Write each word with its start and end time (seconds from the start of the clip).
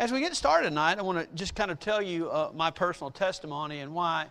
As 0.00 0.12
we 0.12 0.20
get 0.20 0.36
started 0.36 0.68
tonight, 0.68 1.00
I 1.00 1.02
want 1.02 1.18
to 1.18 1.26
just 1.34 1.56
kind 1.56 1.72
of 1.72 1.80
tell 1.80 2.00
you 2.00 2.30
uh, 2.30 2.52
my 2.54 2.70
personal 2.70 3.10
testimony 3.10 3.80
and 3.80 3.92
why 3.92 4.26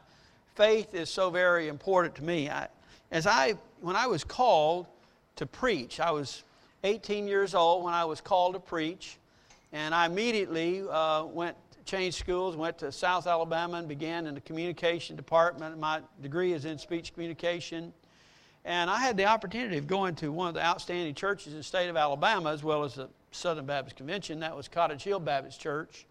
faith 0.56 0.94
is 0.94 1.10
so 1.10 1.30
very 1.30 1.68
important 1.68 2.16
to 2.16 2.24
me. 2.24 2.50
I, 2.50 2.70
as 3.12 3.28
I, 3.28 3.56
when 3.82 3.98
I 3.98 4.08
was 4.08 4.24
called 4.24 4.88
to 5.36 5.46
preach, 5.46 6.00
I 6.00 6.12
was 6.12 6.44
18 6.86 7.28
years 7.28 7.54
old 7.54 7.84
when 7.84 7.94
I 7.94 8.06
was 8.06 8.22
called 8.22 8.54
to 8.54 8.62
preach, 8.62 9.18
and 9.74 9.94
I 9.94 10.06
immediately 10.06 10.84
uh, 10.90 11.26
went 11.26 11.58
changed 11.84 12.18
schools, 12.18 12.56
went 12.56 12.78
to 12.78 12.90
South 12.90 13.28
Alabama, 13.28 13.80
and 13.80 13.90
began 13.90 14.26
in 14.26 14.36
the 14.36 14.42
communication 14.42 15.18
department. 15.18 15.78
My 15.78 16.00
degree 16.22 16.54
is 16.54 16.64
in 16.64 16.78
speech 16.78 17.14
communication. 17.14 17.92
And 18.64 18.90
I 18.90 19.00
had 19.00 19.18
the 19.18 19.26
opportunity 19.26 19.78
of 19.78 19.88
going 19.88 20.16
to 20.16 20.32
one 20.32 20.48
of 20.48 20.54
the 20.54 20.66
outstanding 20.66 21.14
churches 21.14 21.52
in 21.52 21.60
the 21.60 21.64
state 21.64 21.90
of 21.90 21.98
Alabama, 21.98 22.54
as 22.54 22.64
well 22.64 22.86
as 22.86 22.96
the 22.96 23.10
Southern 23.32 23.66
Baptist 23.66 23.96
Convention. 23.96 24.40
That 24.40 24.56
was 24.56 24.68
Cottage 24.68 25.04
Hill 25.04 25.20
Baptist 25.20 25.60
Church, 25.60 26.06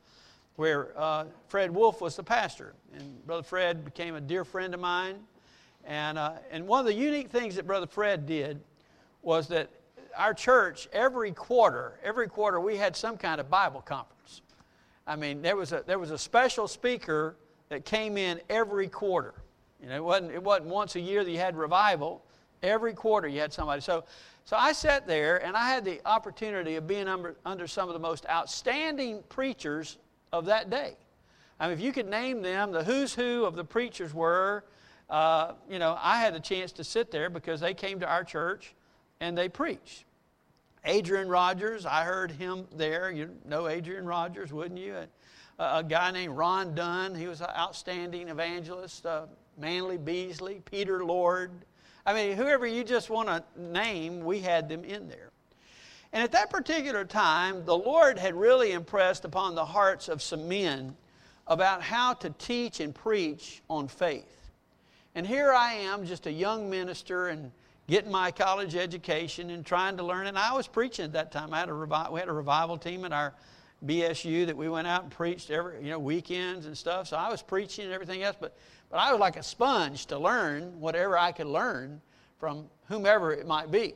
where 0.57 0.89
uh, 0.97 1.25
Fred 1.49 1.71
Wolfe 1.71 2.01
was 2.01 2.17
the 2.17 2.23
pastor. 2.23 2.75
And 2.95 3.27
Brother 3.27 3.43
Fred 3.43 3.85
became 3.85 4.15
a 4.15 4.21
dear 4.21 4.45
friend 4.45 4.75
of 4.75 4.81
mine. 4.81 5.17
And, 5.85 6.19
uh, 6.19 6.33
and 6.51 6.67
one 6.67 6.81
of 6.81 6.87
the 6.87 6.95
unique 6.95 7.31
things 7.31 7.55
that 7.57 7.67
Brother 7.67 7.87
Fred 7.87 8.27
did 8.27 8.61
was 9.23 9.49
that 9.49 9.71
our 10.17 10.35
church, 10.35 10.89
every 10.93 11.33
quarter, 11.33 11.99
every 12.03 12.29
quarter, 12.29 12.61
we 12.61 12.77
had 12.77 12.97
some 12.97 13.17
kind 13.17 13.41
of 13.41 13.51
Bible 13.51 13.83
conference. 13.83 14.43
I 15.07 15.15
mean, 15.15 15.43
there 15.43 15.57
was 15.57 15.73
a, 15.73 15.85
there 15.87 15.99
was 15.99 16.11
a 16.11 16.19
special 16.19 16.67
speaker 16.67 17.37
that 17.69 17.85
came 17.85 18.17
in 18.17 18.41
every 18.49 18.89
quarter. 18.89 19.35
You 19.81 19.89
know, 19.89 19.97
it 19.97 20.05
wasn't, 20.05 20.33
it 20.33 20.43
wasn't 20.43 20.69
once 20.69 20.97
a 20.97 21.01
year 21.01 21.23
that 21.23 21.31
you 21.31 21.39
had 21.39 21.57
revival. 21.57 22.23
Every 22.67 22.93
quarter 22.93 23.29
you 23.29 23.41
had 23.41 23.53
somebody. 23.53 23.81
So, 23.81 24.05
so 24.45 24.57
I 24.57 24.73
sat 24.73 25.07
there 25.07 25.45
and 25.45 25.57
I 25.57 25.69
had 25.69 25.85
the 25.85 26.01
opportunity 26.07 26.77
of 26.77 26.87
being 26.87 27.09
under, 27.09 27.37
under 27.45 27.67
some 27.67 27.89
of 27.89 27.95
the 27.95 27.99
most 28.01 28.27
outstanding 28.29 29.23
preachers 29.29 29.99
of 30.33 30.47
that 30.47 30.71
day. 30.71 30.97
I 31.59 31.69
mean, 31.69 31.79
if 31.79 31.83
you 31.83 31.93
could 31.93 32.09
name 32.09 32.43
them, 32.43 32.73
the 32.73 32.85
who's 32.85 33.15
who 33.15 33.45
of 33.45 33.57
the 33.57 33.65
preachers 33.65 34.13
were, 34.13 34.65
uh, 35.09 35.53
you 35.71 35.79
know, 35.79 35.97
I 36.01 36.19
had 36.19 36.35
the 36.35 36.41
chance 36.41 36.73
to 36.73 36.85
sit 36.85 37.11
there 37.11 37.31
because 37.31 37.61
they 37.61 37.75
came 37.75 38.01
to 38.01 38.09
our 38.09 38.25
church 38.25 38.75
and 39.21 39.37
they 39.37 39.49
preached. 39.49 40.05
Adrian 40.85 41.29
Rogers, 41.29 41.87
I 41.87 42.05
heard 42.05 42.31
him 42.31 42.67
there. 42.77 43.11
You 43.11 43.31
know 43.45 43.69
Adrian 43.69 44.07
Rogers, 44.07 44.53
wouldn't 44.53 44.79
you? 44.79 44.97
A, 45.59 45.83
guy 45.83 46.11
named 46.11 46.37
Ron 46.37 46.75
Dunn, 46.75 47.15
he 47.15 47.27
was 47.27 47.41
an 47.41 47.49
outstanding 47.57 48.29
evangelist. 48.29 49.07
Uh, 49.07 49.27
Manley 49.59 49.97
Beasley, 49.97 50.61
Peter 50.65 51.05
Lord. 51.05 51.51
I 52.07 52.15
mean, 52.15 52.37
whoever 52.37 52.67
you 52.67 52.85
just 52.85 53.11
want 53.11 53.29
to 53.29 53.43
name, 53.61 54.25
we 54.25 54.39
had 54.39 54.69
them 54.69 54.85
in 54.85 55.09
there. 55.09 55.31
And 56.13 56.23
at 56.23 56.33
that 56.33 56.51
particular 56.51 57.05
time, 57.05 57.65
the 57.65 57.77
Lord 57.77 58.17
had 58.19 58.35
really 58.37 58.73
impressed 58.73 59.25
upon 59.25 59.57
the 59.57 59.65
hearts 59.65 60.09
of 60.09 60.23
some 60.23 60.49
men 60.49 60.97
about 61.49 61.83
how 61.83 62.15
to 62.15 62.31
teach 62.31 62.79
and 62.79 62.95
preach 62.95 63.61
on 63.69 63.89
faith. 63.89 64.51
And 65.17 65.27
here 65.27 65.53
I 65.53 65.75
am, 65.75 66.07
just 66.07 66.27
a 66.27 66.33
young 66.33 66.71
minister 66.71 67.29
and 67.29 67.51
getting 67.89 68.11
my 68.11 68.31
college 68.31 68.77
education 68.77 69.51
and 69.51 69.67
trying 69.67 69.97
to 69.97 70.03
learn. 70.03 70.27
And 70.27 70.39
I 70.39 70.53
was 70.53 70.69
preaching 70.69 71.05
at 71.05 71.13
that 71.15 71.33
time. 71.33 71.53
I 71.53 71.61
had 71.61 71.69
a 71.69 71.73
revi- 71.73 72.13
we 72.13 72.21
had 72.21 72.29
a 72.29 72.33
revival 72.33 72.77
team 72.77 73.05
at 73.05 73.13
our 73.13 73.35
BSU 73.85 74.47
that 74.47 74.57
we 74.57 74.69
went 74.69 74.87
out 74.87 75.03
and 75.03 75.13
preached 75.13 75.51
every 75.51 75.83
you 75.83 75.91
know 75.91 75.99
weekends 75.99 76.67
and 76.67 76.77
stuff. 76.77 77.09
So 77.09 77.17
I 77.17 77.31
was 77.31 77.43
preaching 77.43 77.85
and 77.85 77.93
everything 77.93 78.23
else, 78.23 78.37
but 78.39 78.57
but 78.91 78.99
I 78.99 79.11
was 79.13 79.21
like 79.21 79.37
a 79.37 79.43
sponge 79.43 80.07
to 80.07 80.19
learn 80.19 80.81
whatever 80.81 81.19
I 81.19 81.33
could 81.33 81.47
learn 81.47 82.01
from 82.39 82.67
whomever 82.89 83.33
it 83.33 83.47
might 83.47 83.71
be. 83.71 83.95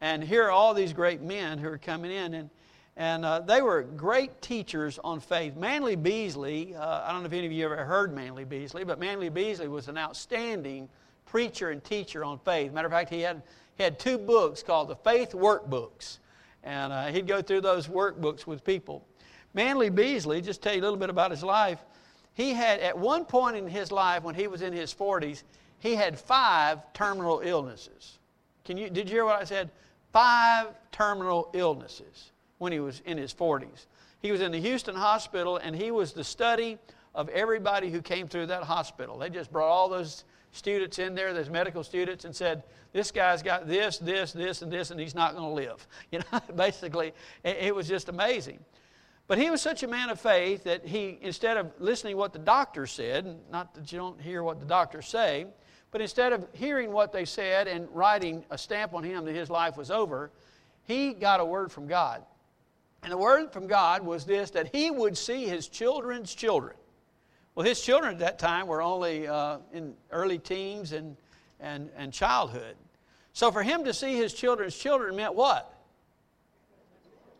And 0.00 0.22
here 0.22 0.44
are 0.44 0.50
all 0.50 0.74
these 0.74 0.92
great 0.92 1.20
men 1.20 1.58
who 1.58 1.68
are 1.68 1.78
coming 1.78 2.10
in, 2.10 2.34
and 2.34 2.50
and 2.98 3.24
uh, 3.24 3.38
they 3.38 3.62
were 3.62 3.82
great 3.82 4.42
teachers 4.42 4.98
on 5.04 5.20
faith. 5.20 5.54
Manley 5.54 5.94
Beasley, 5.94 6.74
uh, 6.74 7.04
I 7.06 7.12
don't 7.12 7.22
know 7.22 7.26
if 7.26 7.32
any 7.32 7.46
of 7.46 7.52
you 7.52 7.64
ever 7.64 7.84
heard 7.84 8.12
Manley 8.12 8.44
Beasley, 8.44 8.82
but 8.82 8.98
Manley 8.98 9.28
Beasley 9.28 9.68
was 9.68 9.86
an 9.86 9.96
outstanding 9.96 10.88
preacher 11.24 11.70
and 11.70 11.82
teacher 11.84 12.24
on 12.24 12.40
faith. 12.40 12.72
Matter 12.72 12.88
of 12.88 12.92
fact, 12.92 13.08
he 13.08 13.20
had, 13.20 13.42
he 13.76 13.84
had 13.84 14.00
two 14.00 14.18
books 14.18 14.64
called 14.64 14.88
the 14.88 14.96
Faith 14.96 15.30
Workbooks. 15.30 16.18
And 16.64 16.92
uh, 16.92 17.06
he'd 17.06 17.28
go 17.28 17.40
through 17.40 17.60
those 17.60 17.86
workbooks 17.86 18.48
with 18.48 18.64
people. 18.64 19.06
Manley 19.54 19.90
Beasley, 19.90 20.40
just 20.40 20.60
tell 20.60 20.74
you 20.74 20.80
a 20.80 20.82
little 20.82 20.98
bit 20.98 21.08
about 21.08 21.30
his 21.30 21.44
life. 21.44 21.78
He 22.38 22.52
had, 22.52 22.78
at 22.78 22.96
one 22.96 23.24
point 23.24 23.56
in 23.56 23.66
his 23.66 23.90
life, 23.90 24.22
when 24.22 24.36
he 24.36 24.46
was 24.46 24.62
in 24.62 24.72
his 24.72 24.94
40s, 24.94 25.42
he 25.80 25.96
had 25.96 26.16
five 26.16 26.80
terminal 26.92 27.40
illnesses. 27.44 28.20
Can 28.64 28.76
you, 28.76 28.88
did 28.88 29.08
you 29.08 29.16
hear 29.16 29.24
what 29.24 29.40
I 29.40 29.44
said? 29.44 29.70
Five 30.12 30.68
terminal 30.92 31.50
illnesses 31.52 32.30
when 32.58 32.70
he 32.70 32.78
was 32.78 33.02
in 33.06 33.18
his 33.18 33.34
40s. 33.34 33.86
He 34.22 34.30
was 34.30 34.40
in 34.40 34.52
the 34.52 34.60
Houston 34.60 34.94
hospital, 34.94 35.56
and 35.56 35.74
he 35.74 35.90
was 35.90 36.12
the 36.12 36.22
study 36.22 36.78
of 37.12 37.28
everybody 37.30 37.90
who 37.90 38.00
came 38.00 38.28
through 38.28 38.46
that 38.46 38.62
hospital. 38.62 39.18
They 39.18 39.30
just 39.30 39.50
brought 39.50 39.68
all 39.68 39.88
those 39.88 40.22
students 40.52 41.00
in 41.00 41.16
there, 41.16 41.34
those 41.34 41.50
medical 41.50 41.82
students, 41.82 42.24
and 42.24 42.34
said, 42.34 42.62
This 42.92 43.10
guy's 43.10 43.42
got 43.42 43.66
this, 43.66 43.98
this, 43.98 44.32
this, 44.32 44.62
and 44.62 44.72
this, 44.72 44.92
and 44.92 45.00
he's 45.00 45.16
not 45.16 45.34
going 45.34 45.48
to 45.48 45.54
live. 45.54 45.88
You 46.12 46.20
know, 46.20 46.40
basically, 46.54 47.14
it, 47.42 47.74
was 47.74 47.88
just 47.88 48.08
amazing. 48.08 48.60
But 49.28 49.36
he 49.36 49.50
was 49.50 49.60
such 49.60 49.82
a 49.82 49.86
man 49.88 50.08
of 50.08 50.18
faith 50.18 50.64
that 50.64 50.86
he, 50.86 51.18
instead 51.20 51.58
of 51.58 51.70
listening 51.78 52.16
what 52.16 52.32
the 52.32 52.38
doctor 52.38 52.86
said, 52.86 53.38
not 53.52 53.74
that 53.74 53.92
you 53.92 53.98
don't 53.98 54.18
hear 54.20 54.42
what 54.42 54.58
the 54.58 54.66
doctors 54.66 55.06
say, 55.06 55.46
but 55.90 56.00
instead 56.00 56.32
of 56.32 56.46
hearing 56.54 56.92
what 56.92 57.12
they 57.12 57.26
said 57.26 57.68
and 57.68 57.88
writing 57.92 58.44
a 58.50 58.56
stamp 58.56 58.94
on 58.94 59.04
him 59.04 59.26
that 59.26 59.34
his 59.34 59.50
life 59.50 59.76
was 59.76 59.90
over, 59.90 60.30
he 60.84 61.12
got 61.12 61.40
a 61.40 61.44
word 61.44 61.70
from 61.70 61.86
God. 61.86 62.24
And 63.02 63.12
the 63.12 63.18
word 63.18 63.52
from 63.52 63.66
God 63.66 64.02
was 64.02 64.24
this 64.24 64.50
that 64.52 64.74
he 64.74 64.90
would 64.90 65.16
see 65.16 65.46
his 65.46 65.68
children's 65.68 66.34
children. 66.34 66.76
Well, 67.54 67.66
his 67.66 67.82
children 67.82 68.14
at 68.14 68.18
that 68.20 68.38
time 68.38 68.66
were 68.66 68.80
only 68.80 69.28
uh, 69.28 69.58
in 69.72 69.94
early 70.10 70.38
teens 70.38 70.92
and, 70.92 71.16
and, 71.60 71.90
and 71.96 72.12
childhood. 72.14 72.76
So 73.34 73.52
for 73.52 73.62
him 73.62 73.84
to 73.84 73.92
see 73.92 74.16
his 74.16 74.32
children's 74.32 74.76
children 74.76 75.16
meant 75.16 75.34
what? 75.34 75.77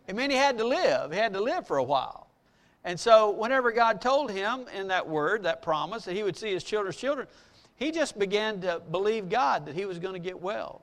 It 0.09 0.17
meant 0.17 0.33
he 0.33 0.39
had 0.39 0.59
to 0.59 0.67
live. 0.67 1.13
He 1.13 1.19
had 1.19 1.35
to 1.35 1.41
live 1.41 1.67
for 1.67 1.77
a 1.77 1.83
while. 1.83 2.27
And 2.85 2.99
so 2.99 3.31
whenever 3.31 3.71
God 3.71 4.01
told 4.01 4.31
him 4.31 4.67
in 4.75 4.89
that 4.89 5.07
word, 5.07 5.45
that 5.45 5.63
promise, 5.63 6.05
that 6.07 6.17
he 6.17 6.25
would 6.25 6.37
see 6.37 6.53
his 6.53 6.65
children's 6.65 6.97
children, 6.97 7.29
he 7.77 7.93
just 7.93 8.19
began 8.19 8.61
to 8.63 8.81
believe 8.91 9.29
God 9.29 9.67
that 9.67 9.77
he 9.77 9.85
was 9.85 10.01
going 10.01 10.15
to 10.15 10.21
get 10.21 10.41
well. 10.41 10.83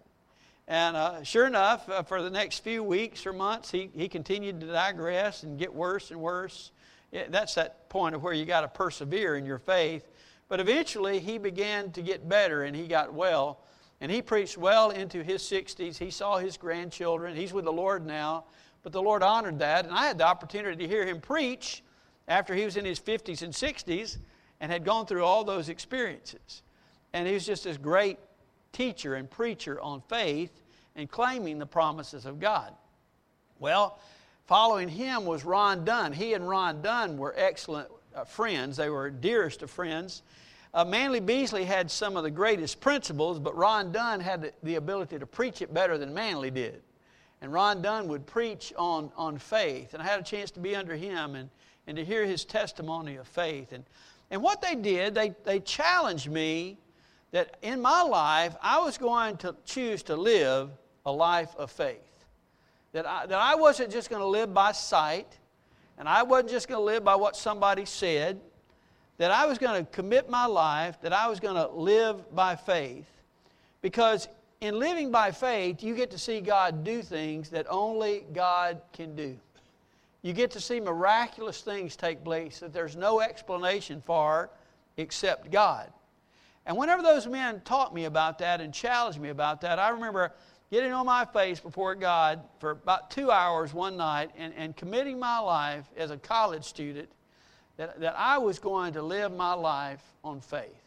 And 0.68 0.96
uh, 0.96 1.24
sure 1.24 1.46
enough, 1.46 1.90
uh, 1.90 2.04
for 2.04 2.22
the 2.22 2.30
next 2.30 2.60
few 2.60 2.84
weeks 2.84 3.26
or 3.26 3.34
months, 3.34 3.70
he, 3.70 3.90
he 3.94 4.08
continued 4.08 4.62
to 4.62 4.68
digress 4.68 5.44
and 5.44 5.60
get 5.60 5.74
worse 5.74 6.12
and 6.12 6.22
worse 6.22 6.72
that's 7.30 7.56
that 7.56 7.90
point 7.90 8.16
of 8.16 8.24
where 8.24 8.34
you 8.34 8.46
got 8.46 8.62
to 8.62 8.68
persevere 8.68 9.36
in 9.36 9.46
your 9.46 9.60
faith. 9.60 10.08
But 10.48 10.60
eventually, 10.60 11.20
he 11.20 11.38
began 11.38 11.92
to 11.92 12.02
get 12.02 12.28
better 12.28 12.64
and 12.64 12.76
he 12.76 12.88
got 12.88 13.14
well. 13.14 13.60
And 14.02 14.12
he 14.12 14.22
preached 14.22 14.58
well 14.58 14.92
into 14.92 15.24
his 15.24 15.42
60s. 15.42 15.98
He 15.98 16.12
saw 16.12 16.38
his 16.38 16.58
grandchildren. 16.58 17.36
He's 17.36 17.54
with 17.54 17.66
the 17.66 17.72
Lord 17.72 18.06
now. 18.06 18.44
But 18.86 18.94
the 18.94 19.02
Lord 19.02 19.22
honored 19.22 19.60
that. 19.60 19.84
And 19.84 19.94
I 19.94 20.06
had 20.06 20.18
the 20.18 20.26
opportunity 20.26 20.78
to 20.78 20.88
hear 20.88 21.06
him 21.06 21.20
preach 21.20 21.84
after 22.30 22.56
he 22.56 22.64
was 22.64 22.78
in 22.78 22.86
his 22.86 23.02
50s 23.02 23.42
and 23.42 23.52
60s 23.52 24.18
and 24.62 24.72
had 24.72 24.86
gone 24.86 25.06
through 25.06 25.26
all 25.26 25.44
those 25.44 25.68
experiences. 25.68 26.64
And 27.12 27.28
he 27.28 27.34
was 27.34 27.46
just 27.46 27.66
this 27.66 27.76
great 27.76 28.18
teacher 28.72 29.16
and 29.16 29.30
preacher 29.30 29.82
on 29.82 30.02
faith 30.08 30.62
and 30.96 31.12
claiming 31.12 31.60
the 31.60 31.66
promises 31.66 32.26
of 32.26 32.40
God. 32.40 32.72
Well, 33.60 34.00
Following 34.46 34.90
him 34.90 35.26
was 35.26 35.44
Ron 35.44 35.86
Dunn. 35.86 36.14
He 36.14 36.34
and 36.34 36.48
Ron 36.48 36.82
Dunn 36.82 37.18
were 37.18 37.34
excellent 37.36 37.90
uh, 38.16 38.24
friends, 38.24 38.78
they 38.78 38.90
were 38.90 39.10
dearest 39.10 39.64
of 39.64 39.72
friends. 39.72 40.22
Uh, 40.74 40.86
Manley 40.86 41.20
Beasley 41.20 41.64
had 41.64 41.90
some 41.90 42.16
of 42.16 42.24
the 42.24 42.32
greatest 42.32 42.80
principles, 42.80 43.40
but 43.40 43.56
Ron 43.56 43.92
Dunn 43.92 44.20
had 44.20 44.54
the 44.62 44.76
ability 44.76 45.18
to 45.20 45.26
preach 45.26 45.62
it 45.62 45.74
better 45.74 45.98
than 45.98 46.14
Manley 46.14 46.52
did. 46.52 46.82
And 47.46 47.54
Ron 47.54 47.84
Dunn 47.84 48.08
would 48.08 48.26
preach 48.26 48.74
on, 48.76 49.12
on 49.16 49.38
faith. 49.38 49.94
And 49.94 50.02
I 50.02 50.08
had 50.08 50.20
a 50.20 50.24
chance 50.24 50.50
to 50.50 50.60
be 50.60 50.76
under 50.76 50.96
him 50.96 51.36
and, 51.36 51.48
and 51.86 51.96
to 51.96 52.04
hear 52.04 52.26
his 52.26 52.44
testimony 52.44 53.18
of 53.18 53.28
faith. 53.28 53.72
And, 53.72 53.84
and 54.32 54.42
what 54.42 54.64
they 54.64 54.74
did, 54.74 55.14
they, 55.14 55.36
they 55.44 55.60
challenged 55.60 56.28
me 56.28 56.80
that 57.30 57.58
in 57.62 57.84
my 57.84 58.02
life, 58.02 58.56
I 58.64 58.80
was 58.80 58.98
going 58.98 59.38
to 59.38 59.56
choose 59.64 60.02
to 60.04 60.16
live 60.16 60.72
a 61.06 61.12
life 61.12 61.56
of 61.56 61.70
faith. 61.70 62.26
That 62.94 63.06
I, 63.06 63.28
that 63.28 63.38
I 63.38 63.54
wasn't 63.54 63.92
just 63.92 64.10
going 64.10 64.24
to 64.24 64.28
live 64.28 64.52
by 64.52 64.72
sight, 64.72 65.38
and 66.00 66.10
I 66.10 66.24
wasn't 66.24 66.50
just 66.50 66.68
going 66.68 66.80
to 66.80 66.84
live 66.84 67.04
by 67.04 67.14
what 67.14 67.36
somebody 67.36 67.86
said, 67.86 68.42
that 69.20 69.30
I 69.30 69.46
was 69.46 69.60
going 69.60 69.86
to 69.86 69.92
commit 69.92 70.32
my 70.32 70.48
life, 70.48 71.00
that 71.04 71.14
I 71.14 71.28
was 71.28 71.40
going 71.40 71.58
to 71.58 71.68
live 71.68 72.34
by 72.34 72.56
faith. 72.56 73.06
Because 73.84 74.30
in 74.66 74.80
living 74.80 75.12
by 75.12 75.32
faith, 75.32 75.84
you 75.84 75.96
get 75.96 76.10
to 76.12 76.18
see 76.18 76.42
God 76.42 76.84
do 76.84 77.02
things 77.02 77.50
that 77.52 77.68
only 77.70 78.26
God 78.34 78.82
can 78.94 79.16
do. 79.16 79.38
You 80.24 80.34
get 80.34 80.50
to 80.52 80.60
see 80.60 80.80
miraculous 80.80 81.62
things 81.62 81.96
take 81.96 82.24
place 82.24 82.60
that 82.60 82.74
there's 82.74 82.96
no 82.96 83.22
explanation 83.22 84.02
for 84.04 84.50
except 84.98 85.52
God. 85.52 85.92
And 86.66 86.76
whenever 86.76 87.04
those 87.04 87.28
men 87.28 87.62
taught 87.64 87.94
me 87.94 88.06
about 88.06 88.40
that 88.40 88.60
and 88.60 88.74
challenged 88.74 89.20
me 89.20 89.30
about 89.30 89.62
that, 89.62 89.78
I 89.78 89.90
remember 89.90 90.34
getting 90.72 90.94
on 90.94 91.06
my 91.06 91.26
face 91.26 91.60
before 91.60 91.94
God 91.94 92.42
for 92.58 92.72
about 92.72 93.12
two 93.12 93.30
hours 93.30 93.72
one 93.72 93.96
night 93.96 94.32
and, 94.36 94.52
and 94.58 94.76
committing 94.76 95.20
my 95.20 95.38
life 95.38 95.86
as 95.96 96.10
a 96.10 96.18
college 96.18 96.64
student 96.64 97.08
that, 97.78 98.00
that 98.00 98.16
I 98.18 98.40
was 98.40 98.58
going 98.58 98.94
to 98.94 99.04
live 99.04 99.32
my 99.32 99.54
life 99.54 100.02
on 100.24 100.42
faith. 100.42 100.85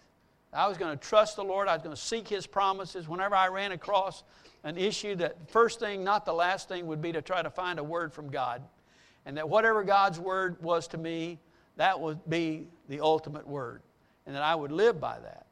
I 0.52 0.66
was 0.66 0.78
going 0.78 0.96
to 0.96 1.08
trust 1.08 1.36
the 1.36 1.44
Lord. 1.44 1.68
I 1.68 1.74
was 1.74 1.82
going 1.82 1.94
to 1.94 2.00
seek 2.00 2.28
His 2.28 2.46
promises. 2.46 3.08
Whenever 3.08 3.34
I 3.34 3.48
ran 3.48 3.72
across 3.72 4.24
an 4.64 4.76
issue, 4.76 5.14
that 5.16 5.50
first 5.50 5.78
thing, 5.78 6.02
not 6.02 6.24
the 6.24 6.32
last 6.32 6.68
thing, 6.68 6.86
would 6.86 7.02
be 7.02 7.12
to 7.12 7.22
try 7.22 7.42
to 7.42 7.50
find 7.50 7.78
a 7.78 7.84
word 7.84 8.12
from 8.12 8.30
God. 8.30 8.62
And 9.26 9.36
that 9.36 9.48
whatever 9.48 9.84
God's 9.84 10.18
word 10.18 10.60
was 10.62 10.88
to 10.88 10.98
me, 10.98 11.38
that 11.76 12.00
would 12.00 12.18
be 12.28 12.66
the 12.88 13.00
ultimate 13.00 13.46
word. 13.46 13.82
And 14.26 14.34
that 14.34 14.42
I 14.42 14.54
would 14.54 14.72
live 14.72 15.00
by 15.00 15.18
that. 15.18 15.46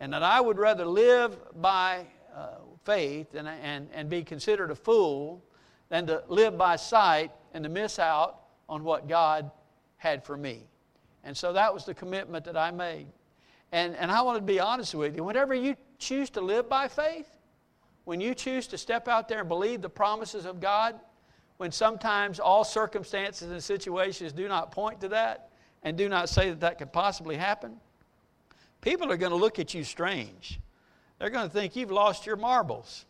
And 0.00 0.12
that 0.12 0.22
I 0.22 0.40
would 0.40 0.58
rather 0.58 0.86
live 0.86 1.36
by 1.60 2.06
uh, 2.34 2.56
faith 2.84 3.34
and, 3.34 3.48
and, 3.48 3.88
and 3.92 4.08
be 4.08 4.22
considered 4.22 4.70
a 4.70 4.74
fool 4.74 5.42
than 5.88 6.06
to 6.06 6.22
live 6.28 6.56
by 6.56 6.76
sight 6.76 7.32
and 7.52 7.64
to 7.64 7.70
miss 7.70 7.98
out 7.98 8.40
on 8.68 8.84
what 8.84 9.08
God 9.08 9.50
had 9.96 10.24
for 10.24 10.36
me. 10.36 10.62
And 11.24 11.36
so 11.36 11.52
that 11.52 11.72
was 11.72 11.84
the 11.84 11.94
commitment 11.94 12.44
that 12.44 12.56
I 12.56 12.70
made. 12.70 13.06
And, 13.72 13.94
and 13.96 14.10
I 14.10 14.22
want 14.22 14.38
to 14.38 14.42
be 14.42 14.60
honest 14.60 14.94
with 14.94 15.16
you. 15.16 15.24
Whenever 15.24 15.54
you 15.54 15.76
choose 15.98 16.30
to 16.30 16.40
live 16.40 16.68
by 16.68 16.88
faith, 16.88 17.28
when 18.04 18.20
you 18.20 18.34
choose 18.34 18.66
to 18.68 18.78
step 18.78 19.08
out 19.08 19.28
there 19.28 19.40
and 19.40 19.48
believe 19.48 19.82
the 19.82 19.88
promises 19.90 20.46
of 20.46 20.60
God, 20.60 20.98
when 21.58 21.70
sometimes 21.72 22.40
all 22.40 22.64
circumstances 22.64 23.50
and 23.50 23.62
situations 23.62 24.32
do 24.32 24.48
not 24.48 24.70
point 24.70 25.00
to 25.02 25.08
that 25.08 25.50
and 25.82 25.98
do 25.98 26.08
not 26.08 26.28
say 26.28 26.48
that 26.50 26.60
that 26.60 26.78
could 26.78 26.92
possibly 26.92 27.36
happen, 27.36 27.76
people 28.80 29.12
are 29.12 29.16
going 29.16 29.32
to 29.32 29.36
look 29.36 29.58
at 29.58 29.74
you 29.74 29.84
strange. 29.84 30.58
They're 31.18 31.30
going 31.30 31.48
to 31.48 31.52
think 31.52 31.76
you've 31.76 31.90
lost 31.90 32.24
your 32.24 32.36
marbles. 32.36 33.04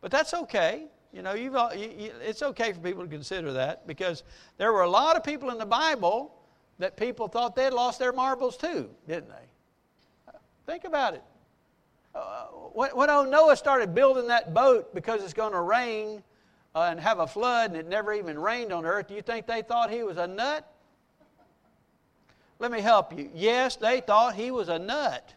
But 0.00 0.10
that's 0.10 0.34
okay. 0.34 0.86
You 1.12 1.22
know, 1.22 1.34
you've, 1.34 1.54
you, 1.76 2.10
it's 2.20 2.42
okay 2.42 2.72
for 2.72 2.80
people 2.80 3.04
to 3.04 3.08
consider 3.08 3.52
that 3.52 3.86
because 3.86 4.24
there 4.58 4.72
were 4.72 4.82
a 4.82 4.90
lot 4.90 5.16
of 5.16 5.22
people 5.22 5.50
in 5.50 5.58
the 5.58 5.66
Bible 5.66 6.34
that 6.78 6.96
people 6.96 7.28
thought 7.28 7.54
they'd 7.54 7.70
lost 7.70 8.00
their 8.00 8.12
marbles 8.12 8.56
too, 8.56 8.90
didn't 9.06 9.28
they? 9.28 9.43
Think 10.66 10.84
about 10.84 11.14
it. 11.14 11.22
Uh, 12.14 12.44
when, 12.72 13.10
old 13.10 13.28
Noah 13.28 13.56
started 13.56 13.94
building 13.94 14.28
that 14.28 14.54
boat 14.54 14.94
because 14.94 15.22
it's 15.22 15.34
going 15.34 15.52
to 15.52 15.60
rain 15.60 16.22
uh, 16.74 16.88
and 16.90 17.00
have 17.00 17.18
a 17.18 17.26
flood 17.26 17.70
and 17.70 17.78
it 17.78 17.88
never 17.88 18.12
even 18.12 18.38
rained 18.38 18.72
on 18.72 18.86
earth, 18.86 19.08
do 19.08 19.14
you 19.14 19.22
think 19.22 19.46
they 19.46 19.62
thought 19.62 19.90
he 19.90 20.02
was 20.02 20.16
a 20.16 20.26
nut? 20.26 20.70
Let 22.60 22.70
me 22.70 22.80
help 22.80 23.16
you. 23.16 23.30
Yes, 23.34 23.76
they 23.76 24.00
thought 24.00 24.34
he 24.36 24.50
was 24.50 24.68
a 24.68 24.78
nut. 24.78 25.34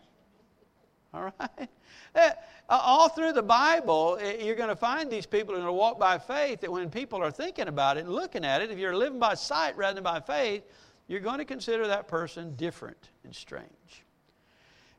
All 1.13 1.31
right? 1.39 1.69
Eh, 2.15 2.31
all 2.69 3.09
through 3.09 3.33
the 3.33 3.43
Bible, 3.43 4.17
eh, 4.19 4.43
you're 4.43 4.55
going 4.55 4.69
to 4.69 4.75
find 4.75 5.11
these 5.11 5.27
people 5.27 5.53
who 5.53 5.59
are 5.59 5.63
going 5.63 5.67
to 5.67 5.79
walk 5.79 5.99
by 5.99 6.17
faith 6.17 6.61
that 6.61 6.71
when 6.71 6.89
people 6.89 7.21
are 7.21 7.29
thinking 7.29 7.67
about 7.67 7.97
it 7.97 8.05
and 8.05 8.09
looking 8.09 8.43
at 8.43 8.61
it, 8.61 8.71
if 8.71 8.79
you're 8.79 8.95
living 8.95 9.19
by 9.19 9.35
sight 9.35 9.77
rather 9.77 9.95
than 9.95 10.03
by 10.03 10.19
faith, 10.19 10.63
you're 11.07 11.19
going 11.19 11.37
to 11.37 11.45
consider 11.45 11.85
that 11.87 12.07
person 12.07 12.55
different 12.55 13.09
and 13.23 13.35
strange. 13.35 14.03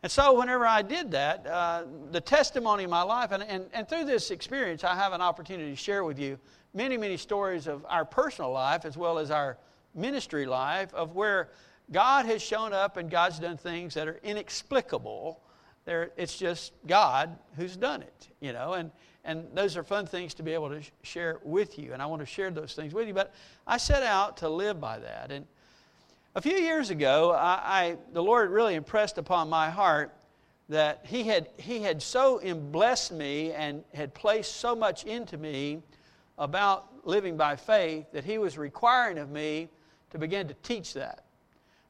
And 0.03 0.13
so, 0.13 0.39
whenever 0.39 0.65
I 0.65 0.83
did 0.83 1.11
that, 1.11 1.47
uh, 1.47 1.83
the 2.13 2.21
testimony 2.21 2.85
of 2.85 2.91
my 2.91 3.03
life, 3.03 3.33
and, 3.33 3.43
and, 3.43 3.67
and 3.73 3.89
through 3.89 4.05
this 4.05 4.31
experience, 4.31 4.85
I 4.85 4.95
have 4.95 5.13
an 5.13 5.21
opportunity 5.21 5.71
to 5.71 5.77
share 5.77 6.05
with 6.05 6.21
you 6.21 6.39
many, 6.73 6.97
many 6.97 7.17
stories 7.17 7.67
of 7.67 7.85
our 7.89 8.05
personal 8.05 8.53
life 8.53 8.85
as 8.85 8.97
well 8.97 9.19
as 9.19 9.33
our 9.33 9.59
ministry 9.95 10.47
life 10.47 10.95
of 10.95 11.17
where 11.17 11.49
God 11.91 12.27
has 12.27 12.43
shown 12.43 12.73
up 12.73 12.97
and 12.97 13.11
God's 13.11 13.41
done 13.41 13.57
things 13.57 13.95
that 13.95 14.07
are 14.07 14.21
inexplicable. 14.23 15.41
There, 15.85 16.11
it's 16.17 16.37
just 16.37 16.75
God 16.87 17.37
who's 17.57 17.77
done 17.77 18.03
it, 18.03 18.29
you 18.41 18.53
know, 18.53 18.75
and, 18.75 18.93
and 19.25 19.47
those 19.55 19.77
are 19.77 19.83
fun 19.83 20.07
things 20.07 20.35
to 20.35 20.43
be 20.45 20.53
able 20.53 20.69
to 20.69 20.83
sh- 20.83 20.91
share 21.03 21.41
with 21.43 21.79
you, 21.79 21.93
and 21.93 22.01
I 22.03 22.07
want 22.07 22.21
to 22.21 22.27
share 22.27 22.51
those 22.51 22.75
things 22.75 22.95
with 22.95 23.09
you. 23.09 23.15
But 23.15 23.35
I 23.67 23.79
set 23.79 24.03
out 24.03 24.37
to 24.39 24.49
live 24.49 24.81
by 24.81 24.99
that, 24.99 25.33
and 25.33 25.47
a 26.35 26.41
few 26.41 26.57
years 26.57 26.91
ago, 26.91 27.33
I, 27.33 27.61
I, 27.65 27.97
the 28.13 28.23
Lord 28.23 28.51
really 28.51 28.75
impressed 28.75 29.19
upon 29.19 29.49
my 29.49 29.71
heart 29.71 30.15
that 30.69 31.01
he 31.05 31.25
had, 31.25 31.49
he 31.57 31.83
had 31.83 32.03
so 32.03 32.41
blessed 32.71 33.13
me 33.13 33.53
and 33.53 33.83
had 33.95 34.15
placed 34.15 34.57
so 34.57 34.77
much 34.77 35.05
into 35.05 35.39
me 35.39 35.83
about 36.39 36.87
living 37.05 37.37
by 37.37 37.57
faith 37.57 38.07
that 38.13 38.25
He 38.25 38.39
was 38.39 38.57
requiring 38.57 39.19
of 39.19 39.31
me 39.31 39.69
to 40.11 40.19
begin 40.19 40.49
to 40.49 40.55
teach 40.63 40.95
that. 40.95 41.25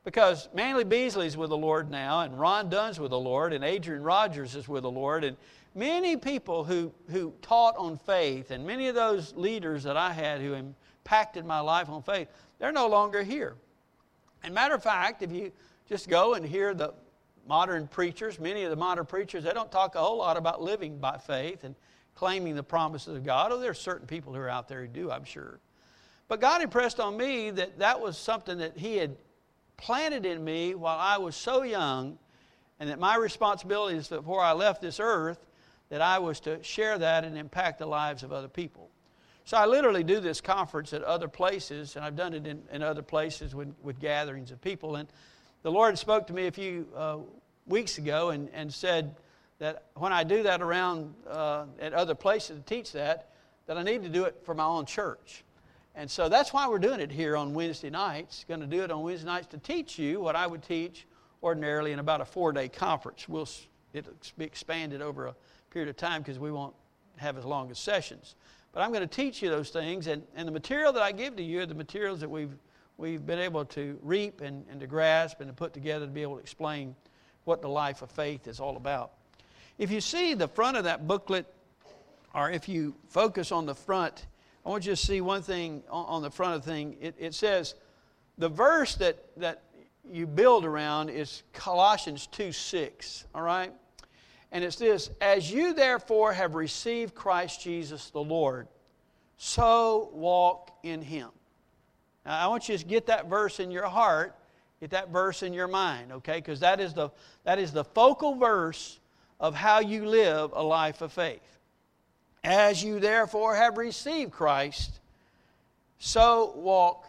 Because 0.04 0.48
Manley 0.54 0.84
Beasley's 0.84 1.36
with 1.36 1.50
the 1.50 1.56
Lord 1.56 1.90
now, 1.90 2.20
and 2.20 2.38
Ron 2.38 2.70
Dunn's 2.70 2.98
with 2.98 3.10
the 3.10 3.18
Lord, 3.18 3.52
and 3.52 3.62
Adrian 3.62 4.02
Rogers 4.02 4.54
is 4.54 4.68
with 4.68 4.84
the 4.84 4.90
Lord, 4.90 5.22
and 5.22 5.36
many 5.74 6.16
people 6.16 6.64
who, 6.64 6.92
who 7.10 7.34
taught 7.42 7.76
on 7.76 7.98
faith, 7.98 8.50
and 8.50 8.66
many 8.66 8.88
of 8.88 8.94
those 8.94 9.34
leaders 9.34 9.82
that 9.82 9.96
I 9.96 10.12
had 10.12 10.40
who 10.40 10.54
impacted 10.54 11.44
my 11.44 11.60
life 11.60 11.90
on 11.90 12.02
faith, 12.02 12.28
they're 12.58 12.72
no 12.72 12.88
longer 12.88 13.22
here. 13.22 13.56
And 14.42 14.54
matter 14.54 14.74
of 14.74 14.82
fact, 14.82 15.22
if 15.22 15.32
you 15.32 15.52
just 15.88 16.08
go 16.08 16.34
and 16.34 16.44
hear 16.44 16.74
the 16.74 16.94
modern 17.46 17.88
preachers, 17.88 18.38
many 18.38 18.62
of 18.64 18.70
the 18.70 18.76
modern 18.76 19.06
preachers, 19.06 19.44
they 19.44 19.52
don't 19.52 19.72
talk 19.72 19.94
a 19.94 20.00
whole 20.00 20.18
lot 20.18 20.36
about 20.36 20.62
living 20.62 20.98
by 20.98 21.18
faith 21.18 21.64
and 21.64 21.74
claiming 22.14 22.54
the 22.54 22.62
promises 22.62 23.16
of 23.16 23.24
God. 23.24 23.52
Oh, 23.52 23.58
there 23.58 23.70
are 23.70 23.74
certain 23.74 24.06
people 24.06 24.32
who 24.34 24.40
are 24.40 24.48
out 24.48 24.68
there 24.68 24.82
who 24.82 24.88
do, 24.88 25.10
I'm 25.10 25.24
sure. 25.24 25.60
But 26.28 26.40
God 26.40 26.62
impressed 26.62 27.00
on 27.00 27.16
me 27.16 27.50
that 27.50 27.78
that 27.78 28.00
was 28.00 28.18
something 28.18 28.58
that 28.58 28.76
He 28.76 28.96
had 28.96 29.16
planted 29.76 30.26
in 30.26 30.44
me 30.44 30.74
while 30.74 30.98
I 30.98 31.16
was 31.18 31.36
so 31.36 31.62
young, 31.62 32.18
and 32.80 32.90
that 32.90 32.98
my 32.98 33.16
responsibility 33.16 33.96
is 33.96 34.08
before 34.08 34.42
I 34.42 34.52
left 34.52 34.82
this 34.82 35.00
earth, 35.00 35.46
that 35.88 36.02
I 36.02 36.18
was 36.18 36.40
to 36.40 36.62
share 36.62 36.98
that 36.98 37.24
and 37.24 37.38
impact 37.38 37.78
the 37.78 37.86
lives 37.86 38.22
of 38.22 38.32
other 38.32 38.48
people. 38.48 38.87
So 39.48 39.56
I 39.56 39.64
literally 39.64 40.04
do 40.04 40.20
this 40.20 40.42
conference 40.42 40.92
at 40.92 41.02
other 41.02 41.26
places, 41.26 41.96
and 41.96 42.04
I've 42.04 42.16
done 42.16 42.34
it 42.34 42.46
in, 42.46 42.62
in 42.70 42.82
other 42.82 43.00
places 43.00 43.54
with, 43.54 43.74
with 43.82 43.98
gatherings 43.98 44.50
of 44.50 44.60
people. 44.60 44.96
And 44.96 45.08
the 45.62 45.70
Lord 45.70 45.96
spoke 45.96 46.26
to 46.26 46.34
me 46.34 46.48
a 46.48 46.52
few 46.52 46.86
uh, 46.94 47.16
weeks 47.66 47.96
ago 47.96 48.28
and, 48.28 48.50
and 48.52 48.70
said 48.70 49.16
that 49.58 49.84
when 49.94 50.12
I 50.12 50.22
do 50.22 50.42
that 50.42 50.60
around 50.60 51.14
uh, 51.26 51.64
at 51.80 51.94
other 51.94 52.14
places 52.14 52.58
to 52.58 52.62
teach 52.62 52.92
that, 52.92 53.30
that 53.64 53.78
I 53.78 53.82
need 53.82 54.02
to 54.02 54.10
do 54.10 54.24
it 54.24 54.36
for 54.42 54.52
my 54.52 54.66
own 54.66 54.84
church. 54.84 55.44
And 55.94 56.10
so 56.10 56.28
that's 56.28 56.52
why 56.52 56.68
we're 56.68 56.78
doing 56.78 57.00
it 57.00 57.10
here 57.10 57.34
on 57.34 57.54
Wednesday 57.54 57.88
nights. 57.88 58.44
Going 58.46 58.60
to 58.60 58.66
do 58.66 58.82
it 58.82 58.90
on 58.90 59.02
Wednesday 59.02 59.28
nights 59.28 59.46
to 59.46 59.56
teach 59.56 59.98
you 59.98 60.20
what 60.20 60.36
I 60.36 60.46
would 60.46 60.62
teach 60.62 61.06
ordinarily 61.42 61.92
in 61.92 62.00
about 62.00 62.20
a 62.20 62.26
four-day 62.26 62.68
conference. 62.68 63.26
We'll, 63.26 63.48
it'll 63.94 64.12
be 64.36 64.44
expanded 64.44 65.00
over 65.00 65.28
a 65.28 65.34
period 65.70 65.88
of 65.88 65.96
time 65.96 66.20
because 66.20 66.38
we 66.38 66.52
won't 66.52 66.74
have 67.16 67.38
as 67.38 67.46
long 67.46 67.70
as 67.70 67.78
sessions. 67.78 68.34
But 68.72 68.82
I'm 68.82 68.90
going 68.90 69.06
to 69.06 69.06
teach 69.06 69.42
you 69.42 69.50
those 69.50 69.70
things, 69.70 70.06
and, 70.06 70.22
and 70.34 70.46
the 70.46 70.52
material 70.52 70.92
that 70.92 71.02
I 71.02 71.12
give 71.12 71.36
to 71.36 71.42
you 71.42 71.60
are 71.60 71.66
the 71.66 71.74
materials 71.74 72.20
that 72.20 72.28
we've, 72.28 72.54
we've 72.96 73.24
been 73.24 73.38
able 73.38 73.64
to 73.66 73.98
reap 74.02 74.40
and, 74.40 74.64
and 74.70 74.80
to 74.80 74.86
grasp 74.86 75.40
and 75.40 75.48
to 75.48 75.54
put 75.54 75.72
together 75.72 76.06
to 76.06 76.12
be 76.12 76.22
able 76.22 76.36
to 76.36 76.42
explain 76.42 76.94
what 77.44 77.62
the 77.62 77.68
life 77.68 78.02
of 78.02 78.10
faith 78.10 78.46
is 78.46 78.60
all 78.60 78.76
about. 78.76 79.12
If 79.78 79.90
you 79.90 80.00
see 80.00 80.34
the 80.34 80.48
front 80.48 80.76
of 80.76 80.84
that 80.84 81.06
booklet, 81.06 81.46
or 82.34 82.50
if 82.50 82.68
you 82.68 82.94
focus 83.08 83.52
on 83.52 83.64
the 83.64 83.74
front, 83.74 84.26
I 84.66 84.68
want 84.68 84.84
you 84.84 84.92
to 84.92 84.96
see 84.96 85.20
one 85.20 85.42
thing 85.42 85.82
on, 85.88 86.20
the 86.20 86.30
front 86.30 86.56
of 86.56 86.64
the 86.64 86.70
thing. 86.70 86.96
It, 87.00 87.14
it 87.18 87.34
says, 87.34 87.74
the 88.36 88.48
verse 88.48 88.96
that, 88.96 89.24
that 89.38 89.62
you 90.10 90.26
build 90.26 90.64
around 90.64 91.08
is 91.08 91.42
Colossians 91.52 92.26
2 92.26 92.52
6, 92.52 93.24
all 93.34 93.42
right? 93.42 93.72
And 94.52 94.64
it's 94.64 94.76
this 94.76 95.10
As 95.20 95.50
you 95.50 95.74
therefore 95.74 96.32
have 96.32 96.54
received 96.54 97.14
Christ 97.14 97.62
Jesus 97.62 98.10
the 98.10 98.22
Lord, 98.22 98.68
so 99.36 100.10
walk 100.12 100.70
in 100.82 101.02
him. 101.02 101.28
Now, 102.24 102.38
I 102.38 102.46
want 102.48 102.68
you 102.68 102.76
to 102.76 102.84
get 102.84 103.06
that 103.06 103.28
verse 103.28 103.60
in 103.60 103.70
your 103.70 103.86
heart, 103.86 104.34
get 104.80 104.90
that 104.90 105.10
verse 105.10 105.42
in 105.42 105.52
your 105.52 105.68
mind, 105.68 106.12
okay? 106.12 106.36
Because 106.36 106.60
that, 106.60 106.80
is 106.80 106.92
the, 106.92 107.10
that 107.44 107.58
is 107.58 107.72
the 107.72 107.84
focal 107.84 108.34
verse 108.34 108.98
of 109.40 109.54
how 109.54 109.80
you 109.80 110.06
live 110.06 110.52
a 110.54 110.62
life 110.62 111.00
of 111.00 111.12
faith. 111.12 111.40
As 112.44 112.82
you 112.82 113.00
therefore 113.00 113.54
have 113.54 113.78
received 113.78 114.32
Christ, 114.32 115.00
so 115.98 116.52
walk 116.56 117.06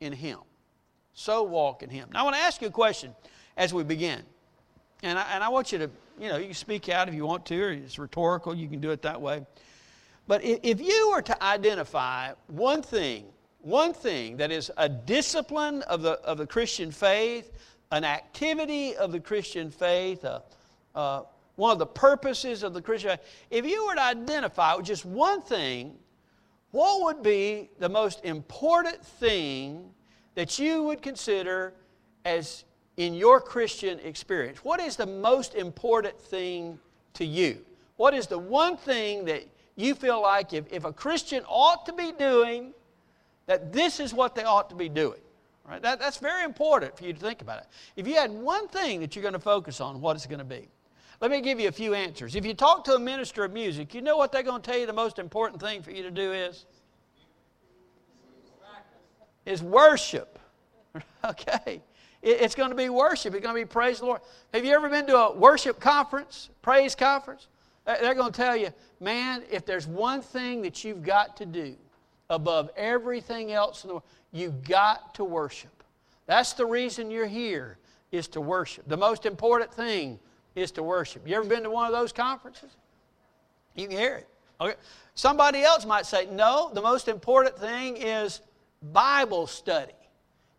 in 0.00 0.12
him. 0.12 0.38
So 1.14 1.42
walk 1.42 1.82
in 1.82 1.90
him. 1.90 2.08
Now, 2.12 2.20
I 2.20 2.22
want 2.24 2.36
to 2.36 2.42
ask 2.42 2.60
you 2.60 2.68
a 2.68 2.72
question 2.72 3.14
as 3.56 3.72
we 3.72 3.84
begin. 3.84 4.22
And 5.02 5.18
I, 5.18 5.26
and 5.34 5.42
I 5.42 5.48
want 5.48 5.72
you 5.72 5.78
to 5.78 5.90
you 6.18 6.28
know, 6.28 6.36
you 6.36 6.46
can 6.46 6.54
speak 6.54 6.88
out 6.88 7.08
if 7.08 7.14
you 7.14 7.26
want 7.26 7.46
to, 7.46 7.62
or 7.62 7.70
it's 7.70 7.98
rhetorical, 7.98 8.54
you 8.54 8.68
can 8.68 8.80
do 8.80 8.90
it 8.90 9.02
that 9.02 9.20
way. 9.20 9.44
But 10.26 10.42
if 10.44 10.80
you 10.80 11.10
were 11.10 11.22
to 11.22 11.42
identify 11.42 12.32
one 12.46 12.82
thing, 12.82 13.26
one 13.60 13.92
thing 13.92 14.36
that 14.38 14.50
is 14.50 14.70
a 14.76 14.88
discipline 14.88 15.82
of 15.82 16.02
the, 16.02 16.12
of 16.20 16.38
the 16.38 16.46
Christian 16.46 16.90
faith, 16.90 17.52
an 17.90 18.04
activity 18.04 18.96
of 18.96 19.12
the 19.12 19.20
Christian 19.20 19.70
faith, 19.70 20.24
uh, 20.24 20.40
uh, 20.94 21.22
one 21.56 21.72
of 21.72 21.78
the 21.78 21.86
purposes 21.86 22.62
of 22.62 22.72
the 22.72 22.82
Christian 22.82 23.10
faith, 23.10 23.20
if 23.50 23.66
you 23.66 23.86
were 23.86 23.94
to 23.94 24.02
identify 24.02 24.80
just 24.80 25.04
one 25.04 25.42
thing, 25.42 25.96
what 26.70 27.02
would 27.02 27.22
be 27.22 27.68
the 27.78 27.88
most 27.88 28.24
important 28.24 29.04
thing 29.04 29.90
that 30.34 30.58
you 30.58 30.82
would 30.84 31.02
consider 31.02 31.74
as 32.24 32.64
in 33.06 33.14
your 33.14 33.40
Christian 33.40 33.98
experience, 34.00 34.64
what 34.64 34.80
is 34.80 34.96
the 34.96 35.06
most 35.06 35.54
important 35.54 36.18
thing 36.18 36.78
to 37.14 37.24
you? 37.24 37.64
What 37.96 38.14
is 38.14 38.26
the 38.26 38.38
one 38.38 38.76
thing 38.76 39.24
that 39.26 39.44
you 39.76 39.94
feel 39.94 40.20
like 40.20 40.52
if, 40.52 40.64
if 40.70 40.84
a 40.84 40.92
Christian 40.92 41.44
ought 41.48 41.86
to 41.86 41.92
be 41.92 42.12
doing, 42.12 42.72
that 43.46 43.72
this 43.72 44.00
is 44.00 44.12
what 44.12 44.34
they 44.34 44.44
ought 44.44 44.68
to 44.70 44.76
be 44.76 44.88
doing. 44.88 45.20
Right? 45.68 45.80
That, 45.80 46.00
that's 46.00 46.18
very 46.18 46.44
important 46.44 46.96
for 46.96 47.04
you 47.04 47.12
to 47.12 47.18
think 47.18 47.40
about 47.40 47.58
it. 47.58 47.66
If 47.96 48.06
you 48.06 48.14
had 48.14 48.30
one 48.30 48.68
thing 48.68 49.00
that 49.00 49.14
you're 49.14 49.22
going 49.22 49.34
to 49.34 49.40
focus 49.40 49.80
on, 49.80 50.00
what 50.00 50.16
is 50.16 50.24
it 50.24 50.28
going 50.28 50.38
to 50.40 50.44
be? 50.44 50.68
Let 51.20 51.30
me 51.30 51.40
give 51.40 51.60
you 51.60 51.68
a 51.68 51.72
few 51.72 51.94
answers. 51.94 52.34
If 52.34 52.44
you 52.44 52.52
talk 52.52 52.84
to 52.84 52.94
a 52.94 52.98
minister 52.98 53.44
of 53.44 53.52
music, 53.52 53.94
you 53.94 54.02
know 54.02 54.16
what 54.16 54.32
they're 54.32 54.42
going 54.42 54.60
to 54.60 54.70
tell 54.70 54.78
you 54.78 54.86
the 54.86 54.92
most 54.92 55.18
important 55.18 55.62
thing 55.62 55.82
for 55.82 55.92
you 55.92 56.02
to 56.02 56.10
do 56.10 56.32
is? 56.32 56.66
Is 59.46 59.62
worship. 59.62 60.38
okay. 61.24 61.80
It's 62.22 62.54
going 62.54 62.70
to 62.70 62.76
be 62.76 62.88
worship. 62.88 63.34
It's 63.34 63.42
going 63.42 63.56
to 63.56 63.60
be 63.60 63.68
praise 63.68 63.98
the 63.98 64.06
Lord. 64.06 64.20
Have 64.54 64.64
you 64.64 64.72
ever 64.72 64.88
been 64.88 65.06
to 65.08 65.16
a 65.16 65.34
worship 65.34 65.80
conference, 65.80 66.50
praise 66.62 66.94
conference? 66.94 67.48
They're 67.84 68.14
going 68.14 68.32
to 68.32 68.36
tell 68.36 68.56
you, 68.56 68.68
man, 69.00 69.42
if 69.50 69.66
there's 69.66 69.88
one 69.88 70.22
thing 70.22 70.62
that 70.62 70.84
you've 70.84 71.02
got 71.02 71.36
to 71.38 71.46
do 71.46 71.74
above 72.30 72.70
everything 72.76 73.52
else 73.52 73.82
in 73.82 73.88
the 73.88 73.94
world, 73.94 74.04
you've 74.30 74.62
got 74.62 75.14
to 75.16 75.24
worship. 75.24 75.82
That's 76.26 76.52
the 76.52 76.64
reason 76.64 77.10
you're 77.10 77.26
here, 77.26 77.78
is 78.12 78.28
to 78.28 78.40
worship. 78.40 78.88
The 78.88 78.96
most 78.96 79.26
important 79.26 79.74
thing 79.74 80.20
is 80.54 80.70
to 80.72 80.82
worship. 80.82 81.26
You 81.26 81.34
ever 81.34 81.44
been 81.46 81.64
to 81.64 81.70
one 81.70 81.86
of 81.86 81.92
those 81.92 82.12
conferences? 82.12 82.70
You 83.74 83.88
can 83.88 83.98
hear 83.98 84.14
it. 84.16 84.28
Okay. 84.60 84.74
Somebody 85.14 85.62
else 85.62 85.84
might 85.84 86.06
say, 86.06 86.28
no, 86.30 86.70
the 86.72 86.82
most 86.82 87.08
important 87.08 87.58
thing 87.58 87.96
is 87.96 88.42
Bible 88.92 89.48
study. 89.48 89.92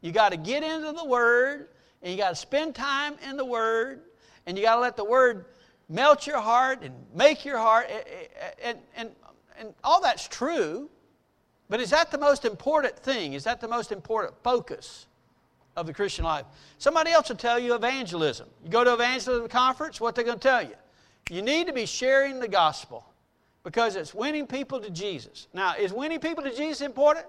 You 0.03 0.11
got 0.11 0.33
to 0.33 0.37
get 0.37 0.63
into 0.63 0.91
the 0.91 1.05
Word, 1.05 1.69
and 2.01 2.11
you 2.11 2.17
got 2.17 2.29
to 2.29 2.35
spend 2.35 2.75
time 2.75 3.15
in 3.27 3.37
the 3.37 3.45
Word, 3.45 4.01
and 4.45 4.57
you 4.57 4.63
got 4.65 4.75
to 4.75 4.81
let 4.81 4.97
the 4.97 5.05
Word 5.05 5.45
melt 5.87 6.27
your 6.27 6.41
heart 6.41 6.83
and 6.83 6.93
make 7.15 7.45
your 7.45 7.57
heart, 7.57 7.89
and, 8.61 8.77
and, 8.97 9.09
and 9.57 9.73
all 9.81 10.01
that's 10.01 10.27
true. 10.27 10.89
But 11.69 11.79
is 11.79 11.89
that 11.91 12.11
the 12.11 12.17
most 12.17 12.43
important 12.43 12.99
thing? 12.99 13.31
Is 13.31 13.45
that 13.45 13.61
the 13.61 13.67
most 13.69 13.93
important 13.93 14.35
focus 14.43 15.07
of 15.77 15.87
the 15.87 15.93
Christian 15.93 16.25
life? 16.25 16.45
Somebody 16.79 17.11
else 17.11 17.29
will 17.29 17.37
tell 17.37 17.57
you 17.57 17.73
evangelism. 17.73 18.49
You 18.61 18.69
go 18.69 18.83
to 18.83 18.93
evangelism 18.93 19.47
conference, 19.47 20.01
what 20.01 20.15
they're 20.15 20.25
going 20.25 20.37
to 20.37 20.47
tell 20.47 20.61
you? 20.61 20.75
You 21.29 21.41
need 21.41 21.67
to 21.67 21.73
be 21.73 21.85
sharing 21.85 22.41
the 22.41 22.49
gospel 22.49 23.05
because 23.63 23.95
it's 23.95 24.13
winning 24.13 24.47
people 24.47 24.81
to 24.81 24.89
Jesus. 24.89 25.47
Now, 25.53 25.75
is 25.75 25.93
winning 25.93 26.19
people 26.19 26.43
to 26.43 26.53
Jesus 26.53 26.81
important? 26.81 27.25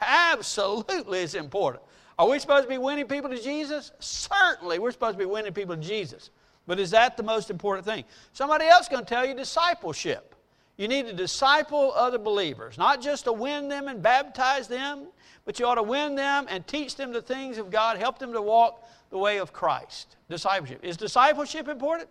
Absolutely, 0.00 1.20
it's 1.20 1.34
important. 1.34 1.82
Are 2.18 2.28
we 2.28 2.38
supposed 2.38 2.64
to 2.64 2.68
be 2.68 2.78
winning 2.78 3.06
people 3.06 3.30
to 3.30 3.40
Jesus? 3.40 3.92
Certainly, 3.98 4.78
we're 4.78 4.90
supposed 4.90 5.14
to 5.14 5.18
be 5.18 5.26
winning 5.26 5.52
people 5.52 5.76
to 5.76 5.82
Jesus. 5.82 6.30
But 6.66 6.80
is 6.80 6.90
that 6.90 7.16
the 7.16 7.22
most 7.22 7.50
important 7.50 7.86
thing? 7.86 8.04
Somebody 8.32 8.66
else 8.66 8.88
going 8.88 9.04
to 9.04 9.08
tell 9.08 9.26
you 9.26 9.34
discipleship. 9.34 10.34
You 10.76 10.88
need 10.88 11.06
to 11.06 11.12
disciple 11.12 11.92
other 11.94 12.18
believers, 12.18 12.76
not 12.76 13.00
just 13.00 13.24
to 13.24 13.32
win 13.32 13.68
them 13.68 13.88
and 13.88 14.02
baptize 14.02 14.68
them, 14.68 15.06
but 15.44 15.58
you 15.58 15.66
ought 15.66 15.76
to 15.76 15.82
win 15.82 16.14
them 16.16 16.46
and 16.50 16.66
teach 16.66 16.96
them 16.96 17.12
the 17.12 17.22
things 17.22 17.56
of 17.56 17.70
God, 17.70 17.96
help 17.98 18.18
them 18.18 18.32
to 18.32 18.42
walk 18.42 18.86
the 19.10 19.18
way 19.18 19.38
of 19.38 19.52
Christ. 19.52 20.16
Discipleship. 20.28 20.80
Is 20.82 20.96
discipleship 20.96 21.68
important? 21.68 22.10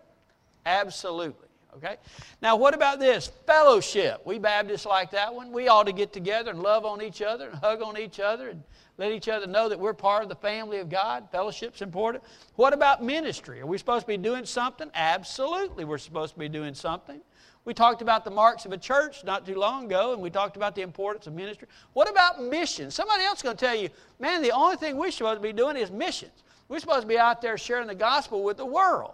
Absolutely. 0.64 1.46
Okay? 1.76 1.96
Now, 2.40 2.56
what 2.56 2.74
about 2.74 2.98
this? 2.98 3.30
Fellowship. 3.46 4.22
We 4.24 4.38
Baptists 4.38 4.86
like 4.86 5.10
that 5.10 5.32
one. 5.32 5.52
We 5.52 5.68
ought 5.68 5.86
to 5.86 5.92
get 5.92 6.12
together 6.12 6.50
and 6.50 6.62
love 6.62 6.84
on 6.84 7.02
each 7.02 7.22
other 7.22 7.50
and 7.50 7.58
hug 7.58 7.82
on 7.82 7.98
each 7.98 8.18
other 8.18 8.48
and 8.48 8.62
let 8.98 9.12
each 9.12 9.28
other 9.28 9.46
know 9.46 9.68
that 9.68 9.78
we're 9.78 9.92
part 9.92 10.22
of 10.22 10.28
the 10.28 10.36
family 10.36 10.78
of 10.78 10.88
God. 10.88 11.28
Fellowship's 11.30 11.82
important. 11.82 12.24
What 12.54 12.72
about 12.72 13.02
ministry? 13.02 13.60
Are 13.60 13.66
we 13.66 13.76
supposed 13.76 14.02
to 14.02 14.06
be 14.06 14.16
doing 14.16 14.46
something? 14.46 14.90
Absolutely, 14.94 15.84
we're 15.84 15.98
supposed 15.98 16.34
to 16.34 16.40
be 16.40 16.48
doing 16.48 16.74
something. 16.74 17.20
We 17.66 17.74
talked 17.74 18.00
about 18.00 18.24
the 18.24 18.30
marks 18.30 18.64
of 18.64 18.72
a 18.72 18.78
church 18.78 19.24
not 19.24 19.44
too 19.44 19.56
long 19.56 19.86
ago, 19.86 20.12
and 20.12 20.22
we 20.22 20.30
talked 20.30 20.56
about 20.56 20.74
the 20.74 20.82
importance 20.82 21.26
of 21.26 21.34
ministry. 21.34 21.66
What 21.94 22.08
about 22.08 22.42
missions? 22.42 22.94
Somebody 22.94 23.24
else 23.24 23.40
is 23.40 23.42
going 23.42 23.56
to 23.56 23.64
tell 23.64 23.74
you, 23.74 23.90
man, 24.20 24.40
the 24.40 24.52
only 24.52 24.76
thing 24.76 24.96
we're 24.96 25.10
supposed 25.10 25.42
to 25.42 25.42
be 25.42 25.52
doing 25.52 25.76
is 25.76 25.90
missions. 25.90 26.44
We're 26.68 26.78
supposed 26.78 27.02
to 27.02 27.06
be 27.08 27.18
out 27.18 27.42
there 27.42 27.58
sharing 27.58 27.88
the 27.88 27.94
gospel 27.94 28.42
with 28.44 28.56
the 28.56 28.66
world. 28.66 29.12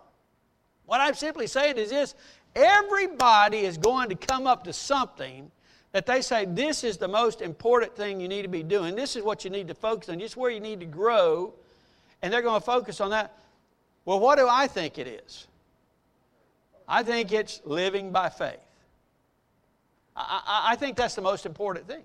What 0.84 1.00
I'm 1.00 1.14
simply 1.14 1.46
saying 1.46 1.78
is 1.78 1.90
this 1.90 2.14
everybody 2.54 3.60
is 3.60 3.78
going 3.78 4.10
to 4.10 4.14
come 4.14 4.46
up 4.46 4.64
to 4.64 4.72
something 4.72 5.50
that 5.92 6.06
they 6.06 6.22
say 6.22 6.46
this 6.46 6.84
is 6.84 6.96
the 6.96 7.08
most 7.08 7.42
important 7.42 7.94
thing 7.94 8.20
you 8.20 8.28
need 8.28 8.42
to 8.42 8.48
be 8.48 8.62
doing. 8.62 8.96
This 8.96 9.14
is 9.14 9.22
what 9.22 9.44
you 9.44 9.50
need 9.50 9.68
to 9.68 9.74
focus 9.74 10.08
on. 10.08 10.18
This 10.18 10.32
is 10.32 10.36
where 10.36 10.50
you 10.50 10.60
need 10.60 10.80
to 10.80 10.86
grow. 10.86 11.52
And 12.22 12.32
they're 12.32 12.42
going 12.42 12.60
to 12.60 12.64
focus 12.64 13.00
on 13.00 13.10
that. 13.10 13.36
Well, 14.04 14.18
what 14.18 14.38
do 14.38 14.48
I 14.48 14.66
think 14.66 14.98
it 14.98 15.06
is? 15.06 15.46
I 16.88 17.02
think 17.02 17.32
it's 17.32 17.60
living 17.64 18.10
by 18.10 18.28
faith. 18.28 18.58
I, 20.16 20.42
I, 20.46 20.72
I 20.72 20.76
think 20.76 20.96
that's 20.96 21.14
the 21.14 21.22
most 21.22 21.46
important 21.46 21.86
thing. 21.86 22.02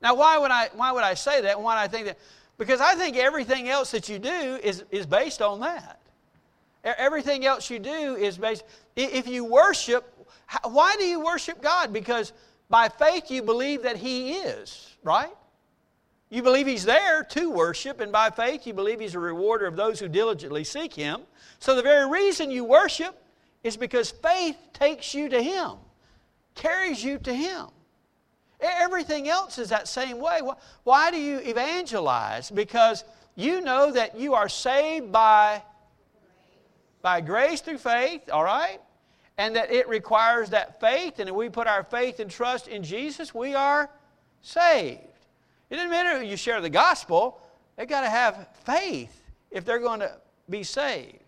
Now, 0.00 0.14
why 0.14 0.38
would 0.38 0.50
I, 0.50 0.68
why 0.74 0.90
would 0.92 1.04
I 1.04 1.14
say 1.14 1.42
that? 1.42 1.60
Why 1.60 1.76
do 1.76 1.80
I 1.80 1.88
think 1.88 2.06
that? 2.06 2.18
Because 2.58 2.80
I 2.80 2.94
think 2.94 3.16
everything 3.16 3.68
else 3.68 3.90
that 3.92 4.08
you 4.08 4.18
do 4.18 4.58
is, 4.62 4.84
is 4.90 5.06
based 5.06 5.40
on 5.40 5.60
that. 5.60 6.00
Everything 6.84 7.46
else 7.46 7.70
you 7.70 7.78
do 7.78 8.16
is 8.16 8.36
based. 8.38 8.64
If 8.96 9.28
you 9.28 9.44
worship, 9.44 10.04
why 10.64 10.96
do 10.98 11.04
you 11.04 11.24
worship 11.24 11.62
God? 11.62 11.92
Because 11.92 12.32
by 12.72 12.88
faith, 12.88 13.30
you 13.30 13.42
believe 13.42 13.82
that 13.82 13.98
He 13.98 14.32
is, 14.32 14.96
right? 15.04 15.34
You 16.30 16.42
believe 16.42 16.66
He's 16.66 16.86
there 16.86 17.22
to 17.22 17.50
worship, 17.50 18.00
and 18.00 18.10
by 18.10 18.30
faith, 18.30 18.66
you 18.66 18.72
believe 18.72 18.98
He's 18.98 19.14
a 19.14 19.18
rewarder 19.18 19.66
of 19.66 19.76
those 19.76 20.00
who 20.00 20.08
diligently 20.08 20.64
seek 20.64 20.94
Him. 20.94 21.20
So, 21.58 21.76
the 21.76 21.82
very 21.82 22.08
reason 22.08 22.50
you 22.50 22.64
worship 22.64 23.14
is 23.62 23.76
because 23.76 24.10
faith 24.10 24.56
takes 24.72 25.12
you 25.12 25.28
to 25.28 25.42
Him, 25.42 25.72
carries 26.54 27.04
you 27.04 27.18
to 27.18 27.34
Him. 27.34 27.66
Everything 28.58 29.28
else 29.28 29.58
is 29.58 29.68
that 29.68 29.86
same 29.86 30.18
way. 30.18 30.40
Why 30.84 31.10
do 31.10 31.18
you 31.18 31.40
evangelize? 31.40 32.50
Because 32.50 33.04
you 33.36 33.60
know 33.60 33.92
that 33.92 34.18
you 34.18 34.32
are 34.32 34.48
saved 34.48 35.12
by, 35.12 35.62
by 37.02 37.20
grace 37.20 37.60
through 37.60 37.78
faith, 37.78 38.30
all 38.32 38.44
right? 38.44 38.80
And 39.42 39.56
that 39.56 39.72
it 39.72 39.88
requires 39.88 40.50
that 40.50 40.78
faith, 40.78 41.18
and 41.18 41.28
if 41.28 41.34
we 41.34 41.48
put 41.48 41.66
our 41.66 41.82
faith 41.82 42.20
and 42.20 42.30
trust 42.30 42.68
in 42.68 42.80
Jesus, 42.84 43.34
we 43.34 43.56
are 43.56 43.90
saved. 44.40 45.00
It 45.68 45.74
doesn't 45.74 45.90
matter 45.90 46.16
who 46.16 46.24
you 46.24 46.36
share 46.36 46.60
the 46.60 46.70
gospel, 46.70 47.40
they've 47.76 47.88
got 47.88 48.02
to 48.02 48.08
have 48.08 48.46
faith 48.64 49.20
if 49.50 49.64
they're 49.64 49.80
going 49.80 49.98
to 49.98 50.12
be 50.48 50.62
saved. 50.62 51.18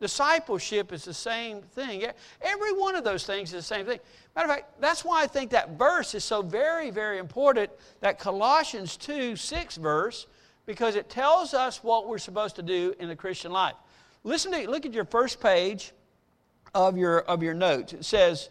Discipleship 0.00 0.92
is 0.92 1.06
the 1.06 1.14
same 1.14 1.62
thing. 1.62 2.04
Every 2.42 2.74
one 2.74 2.94
of 2.94 3.04
those 3.04 3.24
things 3.24 3.54
is 3.54 3.66
the 3.66 3.74
same 3.74 3.86
thing. 3.86 4.00
Matter 4.34 4.48
of 4.48 4.54
fact, 4.54 4.78
that's 4.78 5.02
why 5.02 5.22
I 5.22 5.26
think 5.26 5.50
that 5.52 5.78
verse 5.78 6.14
is 6.14 6.24
so 6.24 6.42
very, 6.42 6.90
very 6.90 7.16
important, 7.16 7.70
that 8.00 8.18
Colossians 8.18 8.98
2 8.98 9.34
6 9.34 9.76
verse, 9.78 10.26
because 10.66 10.94
it 10.94 11.08
tells 11.08 11.54
us 11.54 11.82
what 11.82 12.06
we're 12.06 12.18
supposed 12.18 12.56
to 12.56 12.62
do 12.62 12.94
in 13.00 13.08
the 13.08 13.16
Christian 13.16 13.50
life. 13.50 13.76
Listen 14.24 14.52
to, 14.52 14.70
look 14.70 14.84
at 14.84 14.92
your 14.92 15.06
first 15.06 15.40
page 15.40 15.94
of 16.76 16.98
your, 16.98 17.20
of 17.20 17.42
your 17.42 17.54
notes. 17.54 17.92
It 17.92 18.04
says, 18.04 18.50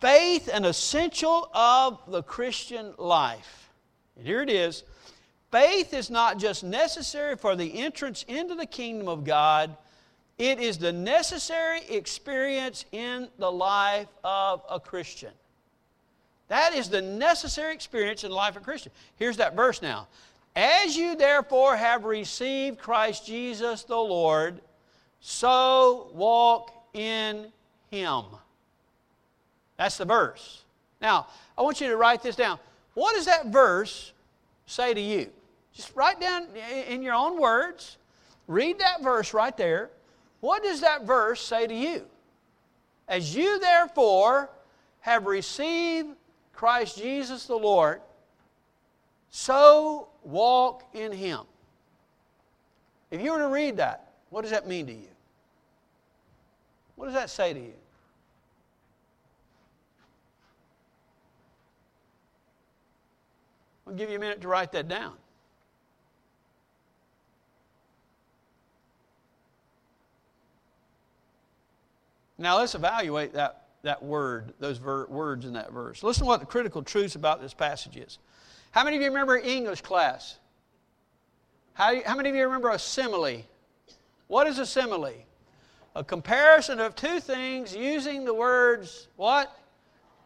Faith, 0.00 0.48
an 0.52 0.64
essential 0.64 1.50
of 1.52 1.98
the 2.06 2.22
Christian 2.22 2.94
life. 2.96 3.70
And 4.16 4.26
here 4.26 4.42
it 4.42 4.50
is. 4.50 4.84
Faith 5.50 5.92
is 5.92 6.10
not 6.10 6.38
just 6.38 6.62
necessary 6.62 7.36
for 7.36 7.56
the 7.56 7.80
entrance 7.80 8.24
into 8.28 8.54
the 8.54 8.66
kingdom 8.66 9.08
of 9.08 9.24
God, 9.24 9.76
it 10.38 10.58
is 10.58 10.78
the 10.78 10.92
necessary 10.92 11.82
experience 11.90 12.86
in 12.92 13.28
the 13.38 13.50
life 13.50 14.08
of 14.24 14.62
a 14.70 14.80
Christian. 14.80 15.32
That 16.48 16.74
is 16.74 16.88
the 16.88 17.02
necessary 17.02 17.74
experience 17.74 18.24
in 18.24 18.30
the 18.30 18.36
life 18.36 18.56
of 18.56 18.62
a 18.62 18.64
Christian. 18.64 18.92
Here's 19.16 19.36
that 19.36 19.54
verse 19.54 19.82
now. 19.82 20.08
As 20.56 20.96
you 20.96 21.14
therefore 21.14 21.76
have 21.76 22.04
received 22.04 22.78
Christ 22.78 23.26
Jesus 23.26 23.82
the 23.82 23.96
Lord, 23.96 24.60
so 25.20 26.10
walk 26.14 26.72
in 26.92 27.46
him. 27.90 28.24
That's 29.76 29.96
the 29.96 30.04
verse. 30.04 30.64
Now, 31.00 31.26
I 31.56 31.62
want 31.62 31.80
you 31.80 31.88
to 31.88 31.96
write 31.96 32.22
this 32.22 32.36
down. 32.36 32.58
What 32.94 33.14
does 33.14 33.26
that 33.26 33.46
verse 33.46 34.12
say 34.66 34.92
to 34.94 35.00
you? 35.00 35.30
Just 35.72 35.94
write 35.94 36.20
down 36.20 36.48
in 36.88 37.02
your 37.02 37.14
own 37.14 37.40
words. 37.40 37.96
Read 38.46 38.78
that 38.80 39.02
verse 39.02 39.32
right 39.32 39.56
there. 39.56 39.90
What 40.40 40.62
does 40.62 40.80
that 40.80 41.06
verse 41.06 41.40
say 41.40 41.66
to 41.66 41.74
you? 41.74 42.04
As 43.08 43.34
you 43.34 43.58
therefore 43.60 44.50
have 45.00 45.26
received 45.26 46.10
Christ 46.52 46.98
Jesus 46.98 47.46
the 47.46 47.56
Lord, 47.56 48.00
so 49.30 50.08
walk 50.24 50.84
in 50.92 51.12
Him. 51.12 51.40
If 53.10 53.20
you 53.20 53.32
were 53.32 53.38
to 53.38 53.48
read 53.48 53.76
that, 53.78 54.12
what 54.30 54.42
does 54.42 54.50
that 54.50 54.66
mean 54.68 54.86
to 54.86 54.92
you? 54.92 55.09
What 57.00 57.06
does 57.06 57.14
that 57.14 57.30
say 57.30 57.54
to 57.54 57.58
you? 57.58 57.72
I'll 63.86 63.94
give 63.94 64.10
you 64.10 64.16
a 64.16 64.18
minute 64.18 64.42
to 64.42 64.48
write 64.48 64.70
that 64.72 64.86
down. 64.86 65.14
Now 72.36 72.58
let's 72.58 72.74
evaluate 72.74 73.32
that 73.32 73.62
that 73.82 74.02
word, 74.02 74.52
those 74.60 74.76
ver- 74.76 75.06
words 75.06 75.46
in 75.46 75.54
that 75.54 75.72
verse. 75.72 76.02
Listen 76.02 76.24
to 76.24 76.28
what 76.28 76.40
the 76.40 76.46
critical 76.46 76.82
truths 76.82 77.14
about 77.14 77.40
this 77.40 77.54
passage 77.54 77.96
is. 77.96 78.18
How 78.72 78.84
many 78.84 78.96
of 78.96 79.02
you 79.02 79.08
remember 79.08 79.38
English 79.38 79.80
class? 79.80 80.36
How, 81.72 81.98
how 82.04 82.14
many 82.14 82.28
of 82.28 82.34
you 82.36 82.44
remember 82.44 82.68
a 82.68 82.78
simile? 82.78 83.46
What 84.26 84.46
is 84.46 84.58
a 84.58 84.66
simile? 84.66 85.24
A 85.94 86.04
comparison 86.04 86.78
of 86.78 86.94
two 86.94 87.18
things 87.20 87.74
using 87.74 88.24
the 88.24 88.34
words 88.34 89.08
what? 89.16 89.56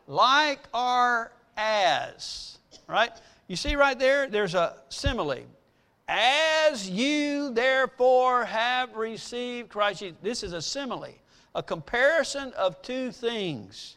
Like 0.06 0.60
or 0.74 1.32
as. 1.56 2.58
Right? 2.86 3.10
You 3.48 3.56
see 3.56 3.76
right 3.76 3.98
there, 3.98 4.28
there's 4.28 4.54
a 4.54 4.76
simile. 4.88 5.44
As 6.06 6.88
you 6.88 7.50
therefore 7.52 8.44
have 8.44 8.94
received 8.94 9.70
Christ 9.70 10.00
Jesus. 10.00 10.16
This 10.22 10.42
is 10.42 10.52
a 10.52 10.60
simile, 10.60 11.14
a 11.54 11.62
comparison 11.62 12.52
of 12.54 12.80
two 12.82 13.10
things. 13.10 13.96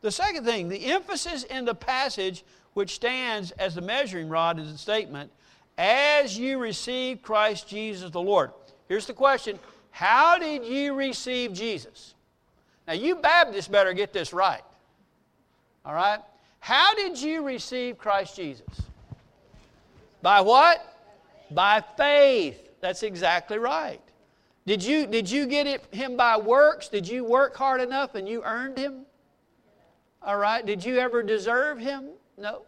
The 0.00 0.12
second 0.12 0.44
thing, 0.44 0.68
the 0.68 0.92
emphasis 0.92 1.42
in 1.42 1.64
the 1.64 1.74
passage, 1.74 2.44
which 2.74 2.94
stands 2.94 3.50
as 3.52 3.74
the 3.74 3.80
measuring 3.80 4.28
rod, 4.28 4.60
is 4.60 4.70
the 4.70 4.78
statement, 4.78 5.30
as 5.76 6.38
you 6.38 6.58
receive 6.58 7.20
Christ 7.20 7.68
Jesus 7.68 8.10
the 8.10 8.20
Lord. 8.20 8.52
Here's 8.88 9.06
the 9.06 9.12
question 9.12 9.58
How 10.00 10.38
did 10.38 10.64
you 10.64 10.94
receive 10.94 11.52
Jesus? 11.52 12.14
Now, 12.88 12.94
you 12.94 13.16
Baptists 13.16 13.68
better 13.68 13.92
get 13.92 14.14
this 14.14 14.32
right. 14.32 14.62
All 15.84 15.92
right? 15.92 16.20
How 16.58 16.94
did 16.94 17.20
you 17.20 17.44
receive 17.44 17.98
Christ 17.98 18.34
Jesus? 18.34 18.80
By 20.22 20.40
what? 20.40 20.96
By 21.50 21.84
faith. 21.98 22.70
That's 22.80 23.02
exactly 23.02 23.58
right. 23.58 24.00
Did 24.64 24.82
you, 24.82 25.06
did 25.06 25.30
you 25.30 25.44
get 25.44 25.66
it, 25.66 25.84
him 25.90 26.16
by 26.16 26.38
works? 26.38 26.88
Did 26.88 27.06
you 27.06 27.22
work 27.22 27.54
hard 27.54 27.82
enough 27.82 28.14
and 28.14 28.26
you 28.26 28.42
earned 28.42 28.78
him? 28.78 29.04
All 30.22 30.38
right. 30.38 30.64
Did 30.64 30.82
you 30.82 30.96
ever 30.96 31.22
deserve 31.22 31.78
him? 31.78 32.06
No. 32.38 32.62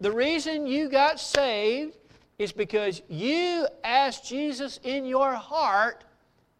The 0.00 0.10
reason 0.12 0.66
you 0.66 0.88
got 0.88 1.20
saved 1.20 1.98
is 2.38 2.52
because 2.52 3.02
you 3.06 3.66
asked 3.84 4.26
Jesus 4.26 4.80
in 4.82 5.04
your 5.04 5.34
heart 5.34 6.04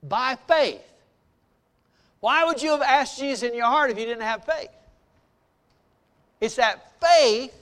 by 0.02 0.36
faith. 0.46 0.82
Why 2.20 2.44
would 2.44 2.62
you 2.62 2.70
have 2.70 2.82
asked 2.82 3.18
Jesus 3.18 3.48
in 3.48 3.56
your 3.56 3.66
heart 3.66 3.90
if 3.90 3.98
you 3.98 4.04
didn't 4.06 4.22
have 4.22 4.44
faith? 4.44 4.70
It's 6.40 6.56
that 6.56 6.92
faith 7.00 7.54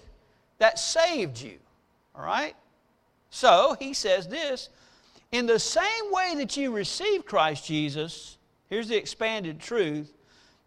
that 0.58 0.78
saved 0.78 1.40
you. 1.40 1.58
All 2.14 2.24
right? 2.24 2.54
So 3.30 3.76
he 3.78 3.94
says 3.94 4.28
this 4.28 4.68
in 5.30 5.46
the 5.46 5.58
same 5.58 6.10
way 6.10 6.34
that 6.36 6.56
you 6.56 6.72
receive 6.72 7.26
Christ 7.26 7.66
Jesus, 7.66 8.38
here's 8.68 8.88
the 8.88 8.96
expanded 8.96 9.60
truth, 9.60 10.12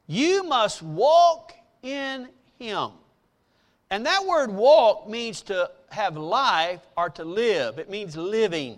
you 0.07 0.43
must 0.43 0.81
walk 0.81 1.53
in 1.81 2.27
him. 2.59 2.91
And 3.89 4.05
that 4.05 4.25
word 4.25 4.51
walk 4.51 5.09
means 5.09 5.41
to 5.43 5.69
have 5.89 6.15
life 6.15 6.81
or 6.95 7.09
to 7.11 7.25
live, 7.25 7.79
it 7.79 7.89
means 7.89 8.15
living. 8.15 8.77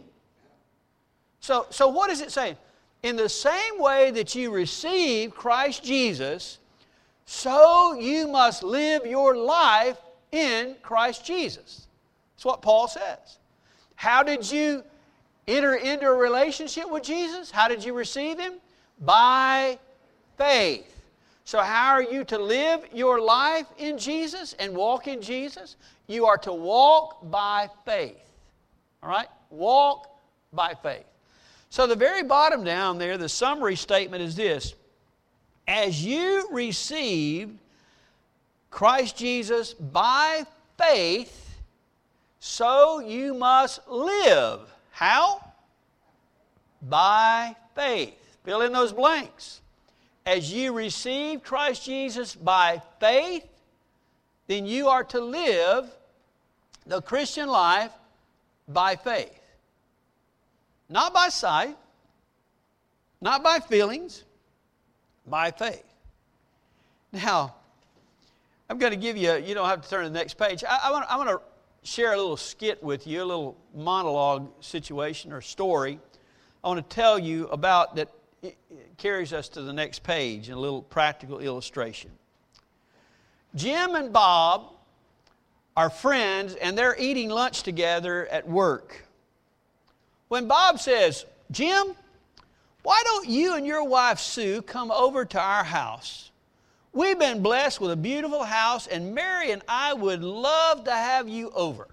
So, 1.39 1.67
so 1.69 1.89
what 1.89 2.09
is 2.09 2.21
it 2.21 2.31
saying? 2.31 2.55
In 3.03 3.17
the 3.17 3.29
same 3.29 3.79
way 3.79 4.11
that 4.11 4.33
you 4.33 4.49
receive 4.51 5.35
Christ 5.35 5.83
Jesus, 5.83 6.59
so 7.25 7.93
you 7.99 8.27
must 8.27 8.63
live 8.63 9.05
your 9.05 9.35
life 9.35 9.97
in 10.31 10.75
Christ 10.81 11.25
Jesus. 11.25 11.87
That's 12.35 12.45
what 12.45 12.61
Paul 12.61 12.87
says. 12.87 13.39
How 13.95 14.23
did 14.23 14.49
you 14.49 14.83
enter 15.47 15.75
into 15.75 16.07
a 16.07 16.13
relationship 16.13 16.89
with 16.89 17.03
Jesus? 17.03 17.51
How 17.51 17.67
did 17.67 17.83
you 17.83 17.93
receive 17.93 18.39
Him? 18.39 18.53
By 18.99 19.77
faith. 20.37 20.89
So, 21.45 21.59
how 21.59 21.91
are 21.91 22.03
you 22.03 22.23
to 22.25 22.37
live 22.37 22.85
your 22.93 23.19
life 23.21 23.67
in 23.77 23.97
Jesus 23.97 24.53
and 24.59 24.73
walk 24.73 25.07
in 25.07 25.21
Jesus? 25.21 25.75
You 26.07 26.25
are 26.25 26.37
to 26.39 26.53
walk 26.53 27.29
by 27.29 27.69
faith. 27.85 28.17
All 29.01 29.09
right? 29.09 29.27
Walk 29.49 30.09
by 30.53 30.73
faith. 30.81 31.05
So, 31.73 31.87
the 31.87 31.95
very 31.95 32.21
bottom 32.21 32.63
down 32.63 32.99
there, 32.99 33.17
the 33.17 33.27
summary 33.27 33.75
statement 33.75 34.21
is 34.21 34.35
this 34.35 34.75
As 35.67 36.05
you 36.05 36.47
received 36.51 37.57
Christ 38.69 39.17
Jesus 39.17 39.73
by 39.73 40.45
faith, 40.77 41.57
so 42.39 42.99
you 42.99 43.33
must 43.33 43.79
live. 43.87 44.59
How? 44.91 45.43
By 46.83 47.55
faith. 47.73 48.37
Fill 48.43 48.61
in 48.61 48.71
those 48.71 48.93
blanks. 48.93 49.61
As 50.27 50.53
you 50.53 50.73
receive 50.73 51.41
Christ 51.41 51.85
Jesus 51.85 52.35
by 52.35 52.83
faith, 52.99 53.47
then 54.45 54.67
you 54.67 54.89
are 54.89 55.05
to 55.05 55.19
live 55.19 55.89
the 56.85 57.01
Christian 57.01 57.49
life 57.49 57.93
by 58.67 58.95
faith. 58.95 59.42
Not 60.89 61.13
by 61.13 61.29
sight, 61.29 61.77
not 63.21 63.43
by 63.43 63.59
feelings, 63.59 64.23
by 65.25 65.51
faith. 65.51 65.85
Now, 67.11 67.55
I'm 68.69 68.77
going 68.77 68.91
to 68.91 68.97
give 68.97 69.17
you, 69.17 69.35
you 69.35 69.53
don't 69.53 69.67
have 69.67 69.81
to 69.81 69.89
turn 69.89 70.03
to 70.03 70.09
the 70.09 70.17
next 70.17 70.37
page. 70.37 70.63
I, 70.67 70.79
I 70.85 70.91
want, 70.91 71.05
I 71.09 71.17
want 71.17 71.29
to 71.29 71.41
share 71.83 72.13
a 72.13 72.17
little 72.17 72.37
skit 72.37 72.83
with 72.83 73.05
you, 73.07 73.23
a 73.23 73.25
little 73.25 73.57
monologue 73.75 74.49
situation 74.61 75.31
or 75.31 75.41
story. 75.41 75.99
I 76.63 76.67
want 76.67 76.89
to 76.89 76.95
tell 76.95 77.19
you 77.19 77.47
about 77.47 77.95
that 77.95 78.09
carries 78.97 79.31
us 79.33 79.49
to 79.49 79.61
the 79.61 79.73
next 79.73 80.03
page 80.03 80.49
in 80.49 80.55
a 80.55 80.59
little 80.59 80.81
practical 80.81 81.39
illustration. 81.39 82.11
Jim 83.55 83.95
and 83.95 84.11
Bob 84.11 84.73
are 85.77 85.89
friends 85.89 86.55
and 86.55 86.77
they're 86.77 86.95
eating 86.97 87.29
lunch 87.29 87.63
together 87.63 88.27
at 88.27 88.47
work. 88.47 89.05
When 90.33 90.47
Bob 90.47 90.79
says, 90.79 91.27
Jim, 91.51 91.95
why 92.81 93.03
don't 93.05 93.29
you 93.29 93.53
and 93.53 93.67
your 93.67 93.83
wife 93.83 94.17
Sue 94.17 94.63
come 94.63 94.89
over 94.89 95.25
to 95.25 95.39
our 95.39 95.63
house? 95.63 96.31
We've 96.91 97.19
been 97.19 97.43
blessed 97.43 97.79
with 97.79 97.91
a 97.91 97.95
beautiful 97.95 98.43
house, 98.43 98.87
and 98.87 99.13
Mary 99.13 99.51
and 99.51 99.61
I 99.67 99.93
would 99.93 100.23
love 100.23 100.85
to 100.85 100.91
have 100.91 101.29
you 101.29 101.51
over. 101.51 101.87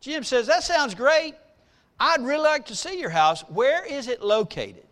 Jim 0.00 0.24
says, 0.24 0.48
That 0.48 0.64
sounds 0.64 0.96
great. 0.96 1.36
I'd 2.00 2.22
really 2.22 2.42
like 2.42 2.66
to 2.66 2.74
see 2.74 2.98
your 2.98 3.10
house. 3.10 3.42
Where 3.42 3.86
is 3.86 4.08
it 4.08 4.20
located? 4.20 4.82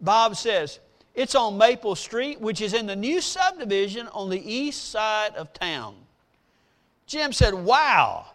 Bob 0.00 0.34
says, 0.34 0.80
It's 1.14 1.34
on 1.34 1.58
Maple 1.58 1.94
Street, 1.94 2.40
which 2.40 2.62
is 2.62 2.72
in 2.72 2.86
the 2.86 2.96
new 2.96 3.20
subdivision 3.20 4.08
on 4.14 4.30
the 4.30 4.40
east 4.50 4.92
side 4.92 5.34
of 5.34 5.52
town. 5.52 5.94
Jim 7.06 7.34
said, 7.34 7.52
Wow, 7.52 8.28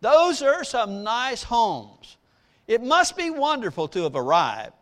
those 0.00 0.40
are 0.40 0.64
some 0.64 1.02
nice 1.02 1.42
homes. 1.42 2.16
It 2.70 2.84
must 2.84 3.16
be 3.16 3.30
wonderful 3.30 3.88
to 3.88 4.04
have 4.04 4.14
arrived. 4.14 4.74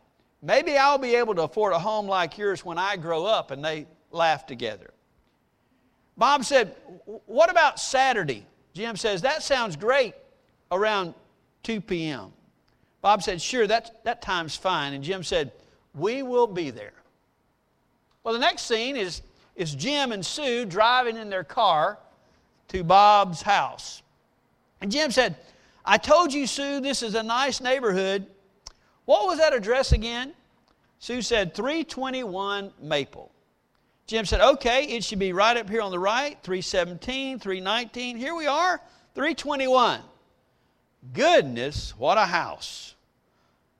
Maybe 0.42 0.77
I'll 0.77 0.98
be 0.98 1.14
able 1.14 1.35
to 1.37 1.44
afford 1.44 1.72
a 1.72 1.79
home 1.79 2.07
like 2.07 2.37
yours 2.37 2.62
when 2.62 2.77
I 2.77 2.98
grow 2.98 3.24
up. 3.24 3.51
And 3.51 3.64
they 3.64 3.87
laughed 4.11 4.46
together. 4.46 4.90
Bob 6.14 6.44
said, 6.44 6.77
What 7.24 7.51
about 7.51 7.81
Saturday? 7.81 8.44
Jim 8.74 8.94
says, 8.94 9.22
That 9.22 9.42
sounds 9.42 9.74
great 9.74 10.14
around 10.70 11.14
2 11.62 11.81
p.m. 11.81 12.31
Bob 13.01 13.22
said, 13.22 13.40
Sure, 13.40 13.66
that, 13.66 14.05
that 14.05 14.20
time's 14.20 14.55
fine. 14.55 14.92
And 14.92 15.03
Jim 15.03 15.22
said, 15.22 15.51
We 15.94 16.22
will 16.22 16.46
be 16.46 16.68
there. 16.68 16.92
Well, 18.22 18.35
the 18.35 18.40
next 18.40 18.66
scene 18.66 18.98
is, 18.98 19.22
is 19.57 19.74
Jim 19.74 20.12
and 20.12 20.27
Sue 20.27 20.66
driving 20.66 21.16
in 21.16 21.31
their 21.31 21.42
car 21.42 21.98
to 22.68 22.85
Bob's 22.85 23.40
house. 23.40 24.03
And 24.83 24.92
Jim 24.92 25.11
said, 25.11 25.37
I 25.88 25.96
told 25.96 26.35
you, 26.35 26.46
Sue, 26.46 26.81
this 26.81 27.03
is 27.03 27.14
a 27.14 27.22
nice 27.22 27.62
neighborhood. 27.62 28.27
What 29.07 29.27
was 29.27 29.38
that 29.38 29.55
address 29.55 29.92
again? 29.92 30.35
Sue 30.98 31.22
said, 31.22 31.55
321 31.55 32.74
Maple. 32.83 33.33
Jim 34.07 34.27
said, 34.27 34.42
okay, 34.42 34.85
it 34.85 35.03
should 35.03 35.18
be 35.18 35.33
right 35.33 35.57
up 35.57 35.66
here 35.66 35.81
on 35.81 35.90
the 35.90 35.98
right, 35.98 36.37
317, 36.42 37.38
319. 37.38 38.18
Here 38.18 38.35
we 38.35 38.46
are, 38.46 38.83
321. 39.14 40.01
Goodness, 41.14 41.94
what 41.96 42.18
a 42.18 42.27
house. 42.27 42.94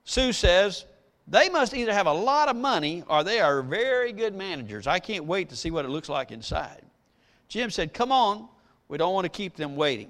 Sue 0.03 0.33
says, 0.33 0.85
they 1.27 1.47
must 1.47 1.75
either 1.75 1.93
have 1.93 2.07
a 2.07 2.13
lot 2.13 2.49
of 2.49 2.55
money 2.55 3.03
or 3.07 3.23
they 3.23 3.39
are 3.39 3.61
very 3.61 4.13
good 4.13 4.33
managers. 4.33 4.87
I 4.87 4.97
can't 4.97 5.25
wait 5.25 5.49
to 5.49 5.55
see 5.55 5.69
what 5.69 5.85
it 5.85 5.89
looks 5.89 6.09
like 6.09 6.31
inside. 6.31 6.81
Jim 7.49 7.69
said, 7.69 7.93
Come 7.93 8.11
on, 8.11 8.49
we 8.87 8.97
don't 8.97 9.13
want 9.13 9.25
to 9.25 9.29
keep 9.29 9.55
them 9.55 9.75
waiting. 9.75 10.09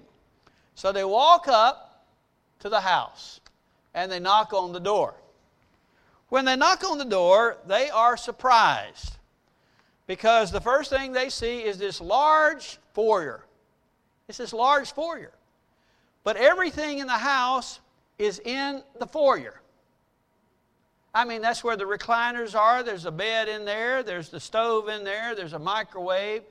So 0.75 0.93
they 0.93 1.03
walk 1.03 1.49
up 1.49 1.88
to 2.59 2.69
the 2.69 2.81
house 2.81 3.39
and 3.93 4.11
they 4.11 4.19
knock 4.19 4.53
on 4.53 4.71
the 4.71 4.79
door. 4.79 5.15
When 6.29 6.45
they 6.45 6.55
knock 6.55 6.83
on 6.83 6.97
the 6.97 7.05
door, 7.05 7.57
they 7.67 7.89
are 7.89 8.15
surprised 8.15 9.17
because 10.05 10.51
the 10.51 10.61
first 10.61 10.89
thing 10.89 11.11
they 11.11 11.29
see 11.29 11.63
is 11.63 11.77
this 11.77 11.99
large 11.99 12.77
foyer. 12.93 13.45
It's 14.27 14.37
this 14.37 14.53
large 14.53 14.91
foyer. 14.91 15.31
But 16.23 16.37
everything 16.37 16.99
in 16.99 17.07
the 17.07 17.13
house 17.13 17.79
is 18.19 18.39
in 18.39 18.83
the 18.99 19.07
foyer. 19.07 19.59
I 21.13 21.25
mean, 21.25 21.41
that's 21.41 21.63
where 21.63 21.75
the 21.75 21.85
recliners 21.85 22.53
are. 22.53 22.83
There's 22.83 23.05
a 23.05 23.11
bed 23.11 23.49
in 23.49 23.65
there, 23.65 24.03
there's 24.03 24.29
the 24.29 24.39
stove 24.39 24.89
in 24.89 25.03
there, 25.03 25.33
there's 25.33 25.53
a 25.53 25.59
microwave, 25.59 26.43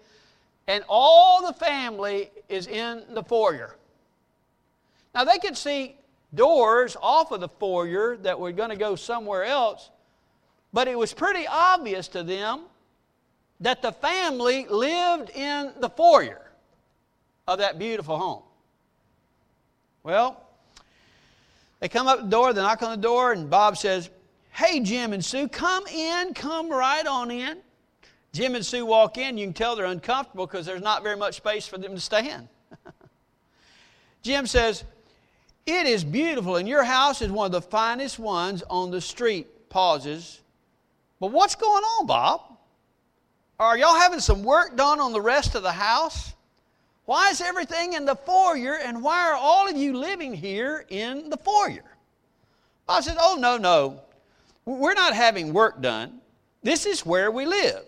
and 0.66 0.82
all 0.88 1.46
the 1.46 1.52
family 1.52 2.30
is 2.48 2.66
in 2.66 3.04
the 3.10 3.22
foyer. 3.22 3.77
Now, 5.14 5.24
they 5.24 5.38
could 5.38 5.56
see 5.56 5.96
doors 6.34 6.96
off 7.00 7.32
of 7.32 7.40
the 7.40 7.48
foyer 7.48 8.16
that 8.18 8.38
were 8.38 8.52
going 8.52 8.70
to 8.70 8.76
go 8.76 8.96
somewhere 8.96 9.44
else, 9.44 9.90
but 10.72 10.88
it 10.88 10.98
was 10.98 11.12
pretty 11.14 11.46
obvious 11.46 12.08
to 12.08 12.22
them 12.22 12.62
that 13.60 13.82
the 13.82 13.92
family 13.92 14.66
lived 14.68 15.30
in 15.30 15.72
the 15.80 15.88
foyer 15.88 16.50
of 17.46 17.58
that 17.58 17.78
beautiful 17.78 18.18
home. 18.18 18.42
Well, 20.02 20.40
they 21.80 21.88
come 21.88 22.06
up 22.06 22.20
the 22.20 22.26
door, 22.26 22.52
they 22.52 22.60
knock 22.60 22.82
on 22.82 22.90
the 22.90 23.02
door, 23.02 23.32
and 23.32 23.48
Bob 23.48 23.76
says, 23.76 24.10
Hey, 24.52 24.80
Jim 24.80 25.12
and 25.12 25.24
Sue, 25.24 25.48
come 25.48 25.86
in, 25.86 26.34
come 26.34 26.68
right 26.68 27.06
on 27.06 27.30
in. 27.30 27.58
Jim 28.32 28.54
and 28.54 28.66
Sue 28.66 28.84
walk 28.84 29.16
in, 29.16 29.38
you 29.38 29.46
can 29.46 29.52
tell 29.52 29.76
they're 29.76 29.86
uncomfortable 29.86 30.46
because 30.46 30.66
there's 30.66 30.82
not 30.82 31.02
very 31.02 31.16
much 31.16 31.36
space 31.36 31.66
for 31.66 31.78
them 31.78 31.94
to 31.94 32.00
stand. 32.00 32.48
Jim 34.22 34.46
says, 34.46 34.84
It 35.68 35.85
is 35.85 36.02
beautiful, 36.02 36.57
and 36.57 36.66
your 36.66 36.83
house 36.83 37.20
is 37.20 37.31
one 37.31 37.44
of 37.44 37.52
the 37.52 37.61
finest 37.61 38.18
ones 38.18 38.62
on 38.70 38.90
the 38.90 39.02
street. 39.02 39.68
Pauses. 39.68 40.40
But 41.20 41.31
what's 41.31 41.54
going 41.54 41.85
on, 41.85 42.07
Bob? 42.07 42.40
Are 43.61 43.76
y'all 43.76 44.00
having 44.00 44.20
some 44.20 44.44
work 44.44 44.78
done 44.78 44.98
on 44.98 45.12
the 45.12 45.20
rest 45.20 45.54
of 45.54 45.62
the 45.62 45.72
house? 45.72 46.33
Why 47.04 47.28
is 47.28 47.42
everything 47.42 47.92
in 47.92 48.07
the 48.07 48.14
foyer, 48.14 48.78
and 48.83 49.02
why 49.02 49.28
are 49.28 49.35
all 49.35 49.68
of 49.68 49.76
you 49.76 49.94
living 49.94 50.33
here 50.33 50.87
in 50.88 51.28
the 51.28 51.37
foyer? 51.37 51.85
Bob 52.87 53.02
said, 53.02 53.18
Oh, 53.20 53.37
no, 53.38 53.59
no. 53.59 54.00
We're 54.64 54.94
not 54.94 55.12
having 55.12 55.52
work 55.52 55.83
done. 55.83 56.22
This 56.62 56.87
is 56.87 57.04
where 57.04 57.31
we 57.31 57.44
live. 57.44 57.85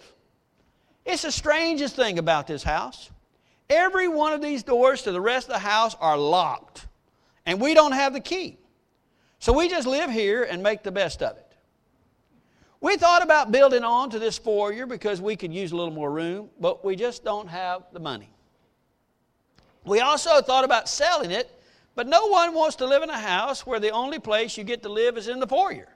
It's 1.07 1.23
the 1.23 1.33
strangest 1.33 1.97
thing 1.97 2.19
about 2.19 2.47
this 2.47 2.63
house. 2.63 3.09
Every 3.71 4.07
one 4.07 4.35
of 4.35 4.43
these 4.43 4.63
doors 4.63 5.01
to 5.05 5.13
the 5.13 5.21
rest 5.21 5.49
of 5.49 5.55
the 5.55 5.61
house 5.61 5.97
are 5.99 6.19
locked, 6.19 6.87
and 7.51 7.61
we 7.61 7.75
don't 7.75 7.91
have 7.91 8.13
the 8.13 8.21
key. 8.21 8.57
So 9.41 9.53
we 9.53 9.69
just 9.69 9.85
live 9.85 10.09
here 10.09 10.45
and 10.45 10.63
make 10.63 10.85
the 10.85 10.93
best 10.93 11.21
of 11.21 11.37
it. 11.37 11.57
We 12.81 12.97
thought 12.97 13.25
about 13.25 13.51
building 13.51 13.83
on 13.83 14.09
to 14.11 14.21
this 14.21 14.39
foyer 14.39 14.87
because 14.87 15.21
we 15.21 15.35
could 15.35 15.53
use 15.53 15.73
a 15.73 15.77
little 15.77 15.93
more 15.93 16.13
room, 16.13 16.51
but 16.61 16.85
we 16.85 16.95
just 16.95 17.25
don't 17.25 17.49
have 17.49 17.83
the 17.93 17.99
money. 17.99 18.31
We 19.85 19.99
also 19.99 20.41
thought 20.41 20.63
about 20.63 20.89
selling 20.89 21.33
it, 21.33 21.51
but 21.97 22.07
no 22.07 22.27
one 22.27 22.55
wants 22.55 22.77
to 22.77 22.87
live 22.87 23.03
in 23.03 23.11
a 23.11 23.19
house 23.19 23.67
where 23.67 23.81
the 23.81 23.91
only 23.91 24.21
place 24.21 24.57
you 24.57 24.63
get 24.63 24.85
to 24.85 24.89
live 24.89 25.19
is 25.19 25.27
in 25.27 25.41
the 25.41 25.47
foyer. 25.49 25.89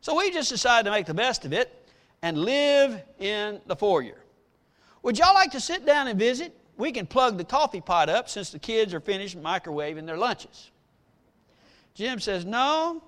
So 0.00 0.16
we 0.16 0.30
just 0.30 0.48
decided 0.48 0.86
to 0.86 0.90
make 0.90 1.04
the 1.04 1.12
best 1.12 1.44
of 1.44 1.52
it 1.52 1.86
and 2.22 2.38
live 2.38 2.98
in 3.18 3.60
the 3.66 3.76
foyer. 3.76 4.24
Would 5.02 5.18
y'all 5.18 5.34
like 5.34 5.50
to 5.50 5.60
sit 5.60 5.84
down 5.84 6.08
and 6.08 6.18
visit? 6.18 6.56
We 6.76 6.92
can 6.92 7.06
plug 7.06 7.38
the 7.38 7.44
coffee 7.44 7.80
pot 7.80 8.08
up 8.08 8.28
since 8.28 8.50
the 8.50 8.58
kids 8.58 8.94
are 8.94 9.00
finished 9.00 9.40
microwaving 9.40 10.06
their 10.06 10.16
lunches. 10.16 10.70
Jim 11.94 12.20
says, 12.20 12.44
No, 12.44 13.02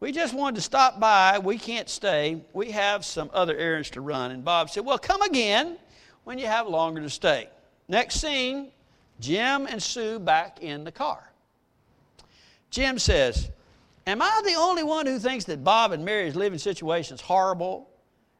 we 0.00 0.12
just 0.12 0.32
wanted 0.32 0.56
to 0.56 0.62
stop 0.62 1.00
by. 1.00 1.38
We 1.38 1.58
can't 1.58 1.88
stay. 1.88 2.44
We 2.52 2.70
have 2.70 3.04
some 3.04 3.30
other 3.32 3.56
errands 3.56 3.90
to 3.90 4.00
run. 4.00 4.30
And 4.30 4.44
Bob 4.44 4.70
said, 4.70 4.84
Well, 4.84 4.98
come 4.98 5.22
again 5.22 5.76
when 6.24 6.38
you 6.38 6.46
have 6.46 6.68
longer 6.68 7.00
to 7.00 7.10
stay. 7.10 7.48
Next 7.88 8.20
scene 8.20 8.70
Jim 9.20 9.66
and 9.66 9.82
Sue 9.82 10.18
back 10.18 10.62
in 10.62 10.84
the 10.84 10.92
car. 10.92 11.28
Jim 12.70 12.98
says, 12.98 13.50
Am 14.06 14.22
I 14.22 14.42
the 14.44 14.54
only 14.54 14.84
one 14.84 15.06
who 15.06 15.18
thinks 15.18 15.44
that 15.46 15.64
Bob 15.64 15.92
and 15.92 16.04
Mary's 16.04 16.36
living 16.36 16.58
situation 16.58 17.14
is 17.16 17.20
horrible? 17.20 17.90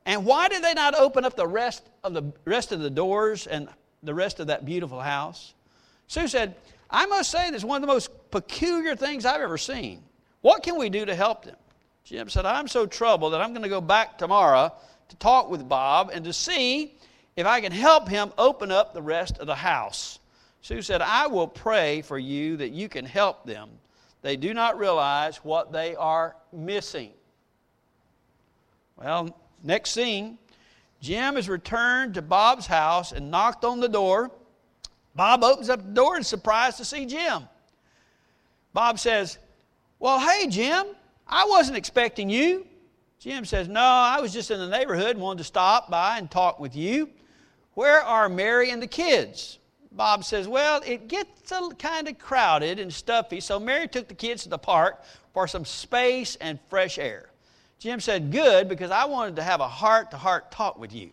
And 0.07 0.25
why 0.25 0.49
did 0.49 0.63
they 0.63 0.75
not 0.75 0.95
open 0.95 1.25
up 1.25 1.37
the 1.37 1.47
rest 1.47 1.83
of 2.05 2.15
the 2.15 2.33
rest 2.45 2.73
of 2.73 2.81
the 2.81 2.89
doors 2.89 3.47
and 3.47 3.69
the 4.03 4.15
rest 4.15 4.41
of 4.41 4.49
that 4.49 4.65
beautiful 4.65 5.01
house? 5.01 5.55
Sue 6.07 6.29
said, 6.29 6.55
I 6.91 7.07
must 7.07 7.31
say 7.31 7.51
this 7.51 7.59
is 7.63 7.65
one 7.65 7.77
of 7.77 7.87
the 7.87 7.93
most 7.93 8.11
peculiar 8.31 8.97
things 8.97 9.25
I've 9.25 9.41
ever 9.41 9.59
seen. 9.59 10.03
What 10.41 10.63
can 10.63 10.79
we 10.79 10.89
do 10.89 11.05
to 11.05 11.15
help 11.15 11.45
them? 11.45 11.57
Jim 12.05 12.29
said, 12.29 12.47
I'm 12.47 12.69
so 12.69 12.87
troubled 12.87 13.35
that 13.35 13.41
I'm 13.41 13.51
going 13.51 13.63
to 13.63 13.69
go 13.69 13.81
back 13.81 14.17
tomorrow 14.17 14.73
to 15.09 15.17
talk 15.17 15.51
with 15.51 15.69
Bob 15.69 16.11
and 16.13 16.25
to 16.25 16.33
see 16.33 16.95
if 17.37 17.47
I 17.47 17.61
can 17.61 17.73
help 17.73 18.09
him 18.09 18.33
open 18.39 18.71
up 18.71 18.95
the 18.95 19.03
rest 19.03 19.39
of 19.39 19.47
the 19.47 19.55
house. 19.55 20.19
Sue 20.63 20.81
said, 20.81 21.03
I 21.03 21.27
will 21.27 21.47
pray 21.47 22.03
for 22.03 22.19
you 22.19 22.57
that 22.57 22.71
you 22.71 22.89
can 22.89 23.05
help 23.05 23.45
them 23.45 23.69
they 24.23 24.37
do 24.37 24.53
not 24.53 24.79
realize 24.79 25.39
what 25.39 25.73
they 25.73 25.95
are 25.95 26.37
missing. 26.53 27.13
Well, 28.97 29.37
next 29.63 29.91
scene 29.91 30.39
Jim 31.01 31.37
has 31.37 31.49
returned 31.49 32.15
to 32.15 32.23
Bob's 32.23 32.67
house 32.67 33.13
and 33.13 33.31
knocked 33.31 33.65
on 33.65 33.81
the 33.81 33.89
door. 33.89 34.31
Bob 35.15 35.45
opens 35.45 35.69
up 35.69 35.85
the 35.85 35.93
door 35.93 36.17
and 36.17 36.23
is 36.23 36.29
surprised 36.29 36.77
to 36.79 36.85
see 36.85 37.07
Jim. 37.07 37.45
Bob 38.73 38.99
says, 38.99 39.39
Well, 39.99 40.19
hey, 40.19 40.47
Jim, 40.49 40.87
I 41.27 41.45
wasn't 41.47 41.77
expecting 41.77 42.29
you. 42.29 42.67
Jim 43.19 43.45
says, 43.45 43.69
No, 43.69 43.81
I 43.81 44.21
was 44.21 44.33
just 44.33 44.51
in 44.51 44.59
the 44.59 44.69
neighborhood 44.69 45.11
and 45.11 45.21
wanted 45.21 45.39
to 45.39 45.45
stop 45.45 45.91
by 45.91 46.19
and 46.19 46.31
talk 46.31 46.61
with 46.61 46.77
you. 46.77 47.11
Where 47.75 48.01
are 48.03 48.29
Mary 48.29 48.71
and 48.71 48.83
the 48.83 48.89
kids? 48.89 49.59
Bob 49.93 50.25
says, 50.25 50.47
Well, 50.47 50.83
it 50.85 51.09
gets 51.09 51.53
kind 51.79 52.09
of 52.09 52.19
crowded 52.19 52.79
and 52.79 52.93
stuffy, 52.93 53.41
so 53.41 53.59
Mary 53.59 53.89
took 53.89 54.09
the 54.09 54.15
kids 54.15 54.43
to 54.45 54.49
the 54.49 54.59
park 54.59 55.03
for 55.33 55.47
some 55.47 55.65
space 55.65 56.37
and 56.37 56.59
fresh 56.69 56.99
air. 56.99 57.28
Jim 57.79 58.01
said, 58.01 58.33
Good, 58.33 58.69
because 58.69 58.91
I 58.91 59.05
wanted 59.05 59.37
to 59.37 59.43
have 59.43 59.61
a 59.61 59.69
heart 59.69 60.11
to 60.11 60.17
heart 60.17 60.51
talk 60.51 60.79
with 60.79 60.93
you. 60.93 61.11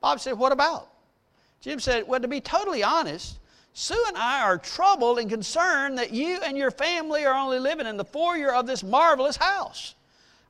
Bob 0.00 0.20
said, 0.20 0.34
What 0.34 0.52
about? 0.52 0.88
Jim 1.60 1.78
said, 1.78 2.06
Well, 2.08 2.20
to 2.20 2.28
be 2.28 2.40
totally 2.40 2.82
honest, 2.82 3.38
Sue 3.72 4.04
and 4.08 4.16
I 4.16 4.42
are 4.42 4.58
troubled 4.58 5.18
and 5.18 5.30
concerned 5.30 5.98
that 5.98 6.12
you 6.12 6.40
and 6.44 6.56
your 6.56 6.70
family 6.70 7.24
are 7.24 7.34
only 7.34 7.60
living 7.60 7.86
in 7.86 7.96
the 7.96 8.04
foyer 8.04 8.52
of 8.52 8.66
this 8.66 8.82
marvelous 8.82 9.36
house. 9.36 9.94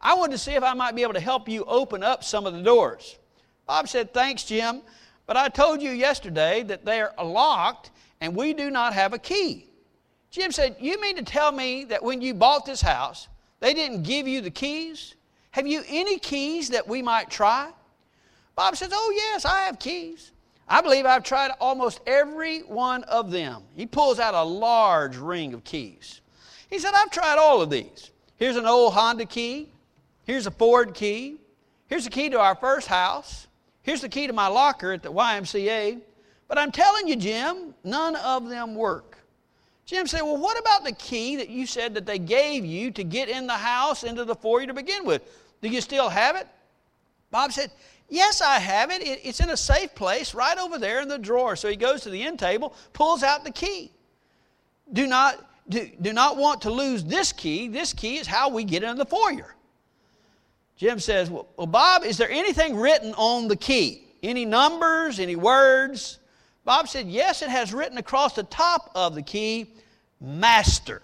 I 0.01 0.15
wanted 0.15 0.33
to 0.33 0.39
see 0.39 0.53
if 0.53 0.63
I 0.63 0.73
might 0.73 0.97
be 0.97 1.03
able 1.03 1.13
to 1.13 1.21
help 1.21 1.49
you 1.49 1.65
open 1.65 2.03
up 2.03 2.25
some 2.25 2.47
of 2.47 2.55
the 2.55 2.63
doors. 2.63 3.19
Bob 3.67 3.89
said, 3.89 4.15
Thanks, 4.15 4.45
Jim. 4.45 4.83
But 5.27 5.37
I 5.37 5.49
told 5.49 5.81
you 5.81 5.91
yesterday 5.91 6.65
that 6.65 6.85
they're 6.85 7.13
locked 7.23 7.91
and 8.21 8.35
we 8.35 8.53
do 8.53 8.71
not 8.71 8.95
have 8.95 9.13
a 9.13 9.19
key. 9.19 9.67
Jim 10.31 10.51
said, 10.51 10.77
You 10.81 11.01
mean 11.01 11.17
to 11.17 11.23
tell 11.23 11.53
me 11.53 11.85
that 11.85 12.03
when 12.03 12.21
you 12.21 12.35
bought 12.35 12.65
this 12.65 12.81
house, 12.81 13.29
they 13.61 13.75
didn't 13.75 14.03
give 14.03 14.27
you 14.27 14.41
the 14.41 14.51
keys? 14.51 15.15
Have 15.53 15.67
you 15.67 15.83
any 15.89 16.19
keys 16.19 16.71
that 16.71 16.87
we 16.87 17.03
might 17.03 17.31
try? 17.31 17.71
Bob 18.57 18.77
says, 18.77 18.91
Oh, 18.93 19.13
yes, 19.15 19.45
I 19.45 19.63
have 19.63 19.79
keys. 19.79 20.33
I 20.69 20.81
believe 20.81 21.05
I've 21.05 21.25
tried 21.25 21.51
almost 21.61 22.01
every 22.07 22.61
one 22.61 23.03
of 23.05 23.33
them. 23.33 23.63
He 23.75 23.87
pulls 23.87 24.21
out 24.21 24.35
a 24.35 24.43
large 24.43 25.17
ring 25.17 25.53
of 25.53 25.65
keys. 25.65 26.21
He 26.69 26.79
said, 26.79 26.93
I've 26.95 27.11
tried 27.11 27.39
all 27.39 27.61
of 27.61 27.71
these. 27.71 28.13
Here's 28.37 28.57
an 28.57 28.67
old 28.67 28.95
Honda 28.95 29.27
key. 29.27 29.69
Here's 30.25 30.47
a 30.47 30.51
Ford 30.53 30.95
key. 30.95 31.39
Here's 31.89 32.05
the 32.05 32.11
key 32.11 32.31
to 32.31 32.39
our 32.39 32.55
first 32.55 32.87
house. 32.87 33.49
Here's 33.83 34.01
the 34.01 34.09
key 34.09 34.29
to 34.29 34.33
my 34.33 34.47
locker 34.47 34.93
at 34.93 35.03
the 35.03 35.13
YMCA. 35.13 36.01
But 36.47 36.59
I'm 36.59 36.71
telling 36.71 37.09
you, 37.09 37.17
Jim, 37.17 37.75
none 37.83 38.15
of 38.17 38.49
them 38.49 38.77
work. 38.77 39.19
Jim 39.87 40.07
said, 40.07 40.23
Well, 40.23 40.37
what 40.37 40.57
about 40.57 40.85
the 40.85 40.93
key 40.93 41.35
that 41.37 41.49
you 41.49 41.67
said 41.67 41.95
that 41.95 42.07
they 42.07 42.21
gave 42.21 42.65
you 42.65 42.93
to 42.93 43.03
get 43.03 43.29
in 43.29 43.49
the 43.49 43.55
house 43.55 44.05
into 44.05 44.25
the 44.25 44.37
foyer 44.37 44.67
to 44.67 44.75
begin 44.75 45.05
with? 45.05 45.23
Do 45.63 45.69
you 45.69 45.81
still 45.81 46.09
have 46.09 46.37
it? 46.37 46.47
Bob 47.31 47.53
said, 47.53 47.71
Yes, 48.09 48.41
I 48.41 48.59
have 48.59 48.91
it. 48.91 49.03
It's 49.05 49.39
in 49.39 49.51
a 49.51 49.57
safe 49.57 49.95
place 49.95 50.35
right 50.35 50.59
over 50.59 50.79
there 50.79 51.01
in 51.01 51.07
the 51.07 51.19
drawer. 51.19 51.55
So 51.55 51.69
he 51.69 51.77
goes 51.77 52.03
to 52.03 52.11
the 52.11 52.23
end 52.23 52.41
table, 52.41 52.75
pulls 52.93 53.23
out 53.23 53.45
the 53.45 53.53
key. 53.53 53.93
Do 54.93 55.07
not, 55.07 55.49
do, 55.69 55.89
do 56.01 56.13
not 56.13 56.37
want 56.37 56.63
to 56.63 56.71
lose 56.71 57.05
this 57.05 57.33
key. 57.33 57.69
This 57.69 57.93
key 57.93 58.17
is 58.17 58.27
how 58.27 58.49
we 58.51 58.65
get 58.65 58.83
in 58.83 58.97
the 58.97 59.05
foyer. 59.05 59.55
Jim 60.77 60.99
says, 60.99 61.31
well, 61.31 61.47
Bob, 61.57 62.03
is 62.05 62.17
there 62.17 62.31
anything 62.31 62.75
written 62.75 63.15
on 63.15 63.47
the 63.47 63.55
key? 63.55 64.09
Any 64.25 64.45
numbers, 64.45 65.21
any 65.21 65.37
words? 65.37 66.19
Bob 66.65 66.89
said, 66.89 67.07
Yes, 67.07 67.43
it 67.43 67.49
has 67.49 67.73
written 67.73 67.99
across 67.99 68.35
the 68.35 68.43
top 68.45 68.91
of 68.95 69.15
the 69.15 69.23
key, 69.23 69.73
Master. 70.21 71.03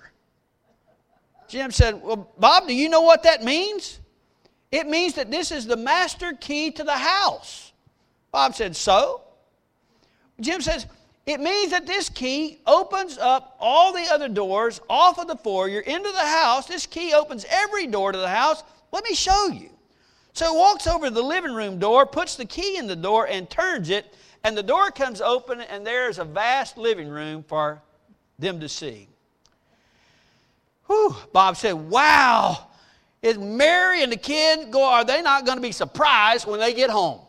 Jim 1.48 1.70
said, 1.70 2.02
Well, 2.02 2.32
Bob, 2.38 2.66
do 2.66 2.74
you 2.74 2.88
know 2.88 3.02
what 3.02 3.22
that 3.22 3.44
means? 3.44 4.00
It 4.72 4.88
means 4.88 5.14
that 5.14 5.30
this 5.30 5.52
is 5.52 5.66
the 5.66 5.76
master 5.76 6.32
key 6.32 6.70
to 6.72 6.84
the 6.84 6.96
house. 6.96 7.72
Bob 8.32 8.54
said, 8.54 8.76
So? 8.76 9.22
Jim 10.40 10.60
says, 10.60 10.86
It 11.24 11.40
means 11.40 11.70
that 11.70 11.86
this 11.86 12.08
key 12.08 12.58
opens 12.66 13.16
up 13.18 13.56
all 13.60 13.92
the 13.92 14.06
other 14.12 14.28
doors 14.28 14.80
off 14.90 15.18
of 15.18 15.28
the 15.28 15.36
foyer 15.36 15.80
into 15.80 16.10
the 16.10 16.26
house. 16.26 16.66
This 16.66 16.86
key 16.86 17.14
opens 17.14 17.46
every 17.48 17.86
door 17.86 18.12
to 18.12 18.18
the 18.18 18.28
house 18.28 18.62
let 18.92 19.04
me 19.04 19.14
show 19.14 19.48
you. 19.48 19.70
So 20.32 20.52
he 20.52 20.58
walks 20.58 20.86
over 20.86 21.08
to 21.08 21.14
the 21.14 21.22
living 21.22 21.52
room 21.52 21.78
door, 21.78 22.06
puts 22.06 22.36
the 22.36 22.44
key 22.44 22.76
in 22.76 22.86
the 22.86 22.96
door, 22.96 23.26
and 23.26 23.48
turns 23.48 23.90
it, 23.90 24.14
and 24.44 24.56
the 24.56 24.62
door 24.62 24.90
comes 24.90 25.20
open, 25.20 25.60
and 25.60 25.86
there's 25.86 26.18
a 26.18 26.24
vast 26.24 26.76
living 26.76 27.08
room 27.08 27.42
for 27.42 27.82
them 28.38 28.60
to 28.60 28.68
see. 28.68 29.08
Whew, 30.86 31.16
Bob 31.32 31.56
said, 31.56 31.74
Wow, 31.74 32.68
is 33.26 33.38
Mary 33.38 34.02
and 34.02 34.12
the 34.12 34.16
kid 34.16 34.70
go, 34.70 34.84
are 34.84 35.04
they 35.04 35.20
not 35.20 35.44
going 35.44 35.58
to 35.58 35.62
be 35.62 35.72
surprised 35.72 36.46
when 36.46 36.60
they 36.60 36.72
get 36.72 36.90
home? 36.90 37.20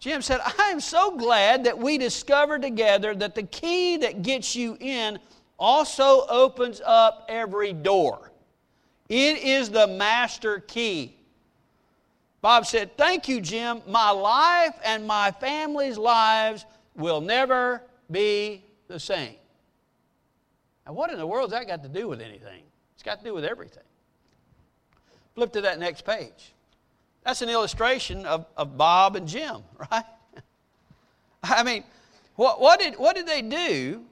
Jim 0.00 0.20
said, 0.20 0.40
I 0.58 0.70
am 0.70 0.80
so 0.80 1.16
glad 1.16 1.64
that 1.64 1.78
we 1.78 1.96
discovered 1.96 2.62
together 2.62 3.14
that 3.14 3.34
the 3.34 3.44
key 3.44 3.96
that 3.98 4.22
gets 4.22 4.56
you 4.56 4.76
in 4.80 5.18
also 5.58 6.26
opens 6.26 6.82
up 6.84 7.24
every 7.28 7.72
door. 7.72 8.32
It 9.08 9.38
is 9.38 9.70
the 9.70 9.86
master 9.86 10.58
key. 10.60 11.16
Bob 12.42 12.66
said, 12.66 12.96
Thank 12.98 13.28
you, 13.28 13.40
Jim. 13.40 13.80
My 13.86 14.10
life 14.10 14.74
and 14.84 15.06
my 15.06 15.30
family's 15.30 15.96
lives 15.96 16.66
will 16.96 17.20
never 17.20 17.80
be 18.10 18.64
the 18.88 18.98
same. 18.98 19.36
Now, 20.84 20.92
what 20.92 21.10
in 21.10 21.18
the 21.18 21.26
world's 21.26 21.52
that 21.52 21.66
got 21.66 21.82
to 21.82 21.88
do 21.88 22.08
with 22.08 22.20
anything? 22.20 22.62
It's 22.94 23.02
got 23.02 23.20
to 23.20 23.24
do 23.24 23.32
with 23.32 23.44
everything. 23.44 23.84
Flip 25.34 25.52
to 25.52 25.60
that 25.62 25.78
next 25.78 26.04
page. 26.04 26.54
That's 27.24 27.42
an 27.42 27.48
illustration 27.48 28.26
of, 28.26 28.46
of 28.56 28.76
Bob 28.76 29.16
and 29.16 29.26
Jim, 29.26 29.62
right? 29.90 30.04
I 31.42 31.62
mean, 31.62 31.84
what, 32.36 32.60
what, 32.60 32.80
did, 32.80 32.94
what 32.94 33.16
did 33.16 33.26
they 33.26 33.42
do? 33.42 34.04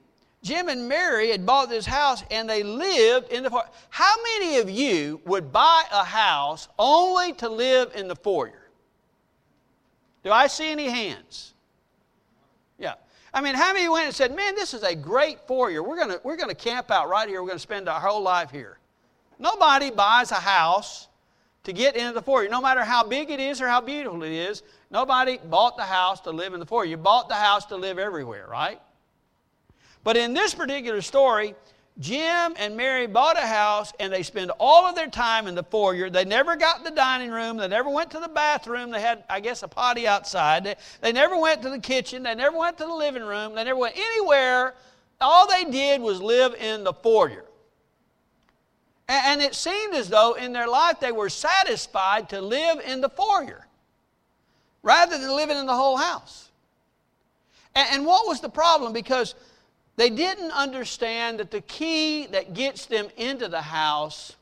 Jim 0.43 0.67
and 0.67 0.89
Mary 0.89 1.29
had 1.29 1.45
bought 1.45 1.69
this 1.69 1.85
house 1.85 2.21
and 2.29 2.49
they 2.49 2.63
lived 2.63 3.31
in 3.31 3.43
the 3.43 3.49
foyer. 3.49 3.63
How 3.89 4.13
many 4.23 4.57
of 4.57 4.69
you 4.69 5.21
would 5.25 5.53
buy 5.53 5.83
a 5.91 6.03
house 6.03 6.67
only 6.77 7.31
to 7.33 7.47
live 7.47 7.93
in 7.95 8.09
the 8.09 8.15
foyer? 8.15 8.69
Do 10.23 10.31
I 10.31 10.47
see 10.47 10.69
any 10.69 10.89
hands? 10.89 11.53
Yeah. 12.77 12.95
I 13.33 13.41
mean, 13.41 13.55
how 13.55 13.73
many 13.73 13.87
went 13.87 14.05
and 14.05 14.15
said, 14.15 14.35
man, 14.35 14.55
this 14.55 14.73
is 14.73 14.83
a 14.83 14.95
great 14.95 15.39
foyer. 15.47 15.81
We're 15.81 15.95
going 15.95 16.17
we're 16.23 16.35
going 16.35 16.49
to 16.49 16.55
camp 16.55 16.91
out 16.91 17.09
right 17.09 17.27
here. 17.27 17.41
We're 17.41 17.47
going 17.47 17.57
to 17.57 17.63
spend 17.63 17.87
our 17.87 17.99
whole 17.99 18.21
life 18.21 18.51
here. 18.51 18.79
Nobody 19.39 19.91
buys 19.91 20.31
a 20.31 20.35
house 20.35 21.07
to 21.63 21.73
get 21.73 21.95
into 21.95 22.13
the 22.13 22.21
foyer, 22.21 22.49
no 22.49 22.61
matter 22.61 22.83
how 22.83 23.03
big 23.03 23.29
it 23.29 23.39
is 23.39 23.61
or 23.61 23.67
how 23.67 23.79
beautiful 23.79 24.21
it 24.23 24.31
is. 24.31 24.63
Nobody 24.91 25.37
bought 25.37 25.77
the 25.77 25.83
house 25.83 26.19
to 26.21 26.31
live 26.31 26.53
in 26.53 26.59
the 26.59 26.65
foyer. 26.65 26.85
You 26.85 26.97
bought 26.97 27.29
the 27.29 27.35
house 27.35 27.65
to 27.67 27.77
live 27.77 27.97
everywhere, 27.97 28.47
right? 28.49 28.81
But 30.03 30.17
in 30.17 30.33
this 30.33 30.53
particular 30.53 31.01
story, 31.01 31.55
Jim 31.99 32.55
and 32.57 32.75
Mary 32.75 33.05
bought 33.05 33.37
a 33.37 33.45
house 33.45 33.93
and 33.99 34.11
they 34.11 34.23
spend 34.23 34.51
all 34.59 34.85
of 34.85 34.95
their 34.95 35.07
time 35.07 35.47
in 35.47 35.55
the 35.55 35.63
foyer. 35.63 36.09
They 36.09 36.25
never 36.25 36.55
got 36.55 36.83
the 36.83 36.91
dining 36.91 37.29
room. 37.29 37.57
They 37.57 37.67
never 37.67 37.89
went 37.89 38.11
to 38.11 38.19
the 38.19 38.27
bathroom. 38.27 38.89
They 38.89 38.99
had, 38.99 39.23
I 39.29 39.39
guess, 39.39 39.63
a 39.63 39.67
potty 39.67 40.07
outside. 40.07 40.75
They, 41.01 41.11
never 41.11 41.37
went 41.37 41.61
to 41.61 41.69
the 41.69 41.79
kitchen. 41.79 42.23
They 42.23 42.35
never 42.35 42.57
went 42.57 42.77
to 42.79 42.85
the 42.85 42.93
living 42.93 43.23
room. 43.23 43.55
They 43.55 43.63
never 43.63 43.79
went 43.79 43.95
anywhere. 43.95 44.73
All 45.21 45.47
they 45.47 45.65
did 45.65 46.01
was 46.01 46.21
live 46.21 46.55
in 46.55 46.83
the 46.83 46.93
foyer. 46.93 47.45
And, 49.07 49.41
it 49.41 49.53
seemed 49.53 49.93
as 49.93 50.09
though 50.09 50.33
in 50.33 50.53
their 50.53 50.67
life 50.67 50.99
they 50.99 51.11
were 51.11 51.29
satisfied 51.29 52.29
to 52.29 52.41
live 52.41 52.79
in 52.79 53.01
the 53.01 53.09
foyer 53.09 53.67
rather 54.81 55.17
than 55.17 55.35
living 55.35 55.57
in 55.57 55.65
the 55.65 55.75
whole 55.75 55.97
house. 55.97 56.49
And 57.75 58.05
what 58.05 58.27
was 58.27 58.39
the 58.39 58.49
problem? 58.49 58.93
Because 58.93 59.35
they 59.95 60.09
didn't 60.09 60.51
understand 60.51 61.39
that 61.39 61.51
the 61.51 61.61
key 61.61 62.27
that 62.27 62.53
gets 62.53 62.85
them 62.85 63.07
into 63.17 63.47
the 63.47 63.61
house 63.61 64.35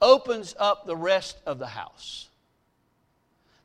opens 0.00 0.54
up 0.58 0.86
the 0.86 0.96
rest 0.96 1.38
of 1.46 1.58
the 1.58 1.66
house. 1.66 2.28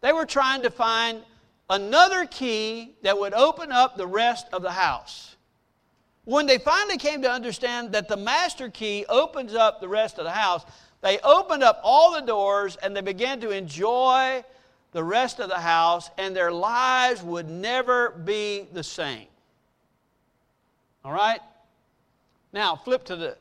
They 0.02 0.14
were 0.14 0.26
trying 0.26 0.64
to 0.64 0.70
find 0.70 1.22
another 1.70 2.26
key 2.26 2.94
that 3.04 3.18
would 3.18 3.34
open 3.34 3.72
up 3.72 3.98
the 3.98 4.08
rest 4.08 4.48
of 4.52 4.62
the 4.62 4.72
house. 4.72 5.31
When 6.32 6.46
they 6.46 6.60
finally 6.60 6.98
came 6.98 7.24
to 7.24 7.30
understand 7.30 7.92
that 7.92 8.08
the 8.08 8.16
master 8.16 8.70
key 8.70 9.06
opens 9.10 9.54
up 9.54 9.82
the 9.82 9.90
rest 9.90 10.18
of 10.18 10.24
the 10.24 10.32
house, 10.32 10.64
they 11.02 11.20
opened 11.20 11.62
up 11.62 11.82
all 11.84 12.14
the 12.14 12.22
doors 12.22 12.78
and 12.78 12.96
they 12.96 13.02
began 13.02 13.42
to 13.42 13.50
enjoy 13.50 14.42
the 14.94 15.04
rest 15.04 15.42
of 15.42 15.50
the 15.50 15.60
house, 15.60 16.10
and 16.18 16.34
their 16.34 16.50
lives 16.50 17.22
would 17.22 17.50
never 17.50 18.12
be 18.12 18.66
the 18.72 18.82
same. 18.82 19.28
All 21.04 21.12
right? 21.12 21.42
Now, 22.54 22.78
flip 22.78 23.04
to 23.06 23.18
the, 23.18 23.38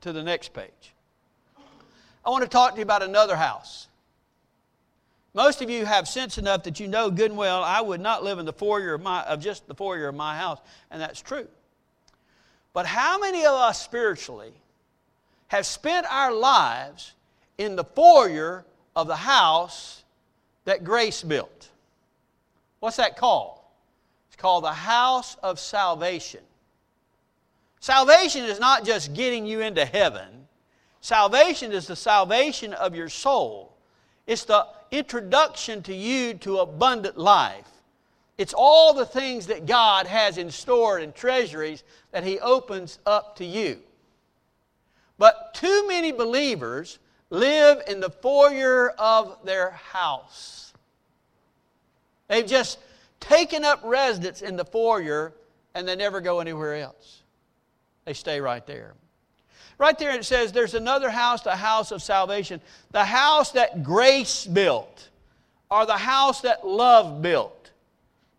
to 0.00 0.14
the 0.14 0.22
next 0.22 0.54
page. 0.54 0.94
I 2.24 2.30
want 2.30 2.42
to 2.42 2.48
talk 2.48 2.70
to 2.70 2.76
you 2.78 2.84
about 2.84 3.02
another 3.02 3.36
house. 3.36 3.86
Most 5.34 5.60
of 5.60 5.68
you 5.68 5.84
have 5.84 6.08
sense 6.08 6.38
enough 6.38 6.62
that 6.62 6.80
you 6.80 6.88
know 6.88 7.10
good 7.10 7.32
and 7.32 7.38
well 7.38 7.62
I 7.62 7.82
would 7.82 8.00
not 8.00 8.24
live 8.24 8.38
in 8.38 8.46
the 8.46 8.52
foyer 8.54 8.94
of, 8.94 9.02
my, 9.02 9.24
of 9.24 9.40
just 9.40 9.66
the 9.68 9.74
foyer 9.74 10.08
of 10.08 10.14
my 10.14 10.38
house, 10.38 10.60
and 10.90 11.02
that's 11.02 11.20
true. 11.20 11.46
But 12.72 12.86
how 12.86 13.18
many 13.18 13.44
of 13.44 13.54
us 13.54 13.82
spiritually 13.82 14.52
have 15.48 15.66
spent 15.66 16.06
our 16.10 16.32
lives 16.32 17.14
in 17.58 17.76
the 17.76 17.84
foyer 17.84 18.64
of 18.94 19.06
the 19.06 19.16
house 19.16 20.04
that 20.64 20.84
grace 20.84 21.22
built? 21.22 21.68
What's 22.78 22.96
that 22.96 23.16
called? 23.16 23.58
It's 24.28 24.36
called 24.36 24.64
the 24.64 24.72
house 24.72 25.36
of 25.42 25.58
salvation. 25.58 26.40
Salvation 27.80 28.44
is 28.44 28.60
not 28.60 28.84
just 28.84 29.14
getting 29.14 29.46
you 29.46 29.60
into 29.60 29.84
heaven, 29.84 30.46
salvation 31.00 31.72
is 31.72 31.86
the 31.86 31.96
salvation 31.96 32.72
of 32.74 32.94
your 32.94 33.08
soul. 33.08 33.74
It's 34.26 34.44
the 34.44 34.66
introduction 34.90 35.82
to 35.84 35.94
you 35.94 36.34
to 36.34 36.58
abundant 36.58 37.18
life. 37.18 37.66
It's 38.38 38.54
all 38.56 38.94
the 38.94 39.06
things 39.06 39.48
that 39.48 39.66
God 39.66 40.06
has 40.06 40.38
in 40.38 40.50
store 40.50 40.98
and 40.98 41.14
treasuries 41.14 41.82
that 42.12 42.24
He 42.24 42.38
opens 42.40 42.98
up 43.06 43.36
to 43.36 43.44
you. 43.44 43.80
But 45.18 45.54
too 45.54 45.86
many 45.86 46.12
believers 46.12 46.98
live 47.30 47.82
in 47.86 48.00
the 48.00 48.10
foyer 48.10 48.90
of 48.98 49.38
their 49.44 49.70
house. 49.70 50.72
They've 52.28 52.46
just 52.46 52.78
taken 53.20 53.64
up 53.64 53.80
residence 53.84 54.42
in 54.42 54.56
the 54.56 54.64
foyer 54.64 55.32
and 55.74 55.86
they 55.86 55.96
never 55.96 56.20
go 56.20 56.40
anywhere 56.40 56.76
else. 56.76 57.22
They 58.04 58.14
stay 58.14 58.40
right 58.40 58.66
there. 58.66 58.94
Right 59.78 59.98
there 59.98 60.14
it 60.14 60.24
says 60.24 60.52
there's 60.52 60.74
another 60.74 61.10
house, 61.10 61.42
the 61.42 61.56
house 61.56 61.90
of 61.92 62.02
salvation. 62.02 62.60
The 62.90 63.04
house 63.04 63.52
that 63.52 63.82
grace 63.82 64.46
built, 64.46 65.08
or 65.70 65.86
the 65.86 65.96
house 65.96 66.42
that 66.42 66.66
love 66.66 67.22
built. 67.22 67.70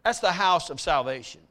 That's 0.03 0.19
the 0.19 0.31
house 0.31 0.69
of 0.69 0.79
salvation. 0.79 1.41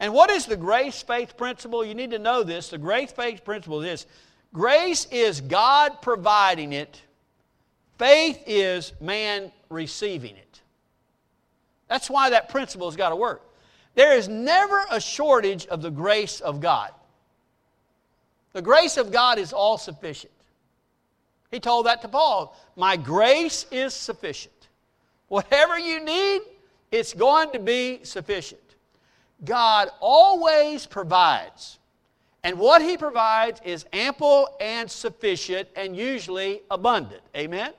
And 0.00 0.14
what 0.14 0.30
is 0.30 0.46
the 0.46 0.56
grace 0.56 1.02
faith 1.02 1.36
principle? 1.36 1.84
You 1.84 1.94
need 1.94 2.10
to 2.12 2.18
know 2.18 2.42
this. 2.42 2.70
The 2.70 2.78
grace 2.78 3.12
faith 3.12 3.44
principle 3.44 3.82
is 3.82 4.04
this 4.04 4.06
grace 4.52 5.06
is 5.12 5.42
God 5.42 6.00
providing 6.02 6.72
it, 6.72 7.00
faith 7.98 8.42
is 8.46 8.94
man 9.00 9.52
receiving 9.68 10.36
it. 10.36 10.60
That's 11.88 12.08
why 12.08 12.30
that 12.30 12.48
principle 12.48 12.88
has 12.88 12.96
got 12.96 13.10
to 13.10 13.16
work. 13.16 13.42
There 13.94 14.16
is 14.16 14.28
never 14.28 14.86
a 14.90 15.00
shortage 15.00 15.66
of 15.66 15.82
the 15.82 15.90
grace 15.90 16.40
of 16.40 16.60
God. 16.60 16.92
The 18.52 18.62
grace 18.62 18.96
of 18.96 19.12
God 19.12 19.38
is 19.38 19.52
all 19.52 19.76
sufficient. 19.76 20.32
He 21.50 21.60
told 21.60 21.86
that 21.86 22.00
to 22.02 22.08
Paul. 22.08 22.56
My 22.76 22.96
grace 22.96 23.66
is 23.70 23.92
sufficient. 23.92 24.68
Whatever 25.28 25.78
you 25.78 26.02
need, 26.02 26.40
it's 26.90 27.12
going 27.12 27.50
to 27.52 27.58
be 27.58 28.00
sufficient. 28.04 28.60
God 29.44 29.88
always 30.00 30.86
provides. 30.86 31.78
And 32.42 32.58
what 32.58 32.82
He 32.82 32.96
provides 32.96 33.60
is 33.64 33.84
ample 33.92 34.48
and 34.60 34.90
sufficient 34.90 35.68
and 35.76 35.96
usually 35.96 36.62
abundant. 36.70 37.22
Amen? 37.36 37.72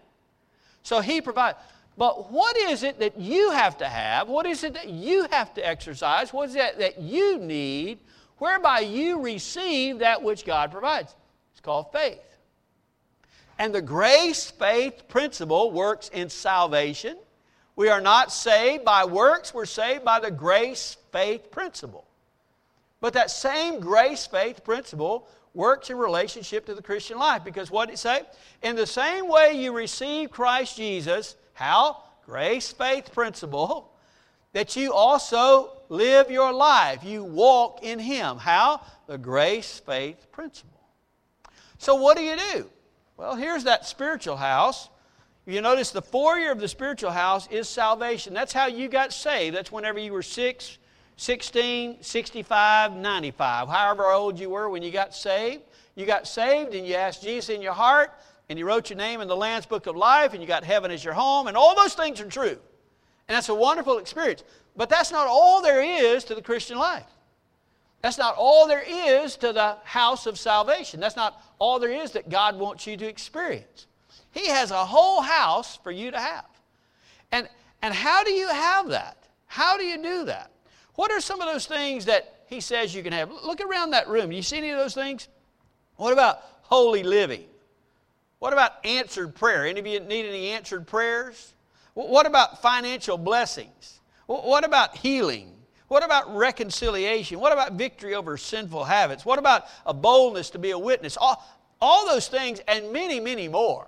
So 0.84 1.02
He 1.02 1.22
provides. 1.22 1.58
But 1.98 2.32
what 2.32 2.58
is 2.58 2.84
it 2.84 3.00
that 3.00 3.20
you 3.20 3.52
have 3.52 3.78
to 3.80 3.86
have? 3.86 4.28
What 4.28 4.46
is 4.46 4.64
it 4.64 4.74
that 4.74 4.90
you 4.90 5.28
have 5.32 5.54
to 5.56 5.68
exercise? 5.68 6.32
What 6.34 6.50
is 6.50 6.56
it 6.56 6.80
that 6.80 7.00
you 7.00 7.38
need 7.38 8.00
whereby 8.42 8.80
you 8.80 9.20
receive 9.20 10.00
that 10.00 10.24
which 10.24 10.46
God 10.46 10.72
provides. 10.72 11.16
It's 11.52 11.62
called 11.62 11.92
faith. 11.92 12.24
And 13.60 13.74
the 13.74 13.84
grace 13.84 14.50
faith 14.50 15.08
principle 15.08 15.70
works 15.70 16.10
in 16.10 16.28
salvation. 16.28 17.18
We 17.76 17.90
are 17.90 18.02
not 18.02 18.32
saved 18.32 18.84
by 18.84 19.06
works, 19.06 19.54
we're 19.54 19.66
saved 19.66 20.04
by 20.04 20.20
the 20.20 20.32
grace 20.32 20.98
faith 21.12 21.52
principle. 21.52 22.06
But 23.00 23.14
that 23.14 23.32
same 23.32 23.80
grace 23.80 24.28
faith 24.28 24.64
principle 24.64 25.28
works 25.54 25.90
in 25.90 25.98
relationship 25.98 26.66
to 26.68 26.76
the 26.76 26.82
Christian 26.82 27.18
life 27.18 27.44
because 27.44 27.70
what 27.72 27.88
did 27.88 27.96
it 27.96 27.98
say? 27.98 28.22
In 28.62 28.76
the 28.76 28.88
same 28.88 29.28
way 29.28 29.54
you 29.54 29.74
receive 29.74 30.32
Christ 30.32 30.78
Jesus, 30.78 31.36
how? 31.54 32.04
Grace 32.26 32.72
faith 32.72 33.12
principle, 33.14 33.92
that 34.54 34.76
you 34.76 34.94
also 34.94 35.74
live 35.90 36.32
your 36.32 36.54
life. 36.54 37.04
You 37.04 37.24
walk 37.24 37.84
in 37.84 38.00
Him. 38.00 38.38
How? 38.38 38.82
The 39.08 39.18
grace 39.18 39.80
faith 39.80 40.32
principle. 40.32 40.80
So, 41.78 41.96
what 41.96 42.16
do 42.16 42.24
you 42.24 42.38
do? 42.54 42.70
Well, 43.18 43.36
here's 43.36 43.64
that 43.66 43.86
spiritual 43.86 44.38
house. 44.38 44.90
You 45.46 45.62
notice 45.62 45.92
the 45.92 46.02
foyer 46.02 46.52
of 46.52 46.60
the 46.60 46.68
spiritual 46.68 47.12
house 47.12 47.48
is 47.52 47.68
salvation. 47.68 48.34
That's 48.34 48.54
how 48.54 48.68
you 48.68 48.88
got 48.88 49.12
saved. 49.12 49.56
That's 49.56 49.72
whenever 49.72 50.00
you 50.00 50.14
were 50.14 50.22
6, 50.22 50.78
16, 51.22 51.98
65, 52.02 52.96
95, 52.96 53.68
however 53.68 54.08
old 54.08 54.40
you 54.40 54.50
were 54.50 54.72
when 54.72 54.82
you 54.82 54.90
got 54.90 55.14
saved. 55.14 55.62
You 55.94 56.08
got 56.08 56.28
saved 56.28 56.74
and 56.74 56.88
you 56.88 56.96
asked 56.96 57.22
Jesus 57.22 57.50
in 57.50 57.62
your 57.62 57.74
heart, 57.74 58.12
and 58.50 58.58
you 58.58 58.66
wrote 58.66 58.90
your 58.90 58.98
name 58.98 59.22
in 59.22 59.28
the 59.28 59.36
Lamb's 59.36 59.68
Book 59.68 59.86
of 59.86 59.96
Life, 59.96 60.34
and 60.34 60.42
you 60.42 60.48
got 60.48 60.64
heaven 60.64 60.90
as 60.90 61.04
your 61.04 61.14
home, 61.14 61.46
and 61.46 61.56
all 61.56 61.76
those 61.76 61.94
things 61.94 62.20
are 62.22 62.28
true. 62.28 62.58
And 63.28 63.36
that's 63.36 63.50
a 63.50 63.54
wonderful 63.54 64.00
experience. 64.00 64.44
But 64.76 64.90
that's 64.90 65.12
not 65.12 65.28
all 65.28 65.62
there 65.62 65.84
is 65.84 66.24
to 66.24 66.34
the 66.34 66.42
Christian 66.42 66.80
life. 66.80 67.06
That's 68.02 68.18
not 68.18 68.34
all 68.36 68.68
there 68.68 68.84
is 68.84 69.38
to 69.38 69.54
the 69.54 69.78
house 69.84 70.26
of 70.26 70.40
salvation. 70.40 71.00
That's 71.00 71.16
not 71.16 71.40
all 71.60 71.78
there 71.78 71.92
is 71.92 72.14
that 72.14 72.30
God 72.30 72.58
wants 72.58 72.88
you 72.88 72.98
to 72.98 73.06
experience. 73.06 73.86
He 74.32 74.48
has 74.48 74.72
a 74.72 74.86
whole 74.86 75.22
house 75.22 75.78
for 75.84 75.92
you 75.92 76.10
to 76.10 76.20
have. 76.20 76.50
And, 77.32 77.48
and 77.84 77.94
how 77.94 78.24
do 78.24 78.32
you 78.32 78.48
have 78.48 78.90
that? 78.90 79.18
How 79.46 79.78
do 79.78 79.84
you 79.84 80.02
do 80.02 80.26
that? 80.26 80.52
What 81.02 81.12
are 81.12 81.20
some 81.20 81.42
of 81.42 81.52
those 81.52 81.66
things 81.66 82.06
that 82.06 82.44
He 82.46 82.62
says 82.62 82.94
you 82.94 83.02
can 83.02 83.12
have? 83.12 83.32
Look 83.32 83.60
around 83.60 83.90
that 83.90 84.08
room. 84.08 84.30
Do 84.30 84.36
you 84.36 84.44
see 84.44 84.58
any 84.58 84.70
of 84.70 84.78
those 84.78 84.94
things? 84.94 85.30
What 85.96 86.14
about 86.14 86.44
holy 86.62 87.02
living? 87.02 87.46
What 88.38 88.54
about 88.54 88.74
answered 88.86 89.34
prayer? 89.34 89.66
Any 89.66 89.80
of 89.80 89.88
you 89.88 90.00
need 90.00 90.28
any 90.28 90.50
answered 90.50 90.86
prayers? 90.86 91.56
What 91.96 92.28
about 92.28 92.62
financial 92.62 93.18
blessings? 93.18 94.00
What 94.28 94.64
about 94.64 94.96
healing? 94.96 95.52
What 95.88 96.04
about 96.04 96.38
reconciliation? 96.38 97.40
What 97.40 97.52
about 97.52 97.74
victory 97.74 98.14
over 98.14 98.38
sinful 98.38 98.84
habits? 98.84 99.26
What 99.26 99.40
about 99.40 99.66
a 99.88 99.96
boldness 99.96 100.52
to 100.52 100.60
be 100.60 100.70
a 100.70 100.78
witness? 100.78 101.18
All, 101.20 101.44
all 101.82 102.06
those 102.06 102.28
things 102.28 102.62
and 102.68 102.94
many, 102.94 103.20
many 103.20 103.48
more 103.48 103.88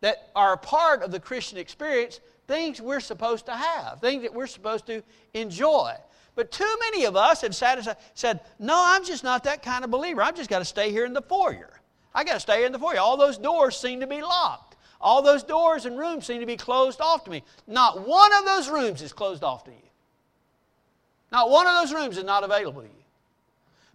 that 0.00 0.30
are 0.34 0.54
a 0.54 0.58
part 0.58 1.02
of 1.02 1.10
the 1.10 1.20
Christian 1.20 1.58
experience, 1.58 2.20
things 2.46 2.80
we're 2.80 3.00
supposed 3.00 3.44
to 3.44 3.52
have, 3.52 4.00
things 4.00 4.22
that 4.22 4.32
we're 4.32 4.46
supposed 4.46 4.86
to 4.86 5.02
enjoy. 5.34 5.92
But 6.34 6.50
too 6.50 6.76
many 6.80 7.04
of 7.04 7.16
us 7.16 7.42
have 7.42 7.54
said, 7.54 7.96
said 8.14 8.40
No, 8.58 8.74
I'm 8.76 9.04
just 9.04 9.24
not 9.24 9.44
that 9.44 9.62
kind 9.62 9.84
of 9.84 9.90
believer. 9.90 10.22
I've 10.22 10.36
just 10.36 10.50
got 10.50 10.58
to 10.58 10.64
stay 10.64 10.90
here 10.90 11.04
in 11.04 11.12
the 11.12 11.22
foyer. 11.22 11.70
I 12.14 12.24
got 12.24 12.34
to 12.34 12.40
stay 12.40 12.64
in 12.64 12.72
the 12.72 12.78
foyer. 12.78 12.98
All 12.98 13.16
those 13.16 13.38
doors 13.38 13.76
seem 13.76 14.00
to 14.00 14.06
be 14.06 14.22
locked. 14.22 14.76
All 15.00 15.22
those 15.22 15.42
doors 15.42 15.84
and 15.84 15.98
rooms 15.98 16.26
seem 16.26 16.40
to 16.40 16.46
be 16.46 16.56
closed 16.56 17.00
off 17.00 17.24
to 17.24 17.30
me. 17.30 17.42
Not 17.66 18.06
one 18.06 18.32
of 18.32 18.44
those 18.44 18.68
rooms 18.68 19.02
is 19.02 19.12
closed 19.12 19.44
off 19.44 19.64
to 19.64 19.70
you. 19.70 19.76
Not 21.30 21.50
one 21.50 21.66
of 21.66 21.74
those 21.74 21.92
rooms 21.92 22.16
is 22.16 22.24
not 22.24 22.44
available 22.44 22.82
to 22.82 22.88
you. 22.88 23.04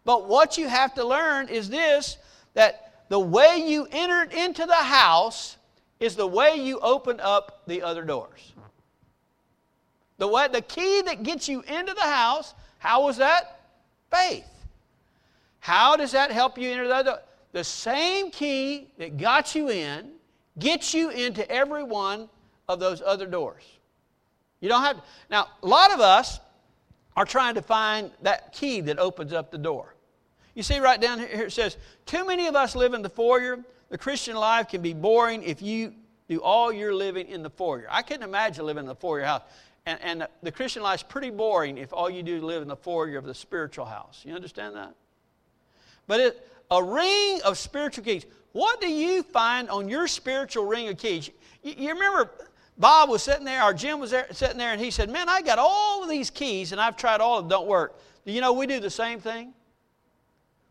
But 0.05 0.27
what 0.27 0.57
you 0.57 0.67
have 0.67 0.93
to 0.95 1.05
learn 1.05 1.49
is 1.49 1.69
this 1.69 2.17
that 2.53 3.05
the 3.09 3.19
way 3.19 3.63
you 3.65 3.87
entered 3.91 4.33
into 4.33 4.65
the 4.65 4.73
house 4.73 5.57
is 5.99 6.15
the 6.15 6.27
way 6.27 6.55
you 6.55 6.79
open 6.79 7.19
up 7.19 7.63
the 7.65 7.81
other 7.81 8.03
doors. 8.03 8.53
The, 10.19 10.27
way, 10.27 10.47
the 10.51 10.61
key 10.61 11.01
that 11.03 11.23
gets 11.23 11.49
you 11.49 11.61
into 11.61 11.93
the 11.93 12.01
house, 12.01 12.53
how 12.77 13.03
was 13.03 13.17
that? 13.17 13.61
Faith. 14.11 14.45
How 15.59 15.95
does 15.95 16.11
that 16.11 16.31
help 16.31 16.57
you 16.57 16.69
enter 16.69 16.87
the 16.87 16.95
other? 16.95 17.19
The 17.51 17.63
same 17.63 18.29
key 18.29 18.91
that 18.97 19.17
got 19.17 19.55
you 19.55 19.69
in 19.69 20.11
gets 20.59 20.93
you 20.93 21.09
into 21.09 21.49
every 21.49 21.83
one 21.83 22.29
of 22.67 22.79
those 22.79 23.01
other 23.01 23.25
doors. 23.25 23.63
You 24.59 24.69
don't 24.69 24.83
have 24.83 24.97
to. 24.97 25.03
Now, 25.31 25.47
a 25.63 25.67
lot 25.67 25.93
of 25.93 25.99
us 25.99 26.39
are 27.15 27.25
trying 27.25 27.55
to 27.55 27.61
find 27.61 28.11
that 28.21 28.53
key 28.53 28.81
that 28.81 28.99
opens 28.99 29.33
up 29.33 29.51
the 29.51 29.57
door. 29.57 29.95
You 30.53 30.63
see, 30.63 30.79
right 30.79 30.99
down 30.99 31.19
here 31.19 31.45
it 31.45 31.53
says, 31.53 31.77
Too 32.05 32.25
many 32.25 32.47
of 32.47 32.55
us 32.55 32.75
live 32.75 32.93
in 32.93 33.01
the 33.01 33.09
foyer. 33.09 33.59
The 33.89 33.97
Christian 33.97 34.35
life 34.35 34.67
can 34.67 34.81
be 34.81 34.93
boring 34.93 35.43
if 35.43 35.61
you 35.61 35.93
do 36.27 36.41
all 36.41 36.71
your 36.71 36.93
living 36.93 37.27
in 37.27 37.41
the 37.41 37.49
foyer. 37.49 37.87
I 37.89 38.03
couldn't 38.03 38.23
imagine 38.23 38.65
living 38.65 38.83
in 38.83 38.87
the 38.87 38.95
foyer 38.95 39.23
house. 39.23 39.41
And, 39.89 39.99
and 40.03 40.27
the 40.43 40.51
Christian 40.51 40.83
life 40.83 40.99
is 40.99 41.03
pretty 41.03 41.31
boring 41.31 41.79
if 41.79 41.91
all 41.91 42.11
you 42.11 42.21
do 42.21 42.37
is 42.37 42.43
live 42.43 42.61
in 42.61 42.67
the 42.67 42.75
foyer 42.75 43.17
of 43.17 43.25
the 43.25 43.33
spiritual 43.33 43.85
house. 43.85 44.21
You 44.23 44.35
understand 44.35 44.75
that? 44.75 44.93
But 46.05 46.19
it, 46.19 46.47
a 46.69 46.83
ring 46.83 47.41
of 47.43 47.57
spiritual 47.57 48.03
keys. 48.03 48.27
What 48.51 48.79
do 48.81 48.87
you 48.87 49.23
find 49.23 49.67
on 49.69 49.89
your 49.89 50.07
spiritual 50.07 50.67
ring 50.67 50.89
of 50.89 50.97
keys? 50.99 51.31
You, 51.63 51.73
you 51.75 51.93
remember 51.93 52.29
Bob 52.77 53.09
was 53.09 53.23
sitting 53.23 53.45
there, 53.45 53.63
or 53.63 53.73
Jim 53.73 53.99
was 53.99 54.11
there, 54.11 54.27
sitting 54.31 54.59
there, 54.59 54.73
and 54.73 54.79
he 54.79 54.91
said, 54.91 55.09
Man, 55.09 55.27
I 55.27 55.41
got 55.41 55.57
all 55.57 56.03
of 56.03 56.09
these 56.09 56.29
keys, 56.29 56.71
and 56.71 56.79
I've 56.79 56.95
tried 56.95 57.19
all 57.19 57.39
of 57.39 57.45
them, 57.45 57.49
don't 57.49 57.67
work. 57.67 57.99
Do 58.27 58.31
you 58.31 58.41
know 58.41 58.53
we 58.53 58.67
do 58.67 58.79
the 58.79 58.91
same 58.91 59.19
thing? 59.19 59.53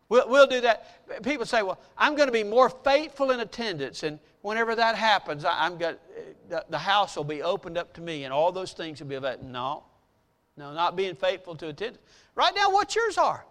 We'll, 0.09 0.27
we'll 0.27 0.47
do 0.47 0.61
that. 0.61 1.23
People 1.23 1.45
say, 1.45 1.61
Well, 1.61 1.79
I'm 1.97 2.15
going 2.15 2.27
to 2.27 2.33
be 2.33 2.43
more 2.43 2.69
faithful 2.69 3.31
in 3.31 3.39
attendance, 3.39 4.03
and 4.03 4.19
whenever 4.41 4.75
that 4.75 4.95
happens, 4.95 5.45
I, 5.45 5.65
am 5.65 5.77
going 5.77 5.95
the, 6.49 6.65
the 6.69 6.79
house 6.79 7.15
will 7.15 7.23
be 7.23 7.43
opened 7.43 7.77
up 7.77 7.93
to 7.93 8.01
me, 8.01 8.23
and 8.23 8.33
all 8.33 8.51
those 8.51 8.73
things 8.73 8.99
will 8.99 9.07
be 9.07 9.15
available. 9.15 9.45
No, 9.47 9.83
no, 10.57 10.73
not 10.73 10.95
being 10.95 11.15
faithful 11.15 11.55
to 11.57 11.67
attendance. 11.67 12.03
Right 12.35 12.53
now, 12.55 12.71
what 12.71 12.95
yours 12.95 13.17
are. 13.17 13.45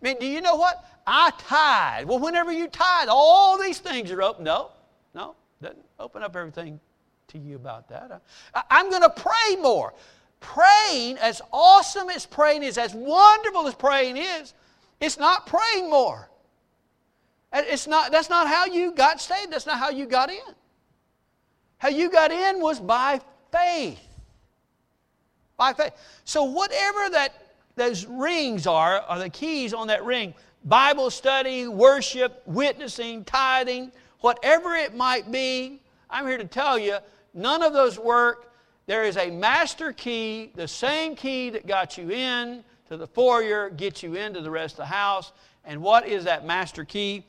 I 0.00 0.04
mean, 0.04 0.16
do 0.18 0.26
you 0.26 0.40
know 0.40 0.56
what? 0.56 0.82
I 1.06 1.30
tithe. 1.38 2.06
Well, 2.06 2.18
whenever 2.18 2.52
you 2.52 2.68
tithe, 2.68 3.08
all 3.10 3.58
these 3.58 3.78
things 3.78 4.10
are 4.10 4.22
open. 4.22 4.44
No, 4.44 4.70
no, 5.14 5.36
doesn't 5.60 5.84
open 5.98 6.22
up 6.22 6.34
everything 6.34 6.80
to 7.28 7.38
you 7.38 7.56
about 7.56 7.88
that. 7.90 8.22
I, 8.54 8.62
I'm 8.70 8.90
going 8.90 9.02
to 9.02 9.10
pray 9.10 9.56
more. 9.60 9.92
Praying, 10.40 11.18
as 11.18 11.42
awesome 11.52 12.08
as 12.10 12.24
praying 12.24 12.62
is, 12.62 12.78
as 12.78 12.94
wonderful 12.94 13.66
as 13.66 13.74
praying 13.74 14.16
is, 14.16 14.54
it's 15.00 15.18
not 15.18 15.46
praying 15.46 15.90
more. 15.90 16.28
It's 17.52 17.86
not, 17.86 18.12
that's 18.12 18.28
not 18.28 18.46
how 18.46 18.66
you 18.66 18.92
got 18.92 19.20
saved. 19.20 19.52
That's 19.52 19.66
not 19.66 19.78
how 19.78 19.90
you 19.90 20.06
got 20.06 20.30
in. 20.30 20.54
How 21.78 21.88
you 21.88 22.10
got 22.10 22.30
in 22.30 22.60
was 22.60 22.80
by 22.80 23.20
faith. 23.52 24.00
By 25.56 25.72
faith. 25.72 25.92
So 26.24 26.44
whatever 26.44 27.10
that 27.10 27.34
those 27.76 28.04
rings 28.06 28.66
are, 28.66 29.00
are 29.00 29.18
the 29.18 29.30
keys 29.30 29.72
on 29.72 29.86
that 29.86 30.04
ring. 30.04 30.34
Bible 30.64 31.10
study, 31.10 31.68
worship, 31.68 32.42
witnessing, 32.44 33.24
tithing, 33.24 33.92
whatever 34.20 34.74
it 34.74 34.94
might 34.94 35.30
be, 35.30 35.80
I'm 36.10 36.26
here 36.26 36.38
to 36.38 36.44
tell 36.44 36.78
you, 36.78 36.98
none 37.32 37.62
of 37.62 37.72
those 37.72 37.98
work. 37.98 38.52
There 38.86 39.04
is 39.04 39.16
a 39.16 39.30
master 39.30 39.92
key, 39.92 40.50
the 40.54 40.66
same 40.66 41.14
key 41.14 41.50
that 41.50 41.66
got 41.66 41.96
you 41.96 42.10
in 42.10 42.64
to 42.88 42.96
the 42.96 43.06
foyer, 43.06 43.70
gets 43.70 44.02
you 44.02 44.14
into 44.14 44.40
the 44.40 44.50
rest 44.50 44.74
of 44.74 44.78
the 44.78 44.86
house. 44.86 45.32
And 45.64 45.82
what 45.82 46.06
is 46.06 46.24
that 46.24 46.44
master 46.44 46.84
key? 46.84 47.24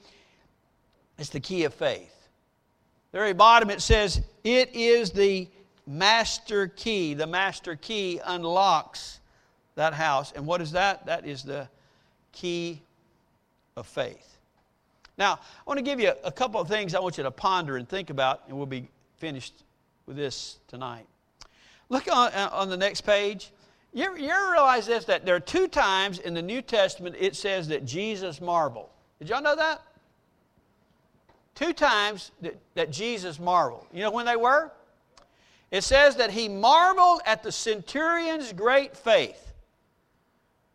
It's 1.18 1.30
the 1.30 1.40
key 1.40 1.66
of 1.66 1.74
faith. 1.74 2.16
The 3.12 3.18
very 3.18 3.34
bottom 3.34 3.70
it 3.70 3.82
says, 3.82 4.22
it 4.44 4.74
is 4.74 5.12
the 5.12 5.48
master 5.86 6.68
key. 6.68 7.14
The 7.14 7.28
master 7.28 7.76
key 7.76 8.22
unlocks 8.26 9.20
that 9.76 9.94
house. 9.94 10.32
And 10.36 10.46
what 10.46 10.62
is 10.62 10.72
that? 10.72 11.06
That 11.06 11.26
is 11.26 11.44
the 11.44 11.68
key 12.32 12.82
of 13.76 13.88
faith. 13.88 14.38
Now, 15.18 15.34
I 15.34 15.64
want 15.66 15.78
to 15.78 15.84
give 15.84 16.00
you 16.00 16.14
a 16.24 16.32
couple 16.32 16.62
of 16.62 16.70
things 16.70 16.96
I 16.96 17.00
want 17.00 17.18
you 17.18 17.24
to 17.24 17.32
ponder 17.32 17.76
and 17.76 17.90
think 17.90 18.10
about, 18.10 18.44
and 18.48 18.56
we'll 18.56 18.66
be 18.66 18.88
finished 19.18 19.54
with 20.06 20.16
this 20.16 20.60
tonight. 20.68 21.06
Look 21.90 22.08
on, 22.10 22.32
uh, 22.32 22.50
on 22.54 22.70
the 22.70 22.78
next 22.78 23.02
page. 23.02 23.52
You 23.94 24.16
you 24.18 24.30
ever 24.30 24.52
realize 24.52 24.86
this? 24.86 25.06
That 25.06 25.26
there 25.26 25.36
are 25.36 25.40
two 25.40 25.68
times 25.68 26.20
in 26.20 26.34
the 26.34 26.42
New 26.42 26.62
Testament 26.62 27.16
it 27.20 27.36
says 27.36 27.68
that 27.70 27.86
Jesus 27.86 28.40
marveled. 28.40 28.90
Did 29.20 29.30
y'all 29.30 29.42
know 29.42 29.56
that? 29.56 29.82
Two 31.56 31.74
times 31.74 32.32
that, 32.42 32.58
that 32.76 32.92
Jesus 32.92 33.40
marveled. 33.40 33.86
You 33.92 34.02
know 34.02 34.12
when 34.12 34.26
they 34.26 34.36
were? 34.36 34.72
It 35.72 35.84
says 35.84 36.16
that 36.16 36.32
he 36.32 36.48
marveled 36.48 37.22
at 37.26 37.44
the 37.44 37.52
centurion's 37.52 38.54
great 38.54 38.96
faith. 38.96 39.54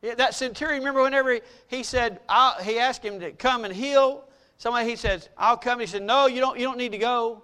That 0.03 0.35
centurion, 0.35 0.81
remember 0.81 1.03
whenever 1.03 1.41
he 1.69 1.83
said, 1.83 2.21
i 2.29 2.61
he 2.63 2.79
asked 2.79 3.03
him 3.03 3.19
to 3.21 3.33
come 3.33 3.65
and 3.65 3.75
heal 3.75 4.25
somebody, 4.59 4.91
he 4.91 4.97
says, 4.97 5.31
I'll 5.39 5.57
come. 5.57 5.81
He 5.81 5.87
said, 5.87 6.03
No, 6.03 6.27
you 6.27 6.41
don't, 6.41 6.59
you 6.59 6.67
don't 6.67 6.77
need 6.77 6.93
to 6.93 6.99
go. 6.99 7.43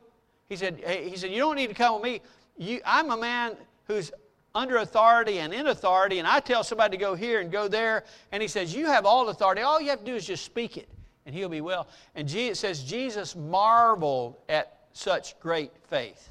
He 0.48 0.56
said, 0.56 0.82
he 0.86 1.16
said, 1.16 1.30
You 1.30 1.38
don't 1.38 1.56
need 1.56 1.68
to 1.68 1.74
come 1.74 1.94
with 1.94 2.02
me. 2.02 2.20
You, 2.58 2.80
I'm 2.84 3.10
a 3.10 3.16
man 3.16 3.56
who's 3.86 4.12
under 4.54 4.78
authority 4.78 5.38
and 5.38 5.52
in 5.54 5.68
authority, 5.68 6.18
and 6.18 6.26
I 6.26 6.40
tell 6.40 6.64
somebody 6.64 6.96
to 6.96 7.00
go 7.00 7.14
here 7.14 7.40
and 7.40 7.50
go 7.50 7.68
there, 7.68 8.04
and 8.32 8.42
he 8.42 8.48
says, 8.48 8.74
You 8.74 8.86
have 8.86 9.06
all 9.06 9.28
authority. 9.28 9.62
All 9.62 9.80
you 9.80 9.90
have 9.90 10.00
to 10.00 10.04
do 10.04 10.14
is 10.14 10.26
just 10.26 10.44
speak 10.44 10.76
it, 10.76 10.88
and 11.26 11.34
he'll 11.34 11.48
be 11.48 11.60
well. 11.60 11.88
And 12.14 12.32
it 12.32 12.56
says, 12.56 12.82
Jesus 12.82 13.36
marveled 13.36 14.36
at 14.48 14.78
such 14.92 15.38
great 15.40 15.72
faith. 15.88 16.28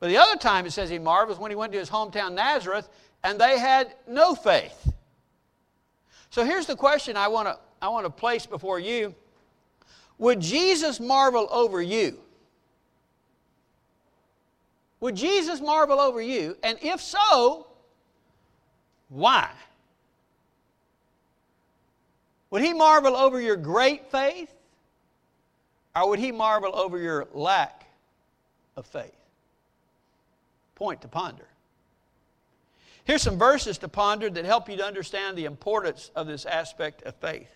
But 0.00 0.08
the 0.08 0.18
other 0.18 0.36
time 0.36 0.66
it 0.66 0.72
says 0.72 0.90
he 0.90 0.98
marvels 0.98 1.38
when 1.38 1.50
he 1.50 1.54
went 1.54 1.72
to 1.72 1.78
his 1.78 1.88
hometown 1.88 2.34
Nazareth, 2.34 2.88
and 3.22 3.40
they 3.40 3.58
had 3.58 3.94
no 4.06 4.34
faith. 4.34 4.92
So 6.30 6.44
here's 6.44 6.66
the 6.66 6.76
question 6.76 7.16
I 7.16 7.28
want 7.28 7.48
to 7.48 7.58
I 7.80 7.88
want 7.88 8.06
to 8.06 8.10
place 8.10 8.46
before 8.46 8.80
you. 8.80 9.14
Would 10.18 10.40
Jesus 10.40 11.00
marvel 11.00 11.48
over 11.50 11.82
you? 11.82 12.18
Would 15.04 15.16
Jesus 15.16 15.60
marvel 15.60 16.00
over 16.00 16.22
you? 16.22 16.56
And 16.62 16.78
if 16.80 16.98
so, 16.98 17.66
why? 19.10 19.50
Would 22.48 22.62
he 22.62 22.72
marvel 22.72 23.14
over 23.14 23.38
your 23.38 23.56
great 23.56 24.10
faith? 24.10 24.50
Or 25.94 26.08
would 26.08 26.20
he 26.20 26.32
marvel 26.32 26.74
over 26.74 26.96
your 26.96 27.28
lack 27.34 27.84
of 28.78 28.86
faith? 28.86 29.12
Point 30.74 31.02
to 31.02 31.08
ponder. 31.08 31.48
Here's 33.04 33.20
some 33.20 33.36
verses 33.36 33.76
to 33.76 33.88
ponder 33.88 34.30
that 34.30 34.46
help 34.46 34.70
you 34.70 34.78
to 34.78 34.86
understand 34.86 35.36
the 35.36 35.44
importance 35.44 36.10
of 36.16 36.26
this 36.26 36.46
aspect 36.46 37.02
of 37.02 37.14
faith. 37.16 37.54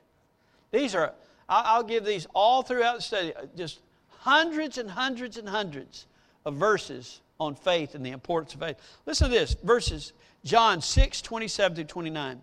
These 0.70 0.94
are, 0.94 1.14
I'll 1.48 1.82
give 1.82 2.04
these 2.04 2.26
all 2.34 2.62
throughout 2.62 2.96
the 2.96 3.02
study, 3.02 3.32
just 3.56 3.80
hundreds 4.18 4.76
and 4.76 4.90
hundreds 4.90 5.38
and 5.38 5.48
hundreds 5.48 6.04
of 6.44 6.54
verses 6.56 7.22
on 7.40 7.54
faith 7.54 7.94
and 7.94 8.04
the 8.04 8.10
importance 8.10 8.54
of 8.54 8.60
faith. 8.60 8.76
Listen 9.06 9.30
to 9.30 9.34
this 9.34 9.54
verses, 9.62 10.12
John 10.44 10.80
6, 10.80 11.22
27 11.22 11.76
through 11.76 11.84
29. 11.84 12.40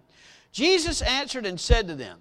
Jesus 0.52 1.02
answered 1.02 1.46
and 1.46 1.60
said 1.60 1.88
to 1.88 1.96
them, 1.96 2.20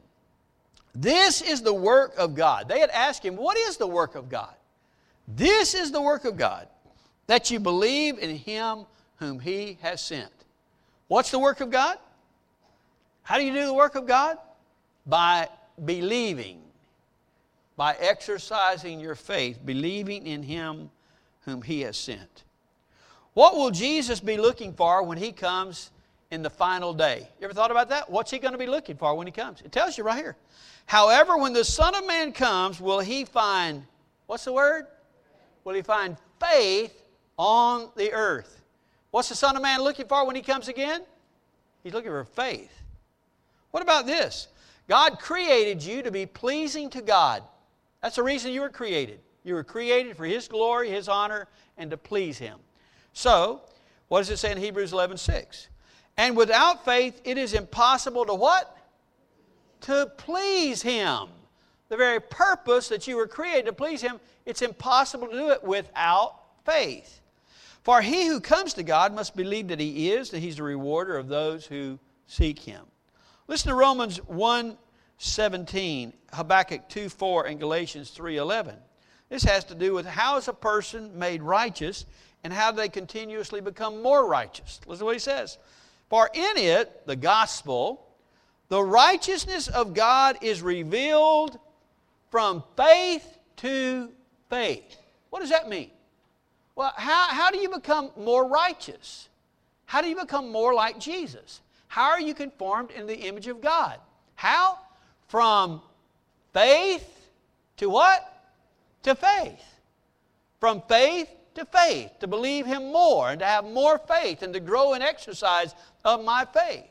This 0.95 1.41
is 1.41 1.63
the 1.63 1.75
work 1.75 2.15
of 2.19 2.35
God. 2.35 2.69
They 2.69 2.81
had 2.81 2.91
asked 2.91 3.25
him, 3.25 3.37
What 3.37 3.57
is 3.57 3.77
the 3.77 3.87
work 3.87 4.17
of 4.17 4.29
God? 4.29 4.55
This 5.29 5.75
is 5.75 5.91
the 5.93 6.03
work 6.03 6.25
of 6.25 6.37
God, 6.37 6.69
that 7.29 7.51
you 7.51 7.61
believe 7.61 8.19
in 8.19 8.37
him 8.37 8.87
whom 9.17 9.39
he 9.39 9.79
has 9.81 10.01
sent. 10.01 10.33
What's 11.09 11.31
the 11.31 11.39
work 11.39 11.61
of 11.61 11.71
God? 11.71 11.99
How 13.23 13.39
do 13.39 13.45
you 13.45 13.53
do 13.53 13.65
the 13.65 13.75
work 13.75 13.95
of 13.95 14.07
God? 14.07 14.37
By 15.07 15.49
believing, 15.85 16.61
by 17.77 17.95
exercising 18.01 19.01
your 19.01 19.15
faith, 19.15 19.61
believing 19.65 20.27
in 20.27 20.43
him 20.43 20.91
whom 21.45 21.63
he 21.63 21.83
has 21.83 21.97
sent. 21.97 22.45
What 23.35 23.57
will 23.57 23.71
Jesus 23.71 24.21
be 24.21 24.37
looking 24.37 24.73
for 24.73 25.03
when 25.03 25.19
he 25.19 25.33
comes 25.33 25.91
in 26.31 26.43
the 26.43 26.51
final 26.51 26.95
day? 26.95 27.29
You 27.39 27.45
ever 27.45 27.55
thought 27.55 27.71
about 27.71 27.89
that? 27.91 28.11
What's 28.11 28.31
he 28.31 28.39
going 28.39 28.53
to 28.53 28.59
be 28.59 28.67
looking 28.67 28.97
for 28.97 29.15
when 29.15 29.27
he 29.27 29.33
comes? 29.33 29.61
It 29.63 29.73
tells 29.73 29.99
you 29.99 30.05
right 30.05 30.17
here. 30.17 30.37
However, 30.87 31.37
when 31.37 31.53
the 31.53 31.65
Son 31.65 31.95
of 31.95 32.07
Man 32.07 32.33
comes, 32.33 32.81
will 32.81 33.01
he 33.01 33.25
find, 33.25 33.85
what's 34.27 34.45
the 34.45 34.53
word? 34.53 34.87
Will 35.65 35.75
he 35.75 35.83
find 35.83 36.17
faith 36.41 37.03
on 37.37 37.91
the 37.97 38.13
earth? 38.13 38.63
What's 39.11 39.29
the 39.29 39.35
Son 39.35 39.57
of 39.57 39.63
Man 39.63 39.81
looking 39.83 40.07
for 40.07 40.27
when 40.27 40.37
he 40.37 40.43
comes 40.43 40.69
again? 40.69 41.03
He's 41.83 41.93
looking 41.93 42.11
for 42.11 42.25
faith. 42.25 42.73
What 43.71 43.83
about 43.83 44.07
this? 44.07 44.49
God 44.89 45.19
created 45.19 45.83
you 45.83 46.03
to 46.03 46.11
be 46.11 46.27
pleasing 46.27 46.91
to 46.91 47.03
God. 47.03 47.43
That's 48.03 48.17
the 48.17 48.23
reason 48.23 48.53
you 48.53 48.61
were 48.61 48.71
created. 48.71 49.19
You 49.45 49.55
were 49.55 49.65
created 49.65 50.17
for 50.17 50.25
His 50.25 50.47
glory, 50.47 50.91
His 50.91 51.09
honor, 51.09 51.49
and 51.77 51.91
to 51.91 51.97
please 51.97 52.39
Him. 52.39 52.59
So, 53.15 53.63
what 54.09 54.19
does 54.19 54.31
it 54.31 54.37
say 54.37 54.53
in 54.53 54.59
Hebrews 54.59 54.93
11 54.93 55.17
6? 55.17 55.69
And 56.17 56.37
without 56.37 56.85
faith, 56.85 57.21
it 57.25 57.39
is 57.39 57.55
impossible 57.55 58.27
to 58.27 58.35
what? 58.35 58.77
To 59.83 60.11
please 60.19 60.83
Him. 60.83 61.29
The 61.89 61.97
very 61.97 62.21
purpose 62.21 62.89
that 62.89 63.07
you 63.07 63.17
were 63.17 63.27
created 63.27 63.67
to 63.67 63.73
please 63.73 64.03
Him, 64.03 64.21
it's 64.45 64.63
impossible 64.63 65.29
to 65.29 65.33
do 65.33 65.51
it 65.51 65.65
without 65.65 66.41
faith. 66.65 67.21
For 67.83 68.01
he 68.01 68.27
who 68.27 68.41
comes 68.41 68.75
to 68.75 68.83
God 68.83 69.15
must 69.15 69.37
believe 69.37 69.69
that 69.69 69.81
He 69.81 70.11
is, 70.13 70.31
that 70.31 70.41
He's 70.41 70.57
the 70.57 70.63
rewarder 70.63 71.17
of 71.17 71.29
those 71.29 71.67
who 71.67 71.99
seek 72.27 72.59
Him. 72.59 72.85
Listen 73.47 73.69
to 73.69 73.75
Romans 73.75 74.19
1 74.27 74.77
17, 75.19 76.13
Habakkuk 76.33 76.89
2 76.89 77.09
4, 77.09 77.47
and 77.47 77.61
Galatians 77.61 78.11
3 78.11 78.39
11. 78.39 78.75
This 79.29 79.45
has 79.45 79.65
to 79.65 79.75
do 79.75 79.95
with 79.95 80.07
how 80.07 80.37
is 80.37 80.49
a 80.49 80.53
person 80.53 81.19
made 81.19 81.43
righteous 81.43 82.07
and 82.45 82.53
how 82.53 82.71
they 82.71 82.89
continuously 82.89 83.61
become 83.63 84.03
more 84.03 84.29
righteous. 84.29 84.81
Listen 84.87 85.01
to 85.01 85.05
what 85.07 85.15
he 85.15 85.19
says. 85.19 85.59
For 86.11 86.31
in 86.33 86.59
it, 86.59 87.07
the 87.07 87.17
gospel, 87.17 88.07
the 88.69 88.83
righteousness 88.83 89.67
of 89.69 89.95
God 89.95 90.37
is 90.43 90.61
revealed 90.61 91.59
from 92.31 92.63
faith 92.77 93.39
to 93.57 94.11
faith. 94.51 94.97
What 95.31 95.41
does 95.41 95.51
that 95.51 95.69
mean? 95.69 95.91
Well, 96.77 96.93
how, 96.97 97.29
how 97.29 97.51
do 97.51 97.59
you 97.59 97.71
become 97.71 98.11
more 98.17 98.47
righteous? 98.47 99.29
How 99.87 100.03
do 100.03 100.09
you 100.09 100.17
become 100.17 100.53
more 100.53 100.75
like 100.75 100.99
Jesus? 100.99 101.61
How 101.89 102.11
are 102.11 102.21
you 102.21 102.35
conformed 102.35 102.91
in 102.91 103.07
the 103.07 103.17
image 103.17 103.47
of 103.47 103.61
God? 103.61 103.99
How? 104.35 104.79
From 105.29 105.81
faith 106.53 107.09
to 107.79 107.89
what? 107.89 108.31
To 109.05 109.15
faith. 109.15 109.63
From 110.61 110.83
faith 110.89 111.29
to 111.55 111.65
faith, 111.65 112.11
to 112.21 112.27
believe 112.27 112.67
Him 112.67 112.93
more 112.93 113.31
and 113.31 113.41
to 113.41 113.47
have 113.47 113.65
more 113.65 113.99
faith 113.99 114.43
and 114.43 114.53
to 114.55 114.61
grow 114.61 114.95
in 114.95 115.03
exercise 115.03 115.75
of 116.05 116.25
my 116.25 116.45
faith. 116.45 116.85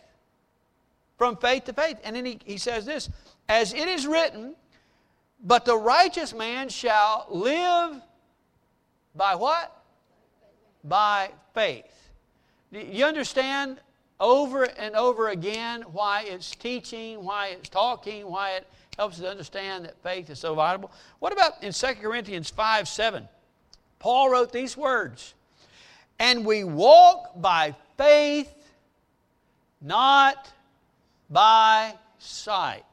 From 1.18 1.38
faith 1.38 1.66
to 1.66 1.74
faith. 1.74 1.97
And 2.03 2.16
then 2.16 2.26
he, 2.26 2.39
he 2.43 2.57
says 2.57 2.86
this 2.86 3.09
As 3.47 3.74
it 3.74 3.88
is 3.88 4.07
written, 4.07 4.55
but 5.43 5.66
the 5.66 5.78
righteous 5.78 6.34
man 6.34 6.70
shall 6.70 7.28
live 7.30 8.01
by 9.16 9.36
what? 9.36 9.76
By 10.84 11.32
faith. 11.53 11.86
You 12.72 13.05
understand 13.05 13.80
over 14.20 14.64
and 14.64 14.95
over 14.95 15.30
again 15.30 15.82
why 15.91 16.24
it's 16.24 16.51
teaching, 16.51 17.24
why 17.24 17.49
it's 17.49 17.70
talking, 17.70 18.26
why 18.26 18.51
it 18.51 18.68
helps 18.97 19.20
us 19.20 19.26
understand 19.26 19.86
that 19.86 20.01
faith 20.01 20.30
is 20.30 20.39
so 20.39 20.55
vital. 20.55 20.89
What 21.20 21.34
about 21.34 21.61
in 21.61 21.74
2 21.74 21.88
Corinthians 22.01 22.49
5 22.49 22.88
7? 22.88 23.28
Paul 24.04 24.30
wrote 24.30 24.51
these 24.51 24.76
words 24.76 25.34
And 26.20 26.45
we 26.45 26.66
walk 26.66 27.41
by 27.41 27.74
faith, 27.97 28.54
not 29.80 30.51
by 31.30 31.93
sight. 32.20 32.84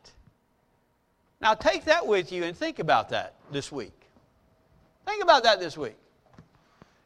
Now 1.40 1.54
take 1.54 1.86
that 1.86 2.06
with 2.06 2.30
you 2.30 2.44
and 2.44 2.56
think 2.56 2.78
about 2.78 3.08
that 3.08 3.34
this 3.50 3.72
week. 3.72 4.06
Think 5.04 5.20
about 5.20 5.42
that 5.42 5.58
this 5.58 5.76
week. 5.76 5.96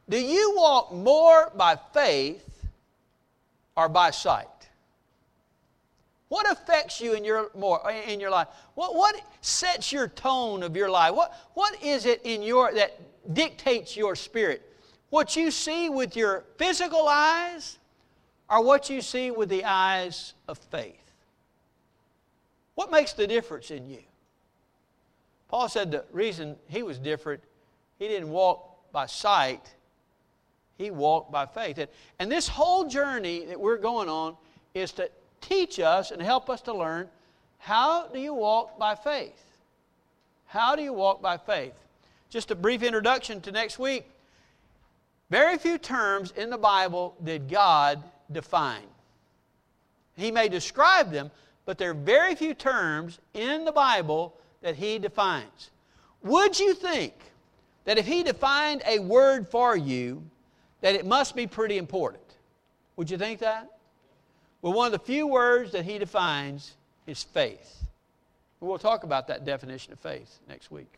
Do 0.07 0.21
you 0.21 0.53
walk 0.55 0.93
more 0.93 1.51
by 1.55 1.75
faith 1.91 2.47
or 3.75 3.89
by 3.89 4.11
sight? 4.11 4.45
What 6.29 6.51
affects 6.51 6.99
you 6.99 7.13
in 7.13 7.23
your 7.23 7.51
more 7.55 7.81
in 8.07 8.19
your 8.19 8.31
life? 8.31 8.47
What, 8.73 8.95
what 8.95 9.21
sets 9.41 9.91
your 9.91 10.07
tone 10.07 10.63
of 10.63 10.75
your 10.75 10.89
life? 10.89 11.13
What, 11.13 11.33
what 11.53 11.81
is 11.83 12.05
it 12.05 12.21
in 12.23 12.41
your 12.41 12.73
that 12.73 12.99
dictates 13.33 13.97
your 13.97 14.15
spirit. 14.15 14.61
What 15.09 15.35
you 15.35 15.51
see 15.51 15.89
with 15.89 16.15
your 16.15 16.43
physical 16.57 17.07
eyes 17.07 17.77
or 18.49 18.63
what 18.63 18.89
you 18.89 19.01
see 19.01 19.31
with 19.31 19.49
the 19.49 19.63
eyes 19.63 20.33
of 20.47 20.57
faith. 20.57 21.01
What 22.75 22.91
makes 22.91 23.13
the 23.13 23.25
difference 23.25 23.71
in 23.71 23.89
you? 23.89 24.01
Paul 25.47 25.69
said 25.69 25.91
the 25.91 26.03
reason 26.11 26.57
he 26.67 26.83
was 26.83 26.97
different, 26.99 27.41
he 27.97 28.07
didn't 28.07 28.29
walk 28.29 28.91
by 28.91 29.05
sight, 29.05 29.61
he 30.77 30.91
walked 30.91 31.31
by 31.31 31.45
faith. 31.45 31.77
And, 31.77 31.87
and 32.19 32.31
this 32.31 32.47
whole 32.47 32.87
journey 32.87 33.45
that 33.45 33.59
we're 33.59 33.77
going 33.77 34.09
on 34.09 34.35
is 34.73 34.91
to 34.93 35.09
teach 35.47 35.79
us 35.79 36.11
and 36.11 36.21
help 36.21 36.49
us 36.49 36.61
to 36.61 36.73
learn 36.73 37.09
how 37.59 38.07
do 38.07 38.19
you 38.19 38.33
walk 38.33 38.77
by 38.77 38.95
faith? 38.95 39.43
How 40.47 40.75
do 40.75 40.83
you 40.83 40.93
walk 40.93 41.21
by 41.21 41.37
faith? 41.37 41.73
just 42.35 42.51
a 42.51 42.55
brief 42.55 42.83
introduction 42.83 43.39
to 43.39 43.49
next 43.49 43.79
week. 43.79 44.05
Very 45.29 45.57
few 45.57 45.77
terms 45.77 46.33
in 46.35 46.49
the 46.49 46.57
Bible 46.57 47.15
did 47.23 47.49
God 47.49 48.03
define. 48.29 48.83
He 50.17 50.31
may 50.31 50.49
describe 50.49 51.13
them, 51.13 51.31
but 51.65 51.77
there 51.77 51.91
are 51.91 51.93
very 51.93 52.35
few 52.35 52.53
terms 52.53 53.19
in 53.33 53.63
the 53.63 53.71
Bible 53.71 54.35
that 54.61 54.75
He 54.75 54.99
defines. 54.99 55.71
Would 56.23 56.59
you 56.59 56.73
think 56.73 57.13
that 57.85 57.97
if 57.97 58.05
He 58.05 58.21
defined 58.21 58.83
a 58.85 58.99
word 58.99 59.47
for 59.47 59.77
you, 59.77 60.21
that 60.81 60.93
it 60.93 61.05
must 61.05 61.37
be 61.37 61.47
pretty 61.47 61.77
important? 61.77 62.23
Would 62.97 63.09
you 63.09 63.17
think 63.17 63.39
that? 63.39 63.74
Well, 64.61 64.73
one 64.73 64.87
of 64.87 64.91
the 64.93 65.05
few 65.05 65.27
words 65.27 65.71
that 65.73 65.85
He 65.85 65.97
defines 65.97 66.73
is 67.07 67.23
faith. 67.23 67.83
We'll 68.59 68.79
talk 68.79 69.03
about 69.03 69.27
that 69.27 69.45
definition 69.45 69.93
of 69.93 69.99
faith 69.99 70.39
next 70.49 70.71
week. 70.71 70.91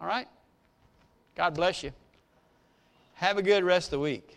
All 0.00 0.06
right? 0.06 0.26
God 1.36 1.54
bless 1.54 1.82
you. 1.82 1.92
Have 3.14 3.38
a 3.38 3.42
good 3.42 3.62
rest 3.62 3.88
of 3.88 3.90
the 3.92 3.98
week. 4.00 4.36